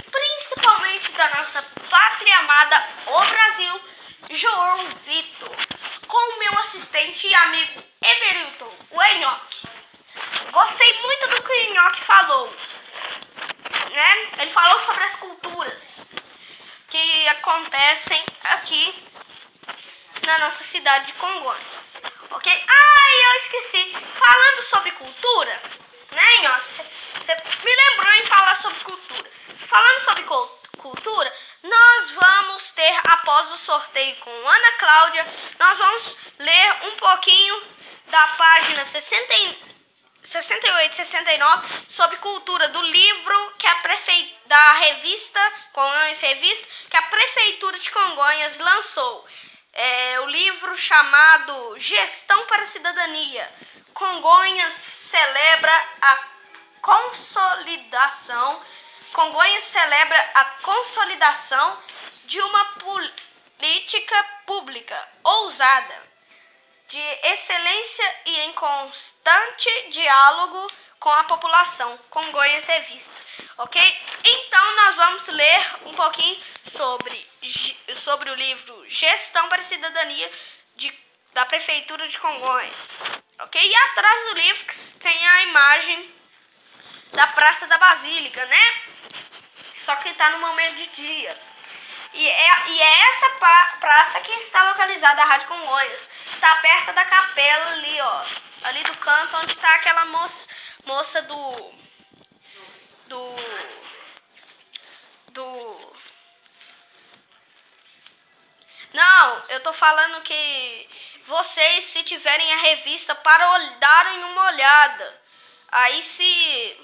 principalmente 0.09 1.11
da 1.11 1.29
nossa 1.31 1.61
pátria 1.91 2.39
amada, 2.39 2.89
o 3.07 3.21
Brasil, 3.27 3.81
João 4.31 4.87
Vitor, 5.05 5.57
com 6.07 6.39
meu 6.39 6.57
assistente 6.61 7.27
e 7.27 7.35
amigo 7.35 7.83
Everilton, 8.01 8.75
o 8.91 9.03
Enhoque. 9.03 9.69
Gostei 10.53 11.03
muito 11.03 11.29
do 11.31 11.43
que 11.43 11.51
o 11.51 11.73
Enhoque 11.73 12.01
falou. 12.01 12.57
Né? 13.91 14.29
Ele 14.39 14.53
falou 14.53 14.79
sobre 14.87 15.03
as 15.03 15.17
culturas 15.17 16.01
que 16.89 17.29
acontecem 17.29 18.25
aqui 18.45 19.05
na 20.25 20.39
nossa 20.39 20.63
cidade 20.63 21.07
de 21.07 21.13
Congonhas. 21.15 21.80
Ok? 22.31 22.65
Ah, 22.69 23.13
eu 23.25 23.37
esqueci. 23.37 23.93
Falando 24.15 24.63
sobre 24.63 24.93
cultura, 24.93 25.63
né? 26.13 26.31
Você 27.19 27.37
me 27.65 27.77
lembrou 27.77 28.13
em 28.15 28.27
falar 28.27 28.57
sobre 28.61 28.79
cultura. 28.81 29.31
Falando 29.57 30.05
sobre 30.05 30.23
cultura, 30.79 31.35
nós 31.63 32.11
vamos 32.11 32.71
ter, 32.71 33.01
após 33.05 33.53
o 33.53 33.59
sorteio 33.59 34.17
com 34.17 34.31
Ana 34.31 34.73
Cláudia, 34.73 35.27
nós 35.59 35.79
vamos 35.79 36.17
ler 36.39 36.77
um 36.85 36.97
pouquinho 36.97 37.63
da 38.07 38.27
página 38.29 38.85
60, 38.85 39.35
68 40.23 40.95
69 40.95 41.85
sobre 41.89 42.17
cultura 42.19 42.69
do 42.69 42.83
livro 42.83 43.55
que 43.59 43.67
a 43.67 43.75
prefeitura 43.77 44.41
da 44.47 44.73
revista 44.73 45.41
Congonhas 45.73 46.19
Revista 46.19 46.67
que 46.91 46.97
a 46.97 47.03
prefeitura 47.03 47.79
de 47.79 47.89
Congonhas 47.89 48.59
lançou 48.59 49.25
é, 49.73 50.21
o 50.21 50.27
livro 50.27 50.77
chamado 50.77 51.79
Gestão 51.79 52.47
para 52.47 52.63
a 52.63 52.67
Cidadania. 52.67 53.51
Congonhas 53.95 54.73
celebra 54.73 55.89
a 56.01 56.19
consolidação. 56.81 58.63
Congonhas 59.13 59.65
celebra 59.65 60.31
a 60.35 60.45
consolidação 60.63 61.83
de 62.25 62.41
uma 62.41 62.65
política 62.77 64.25
pública 64.47 65.09
ousada, 65.25 66.11
de 66.89 67.01
excelência 67.25 68.17
e 68.27 68.41
em 68.41 68.53
constante 68.53 69.89
diálogo 69.91 70.71
com 71.01 71.11
a 71.11 71.25
população. 71.25 71.99
Congonhas 72.11 72.67
Revista, 72.67 73.15
ok? 73.59 73.81
Então 74.23 74.77
nós 74.77 74.95
vamos 74.95 75.27
ler 75.29 75.77
um 75.87 75.95
pouquinho 75.95 76.41
sobre 76.65 77.29
sobre 77.95 78.31
o 78.31 78.35
livro 78.35 78.85
Gestão 78.89 79.49
para 79.49 79.61
a 79.61 79.65
Cidadania 79.65 80.31
de, 80.77 80.93
da 81.33 81.47
Prefeitura 81.47 82.07
de 82.07 82.19
Congonhas. 82.19 83.03
Ok? 83.41 83.61
E 83.61 83.75
atrás 83.75 84.25
do 84.27 84.35
livro 84.35 84.75
tem 85.01 85.27
a 85.27 85.43
imagem 85.45 86.15
da 87.13 87.27
Praça 87.29 87.67
da 87.67 87.79
Basílica, 87.79 88.45
né? 88.47 88.75
Só 89.73 89.97
que 89.97 90.11
está 90.11 90.31
no 90.31 90.39
momento 90.39 90.77
de 90.77 90.87
dia. 90.89 91.41
E 92.13 92.29
é, 92.29 92.69
e 92.69 92.83
é 92.83 93.09
essa 93.09 93.31
praça 93.81 94.21
que 94.21 94.33
está 94.33 94.69
localizada 94.71 95.23
a 95.23 95.27
Rádio 95.27 95.49
Congonhas. 95.49 96.09
Está 96.35 96.57
perto 96.57 96.93
da 96.93 97.05
capela 97.05 97.71
ali, 97.71 98.01
ó. 98.01 98.25
Ali 98.65 98.83
do 98.83 98.97
canto 98.97 99.37
onde 99.39 99.53
está 99.53 99.75
aquela 99.77 100.05
moça, 100.07 100.47
moça 100.85 101.23
do. 101.23 101.75
Do. 103.07 103.37
Do 105.33 105.91
não, 108.93 109.45
eu 109.49 109.61
tô 109.61 109.73
falando 109.73 110.21
que 110.23 110.89
vocês, 111.25 111.85
se 111.85 112.03
tiverem 112.03 112.53
a 112.55 112.57
revista, 112.57 113.15
para 113.15 113.59
darem 113.79 114.25
uma 114.25 114.47
olhada. 114.47 115.23
Aí 115.69 116.03
se 116.03 116.77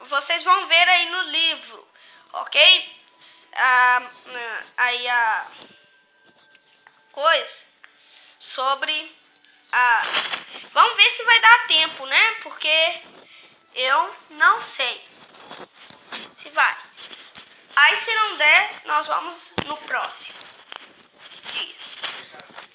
vocês 0.00 0.42
vão 0.42 0.66
ver 0.66 0.88
aí 0.88 1.06
no 1.10 1.22
livro, 1.22 1.88
ok? 2.32 3.02
Ah, 3.54 4.02
aí 4.76 5.08
a 5.08 5.46
coisa 7.12 7.64
sobre 8.40 9.16
a. 9.70 10.02
Vamos 10.72 10.96
ver 10.96 11.10
se 11.10 11.22
vai 11.22 11.40
dar 11.40 11.66
tempo, 11.68 12.06
né? 12.06 12.34
Porque 12.42 13.02
eu 13.74 14.16
não 14.30 14.60
sei 14.62 15.06
se 16.36 16.50
vai. 16.50 16.76
Aí 17.74 17.96
se 17.96 18.14
não 18.14 18.36
der, 18.36 18.82
nós 18.84 19.06
vamos 19.06 19.38
no 19.64 19.76
próximo 19.78 20.38
dia. 21.52 21.74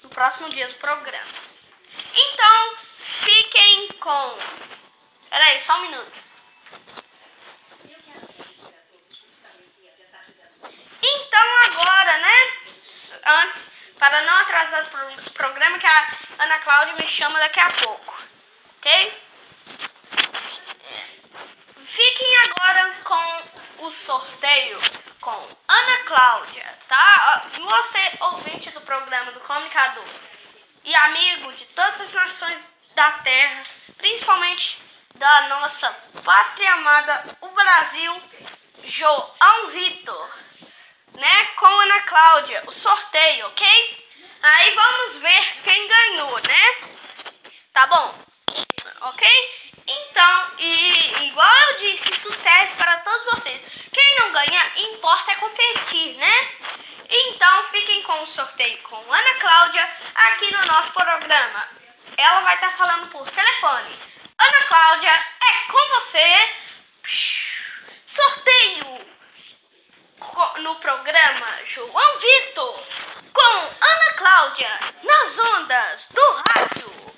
No 0.02 0.08
próximo 0.08 0.48
dia 0.48 0.68
do 0.68 0.74
programa. 0.74 1.32
Então, 2.14 2.76
fiquem 2.98 3.88
com. 3.92 4.38
Peraí, 5.30 5.60
só 5.60 5.76
um 5.76 5.82
minuto. 5.82 6.18
Então 11.00 11.56
agora, 11.64 12.18
né? 12.18 12.52
Antes, 13.24 13.68
para 13.98 14.22
não 14.22 14.36
atrasar 14.38 14.84
o 14.84 15.30
programa, 15.32 15.78
que 15.78 15.86
a 15.86 16.18
Ana 16.38 16.58
Cláudia 16.60 16.94
me 16.94 17.06
chama 17.06 17.38
daqui 17.38 17.60
a 17.60 17.70
pouco. 17.70 18.14
Ok? 18.78 19.27
Fiquem 21.98 22.36
agora 22.44 22.94
com 23.02 23.84
o 23.84 23.90
sorteio 23.90 24.78
com 25.20 25.48
Ana 25.66 25.96
Cláudia, 26.04 26.78
tá? 26.86 27.50
Você, 27.58 28.12
ouvinte 28.20 28.70
do 28.70 28.80
programa 28.82 29.32
do 29.32 29.40
Comunicador 29.40 30.04
e 30.84 30.94
amigo 30.94 31.52
de 31.54 31.64
todas 31.66 32.00
as 32.00 32.12
nações 32.12 32.60
da 32.94 33.10
Terra, 33.10 33.64
principalmente 33.96 34.80
da 35.16 35.48
nossa 35.48 35.90
pátria 36.24 36.72
amada, 36.74 37.36
o 37.40 37.48
Brasil, 37.48 38.22
João 38.84 39.70
Vitor, 39.72 40.30
né? 41.14 41.46
Com 41.56 41.66
Ana 41.66 42.00
Cláudia, 42.02 42.62
o 42.68 42.70
sorteio, 42.70 43.48
ok? 43.48 44.08
Aí 44.40 44.70
vamos 44.72 45.16
ver 45.16 45.62
quem 45.64 45.88
ganhou, 45.88 46.38
né? 46.42 46.90
Tá 47.72 47.88
bom? 47.88 48.14
Ok? 49.00 49.67
Então, 49.88 50.52
e 50.58 51.28
igual 51.28 51.50
eu 51.70 51.78
disse, 51.78 52.12
isso 52.12 52.30
serve 52.30 52.74
para 52.74 52.98
todos 52.98 53.24
vocês. 53.24 53.62
Quem 53.90 54.16
não 54.16 54.32
ganhar, 54.32 54.78
importa 54.78 55.32
é 55.32 55.34
competir, 55.36 56.14
né? 56.16 56.50
Então, 57.08 57.64
fiquem 57.64 58.02
com 58.02 58.22
o 58.22 58.26
sorteio 58.26 58.76
com 58.82 58.96
Ana 58.96 59.34
Cláudia 59.40 59.88
aqui 60.14 60.52
no 60.52 60.66
nosso 60.66 60.92
programa. 60.92 61.68
Ela 62.18 62.40
vai 62.40 62.54
estar 62.56 62.70
tá 62.70 62.76
falando 62.76 63.08
por 63.08 63.30
telefone. 63.30 63.98
Ana 64.38 64.62
Cláudia, 64.68 65.10
é 65.10 65.72
com 65.72 65.88
você. 65.94 66.54
Sorteio 68.06 69.06
no 70.58 70.74
programa 70.76 71.46
João 71.64 72.18
Vitor 72.18 72.80
com 73.32 73.56
Ana 73.56 74.12
Cláudia 74.16 74.80
nas 75.02 75.38
ondas 75.38 76.08
do 76.10 76.42
rádio. 76.48 77.17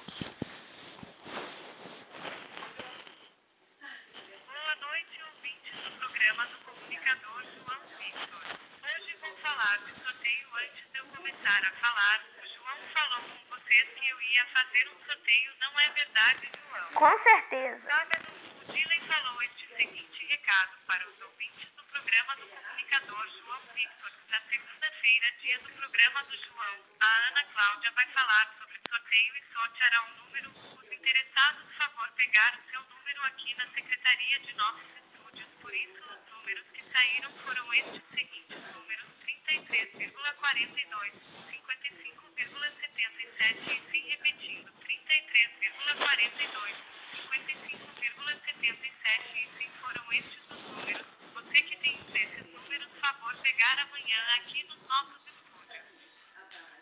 Começar 11.41 11.65
a 11.67 11.71
falar, 11.73 12.25
o 12.43 12.47
João 12.49 12.79
falou 12.95 13.21
com 13.21 13.57
vocês 13.57 13.89
que 13.91 14.09
eu 14.09 14.21
ia 14.23 14.47
fazer 14.47 14.89
um 14.89 15.05
sorteio, 15.05 15.53
não 15.61 15.81
é 15.81 15.91
verdade, 15.91 16.49
João? 16.57 16.93
Com 16.95 17.19
certeza. 17.19 17.91
Sábado, 17.91 18.27
o 18.63 18.73
Dylan 18.73 19.07
falou 19.07 19.43
este 19.43 19.67
seguinte 19.77 20.27
recado 20.27 20.79
para 20.87 21.07
os 21.07 21.21
ouvintes 21.21 21.69
do 21.77 21.85
programa 21.85 22.37
do 22.37 22.47
comunicador 22.47 23.29
João 23.29 23.61
Victor. 23.75 24.13
Na 24.31 24.41
segunda-feira, 24.49 25.33
dia 25.43 25.59
do 25.59 25.73
programa 25.73 26.25
do 26.25 26.37
João, 26.39 26.85
a 27.01 27.29
Ana 27.29 27.45
Cláudia 27.53 27.91
vai 27.93 28.07
falar 28.13 28.57
sobre 28.59 28.79
o 28.79 28.89
sorteio 28.89 29.37
e 29.37 29.53
sorteará 29.53 30.03
um 30.05 30.25
número. 30.25 30.51
Os 30.51 30.93
interessados, 30.93 31.63
por 31.65 31.75
favor, 31.75 32.13
pegar 32.13 32.59
o 32.59 32.71
seu 32.71 32.83
número 32.85 33.23
aqui 33.25 33.55
na 33.57 33.67
secretaria 33.69 34.41
de 34.41 34.55
nossos 34.55 34.89
estúdios. 34.97 35.49
Por 35.61 35.75
isso, 35.75 36.03
os 36.03 36.31
números 36.33 36.67
que 36.73 36.83
saíram 36.93 37.31
foram 37.45 37.75
estes 37.75 38.03
seguintes 38.15 38.75
números 38.75 39.10
33,42. 39.51 41.11
55,77 41.51 43.67
e 43.67 43.75
se 43.91 43.99
repetindo 44.09 44.71
33,42, 44.71 46.79
55,77 47.11 49.35
e 49.35 49.43
sim 49.59 49.67
foram 49.81 50.07
estes 50.13 50.39
os 50.51 50.63
números. 50.71 51.05
Você 51.35 51.63
que 51.63 51.77
tem 51.79 51.99
esses 52.15 52.47
números, 52.53 52.89
favor 53.01 53.37
pegar 53.39 53.77
amanhã 53.81 54.23
aqui 54.37 54.63
nos 54.69 54.81
nossos 54.87 55.27
estúdios. 55.27 55.85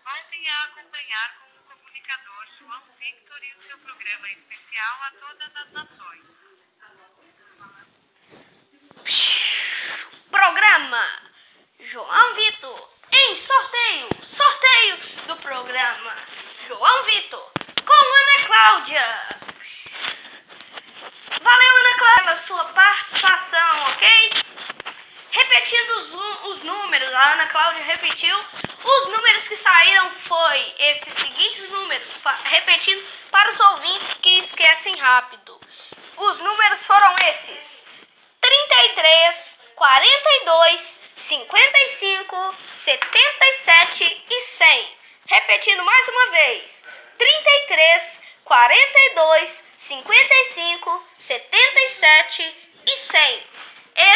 Voltem 0.04 0.48
a 0.50 0.64
acompanhar 0.64 1.38
com 1.38 1.46
o 1.46 1.62
comunicador 1.74 2.46
João 2.58 2.82
Victor 2.98 3.42
e 3.44 3.54
o 3.54 3.62
seu 3.62 3.78
programa 3.78 4.30
especial 4.30 5.02
a 5.04 5.10
todas 5.12 5.56
as 5.56 5.72
nações. 5.72 6.26
Programa 10.30 11.27
João 11.90 12.34
Vitor 12.34 12.90
em 13.10 13.40
sorteio, 13.40 14.08
sorteio 14.22 14.98
do 15.26 15.36
programa 15.36 16.14
João 16.66 17.02
Vitor 17.04 17.50
com 17.82 17.94
Ana 17.94 18.46
Cláudia. 18.46 19.38
Valeu, 21.40 21.76
Ana 21.78 21.98
Cláudia, 21.98 22.24
pela 22.24 22.36
sua 22.36 22.64
participação, 22.64 23.86
ok? 23.92 24.32
Repetindo 25.30 25.90
os, 25.96 26.14
os 26.50 26.62
números, 26.62 27.10
a 27.10 27.32
Ana 27.32 27.46
Cláudia 27.46 27.82
repetiu. 27.82 28.36
Os 28.84 29.06
números 29.08 29.48
que 29.48 29.56
saíram 29.56 30.10
foi 30.10 30.74
esses 30.78 31.14
seguintes 31.14 31.70
números, 31.70 32.06
repetindo 32.44 33.02
para 33.30 33.50
os 33.50 33.58
ouvintes 33.60 34.12
que 34.20 34.38
esquecem 34.40 34.94
rápido. 34.98 35.58
Os 36.18 36.38
números 36.38 36.84
foram 36.84 37.16
esses: 37.30 37.86
33, 38.42 39.58
42, 39.74 40.97
55, 41.18 42.54
77 42.72 44.24
e 44.30 44.40
100. 44.40 44.96
Repetindo 45.26 45.84
mais 45.84 46.08
uma 46.08 46.26
vez: 46.30 46.84
33, 47.18 48.20
42, 48.44 49.64
55, 49.76 51.08
77 51.18 52.56
e 52.86 52.96
100. 52.96 53.42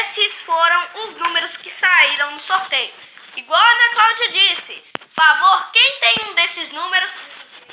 Esses 0.01 0.41
foram 0.41 0.89
os 1.05 1.17
números 1.17 1.57
que 1.57 1.69
saíram 1.69 2.31
no 2.31 2.41
sorteio. 2.41 2.93
Igual 3.37 3.61
a 3.61 3.73
Ana 3.73 3.95
Cláudia 3.95 4.29
disse, 4.31 4.85
favor, 5.15 5.71
quem 5.73 5.99
tem 5.99 6.15
um 6.29 6.35
desses 6.35 6.71
números, 6.71 7.11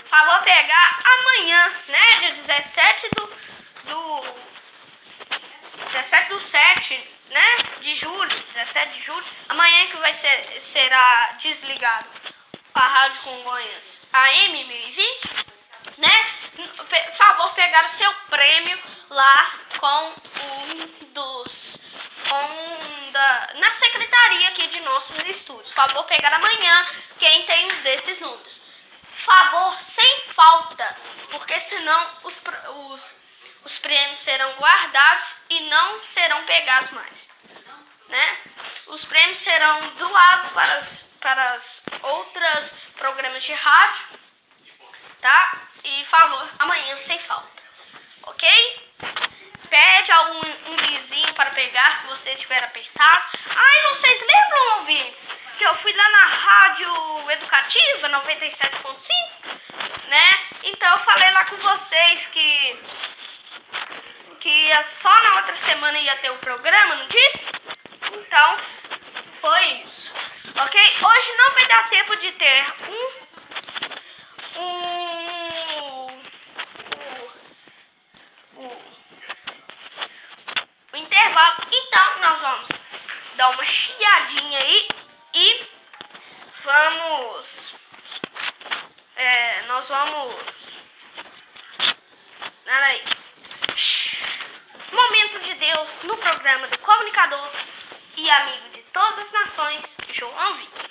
favor 0.09 0.41
pegar 0.43 0.99
amanhã, 1.05 1.75
né? 1.87 2.19
Dia 2.19 2.31
17 2.31 3.09
do, 3.15 3.33
do 3.85 4.49
né, 6.95 7.57
de 7.81 7.95
julho, 7.95 8.43
17 8.53 8.97
de 8.97 9.05
julho, 9.05 9.25
amanhã 9.49 9.87
que 9.87 9.97
vai 9.97 10.13
ser, 10.13 10.59
será 10.59 11.35
desligado 11.39 12.07
a 12.73 12.87
Rádio 12.87 13.21
Congonhas 13.21 14.01
AM 14.13 14.63
1020, 14.63 15.45
né? 15.97 16.25
Favor, 17.13 17.53
pegar 17.53 17.85
o 17.85 17.89
seu 17.89 18.13
prêmio 18.29 18.79
lá 19.09 19.53
com 19.77 20.13
um 20.43 20.87
dos. 21.13 21.77
com 22.27 22.35
um 22.35 23.11
da, 23.11 23.53
na 23.55 23.71
secretaria 23.71 24.49
aqui 24.49 24.67
de 24.67 24.79
nossos 24.81 25.17
estudos. 25.27 25.71
Favor, 25.71 26.03
pegar 26.05 26.33
amanhã 26.33 26.87
quem 27.17 27.43
tem 27.43 27.71
um 27.71 27.81
desses 27.81 28.19
números. 28.19 28.61
Favor, 29.11 29.79
sem 29.81 30.19
falta, 30.33 30.97
porque 31.31 31.59
senão 31.59 32.09
os, 32.23 32.41
os 32.91 33.15
os 33.63 33.77
prêmios 33.77 34.19
serão 34.19 34.51
guardados 34.53 35.35
e 35.49 35.59
não 35.61 36.03
serão 36.03 36.43
pegados 36.43 36.91
mais. 36.91 37.29
Né? 38.07 38.37
Os 38.87 39.05
prêmios 39.05 39.37
serão 39.37 39.89
doados 39.89 40.49
para 40.49 40.73
as, 40.75 41.03
para 41.19 41.49
as 41.51 41.81
outras 42.01 42.75
programas 42.97 43.43
de 43.43 43.53
rádio, 43.53 44.05
tá? 45.21 45.61
E 45.83 46.03
favor, 46.05 46.49
amanhã 46.59 46.97
sem 46.97 47.19
falta, 47.19 47.63
ok? 48.23 48.89
Pede 49.69 50.11
algum 50.11 50.41
um 50.71 50.75
vizinho 50.87 51.31
para 51.35 51.51
pegar 51.51 51.97
se 51.97 52.07
você 52.07 52.31
estiver 52.31 52.63
apertado. 52.63 53.23
Aí 53.55 53.81
vocês 53.89 54.19
lembram, 54.19 54.77
ouvintes, 54.79 55.31
que 55.59 55.63
eu 55.63 55.75
fui 55.75 55.93
lá 55.93 56.09
na 56.09 56.25
rádio 56.25 57.31
educativa 57.31 58.09
97.5, 58.09 60.07
né? 60.07 60.39
Então 60.63 60.91
eu 60.91 60.99
falei 60.99 61.31
lá 61.31 61.45
com 61.45 61.57
vocês 61.57 62.25
que 62.27 62.83
que 64.39 64.83
só 64.83 65.23
na 65.23 65.35
outra 65.37 65.55
semana 65.55 65.99
ia 65.99 66.15
ter 66.17 66.31
o 66.31 66.37
programa, 66.37 66.95
não 66.95 67.07
disse? 67.07 67.49
Então, 68.13 68.57
foi 69.41 69.65
isso. 69.83 70.13
Ok? 70.55 70.81
Hoje 70.81 71.37
não 71.37 71.53
vai 71.53 71.67
dar 71.67 71.89
tempo 71.89 72.15
de 72.17 72.31
ter 72.33 72.65
um. 72.87 73.29
Um. 74.61 76.21
Um, 78.57 78.81
um 80.93 80.97
intervalo. 80.97 81.67
Então, 81.71 82.19
nós 82.19 82.39
vamos 82.39 82.69
dar 83.35 83.49
uma 83.49 83.63
chiadinha 83.63 84.59
aí 84.59 84.87
e 85.33 85.67
vamos. 86.63 87.73
É, 89.15 89.61
nós 89.63 89.87
vamos. 89.87 90.69
Peraí. 92.63 93.03
Momento 94.91 95.39
de 95.39 95.53
Deus 95.53 96.03
no 96.03 96.17
programa 96.17 96.67
do 96.67 96.77
comunicador 96.79 97.49
e 98.17 98.29
amigo 98.29 98.69
de 98.73 98.81
todas 98.91 99.19
as 99.19 99.31
nações, 99.31 99.95
João 100.09 100.53
Vitor. 100.57 100.89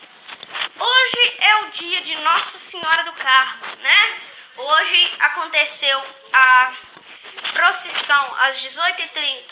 Hoje 0.80 1.34
é 1.38 1.56
o 1.56 1.70
dia 1.70 2.00
de 2.00 2.14
Nossa 2.14 2.56
Senhora 2.56 3.04
do 3.04 3.12
Carmo, 3.12 3.66
né? 3.82 4.20
Hoje 4.56 5.16
aconteceu 5.20 6.02
a 6.32 6.72
procissão 7.52 8.36
às 8.40 8.56
18h30 8.56 9.44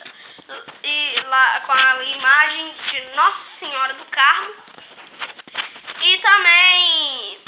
e 0.83 1.21
lá 1.27 1.61
com 1.61 1.73
a 1.73 2.05
imagem 2.05 2.75
de 2.91 3.01
Nossa 3.17 3.59
Senhora 3.59 3.93
do 3.93 4.05
Carmo. 4.07 4.55
E 6.01 6.19
também 6.21 7.39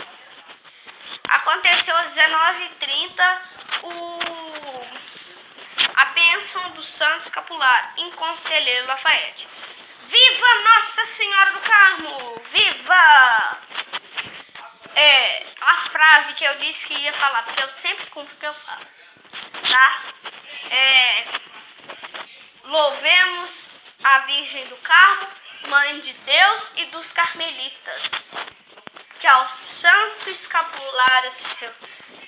aconteceu 1.28 1.97
às 1.97 2.14
19h30 2.14 3.39
o, 3.84 4.38
a 6.39 6.41
bênção 6.41 6.70
do 6.70 6.82
Santo 6.84 7.24
Escapular 7.24 7.95
em 7.97 8.12
Conselheiro 8.12 8.86
Lafayette. 8.86 9.49
Viva 10.07 10.47
Nossa 10.62 11.05
Senhora 11.07 11.53
do 11.53 11.61
Carmo! 11.61 12.43
Viva! 12.53 13.59
É 14.95 15.47
a 15.61 15.76
frase 15.91 16.34
que 16.34 16.45
eu 16.45 16.55
disse 16.59 16.86
que 16.86 16.95
ia 16.95 17.12
falar, 17.12 17.43
porque 17.43 17.62
eu 17.62 17.70
sempre 17.70 18.07
cumpro 18.07 18.32
o 18.32 18.39
que 18.39 18.47
eu 18.47 18.55
falo, 18.55 18.86
tá? 19.68 20.03
É, 20.70 21.24
louvemos 22.62 23.68
a 24.05 24.18
Virgem 24.20 24.64
do 24.66 24.76
Carmo, 24.76 25.28
Mãe 25.66 26.01
de 26.01 26.12
Deus 26.12 26.72
e 26.76 26.84
dos 26.86 27.12
Carmelitas, 27.12 28.03
que 29.18 29.26
ao 29.26 29.48
Santo 29.48 30.30
Escapulário, 30.30 31.30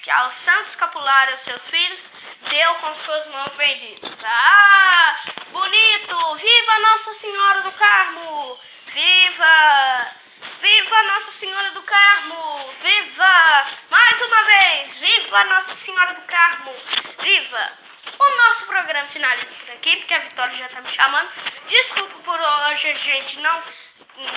que 0.03 0.11
ao 0.11 0.31
Santo 0.31 0.71
Escapulário 0.71 1.39
seus 1.39 1.63
filhos 1.69 2.11
deu 2.49 2.75
com 2.77 2.95
suas 2.97 3.27
mãos 3.29 3.53
benditas. 3.55 4.11
Ah, 4.25 5.21
bonito! 5.53 6.35
Viva 6.37 6.79
Nossa 6.81 7.13
Senhora 7.13 7.63
do 7.63 7.73
Carmo! 7.73 8.59
Viva! 8.87 10.13
Viva 10.61 11.03
Nossa 11.05 11.31
Senhora 11.33 11.71
do 11.71 11.83
Carmo! 11.83 12.75
Viva! 12.83 13.67
Mais 13.89 14.21
uma 14.23 14.43
vez! 14.43 14.97
Viva 14.97 15.45
Nossa 15.45 15.75
Senhora 15.75 16.15
do 16.15 16.23
Carmo! 16.23 16.75
Viva! 17.21 17.73
O 18.19 18.37
nosso 18.37 18.67
programa 18.67 19.07
finaliza 19.09 19.55
por 19.55 19.71
aqui, 19.73 19.97
porque 19.97 20.15
a 20.15 20.19
Vitória 20.19 20.57
já 20.57 20.67
está 20.67 20.81
me 20.81 20.91
chamando. 20.91 21.31
Desculpa 21.67 22.19
por 22.25 22.41
hoje 22.41 22.95
gente 22.95 23.39
não, 23.39 23.63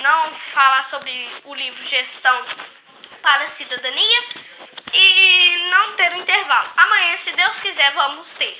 não 0.02 0.34
falar 0.34 0.84
sobre 0.84 1.30
o 1.44 1.54
livro 1.54 1.82
Gestão 1.84 2.46
para 3.22 3.44
a 3.44 3.48
Cidadania 3.48 4.24
e 4.92 5.68
não 5.70 5.92
ter 5.92 6.12
um 6.12 6.16
intervalo. 6.16 6.70
Amanhã, 6.76 7.16
se 7.16 7.32
Deus 7.32 7.60
quiser, 7.60 7.92
vamos 7.92 8.34
ter. 8.34 8.58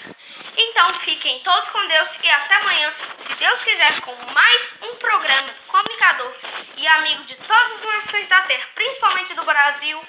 Então 0.57 0.95
fiquem 1.01 1.41
todos 1.41 1.69
com 1.69 1.87
Deus 1.87 2.19
e 2.23 2.31
até 2.31 2.55
amanhã, 2.57 2.93
se 3.19 3.35
Deus 3.35 3.65
quiser, 3.65 4.01
com 4.01 4.15
mais 4.33 4.75
um 4.83 4.95
programa 4.97 5.55
comunicador 5.67 6.33
e 6.77 6.87
amigo 6.87 7.25
de 7.25 7.35
todas 7.37 7.73
as 7.73 7.83
nações 7.83 8.29
da 8.29 8.41
Terra, 8.43 8.69
principalmente 8.75 9.35
do 9.35 9.45
Brasil, 9.45 10.01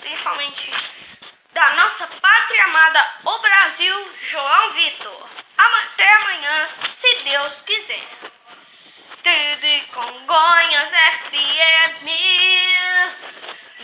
principalmente 0.00 0.70
da 1.52 1.74
nossa 1.74 2.06
pátria 2.06 2.64
amada, 2.64 3.14
o 3.24 3.38
Brasil, 3.38 4.12
João 4.22 4.70
Vitor. 4.72 5.28
Até 5.56 6.12
amanhã, 6.14 6.68
se 6.68 7.16
Deus 7.24 7.60
quiser. 7.62 8.08
Tudo 9.28 9.68
Congonhas 9.92 10.88
FM 11.28 12.08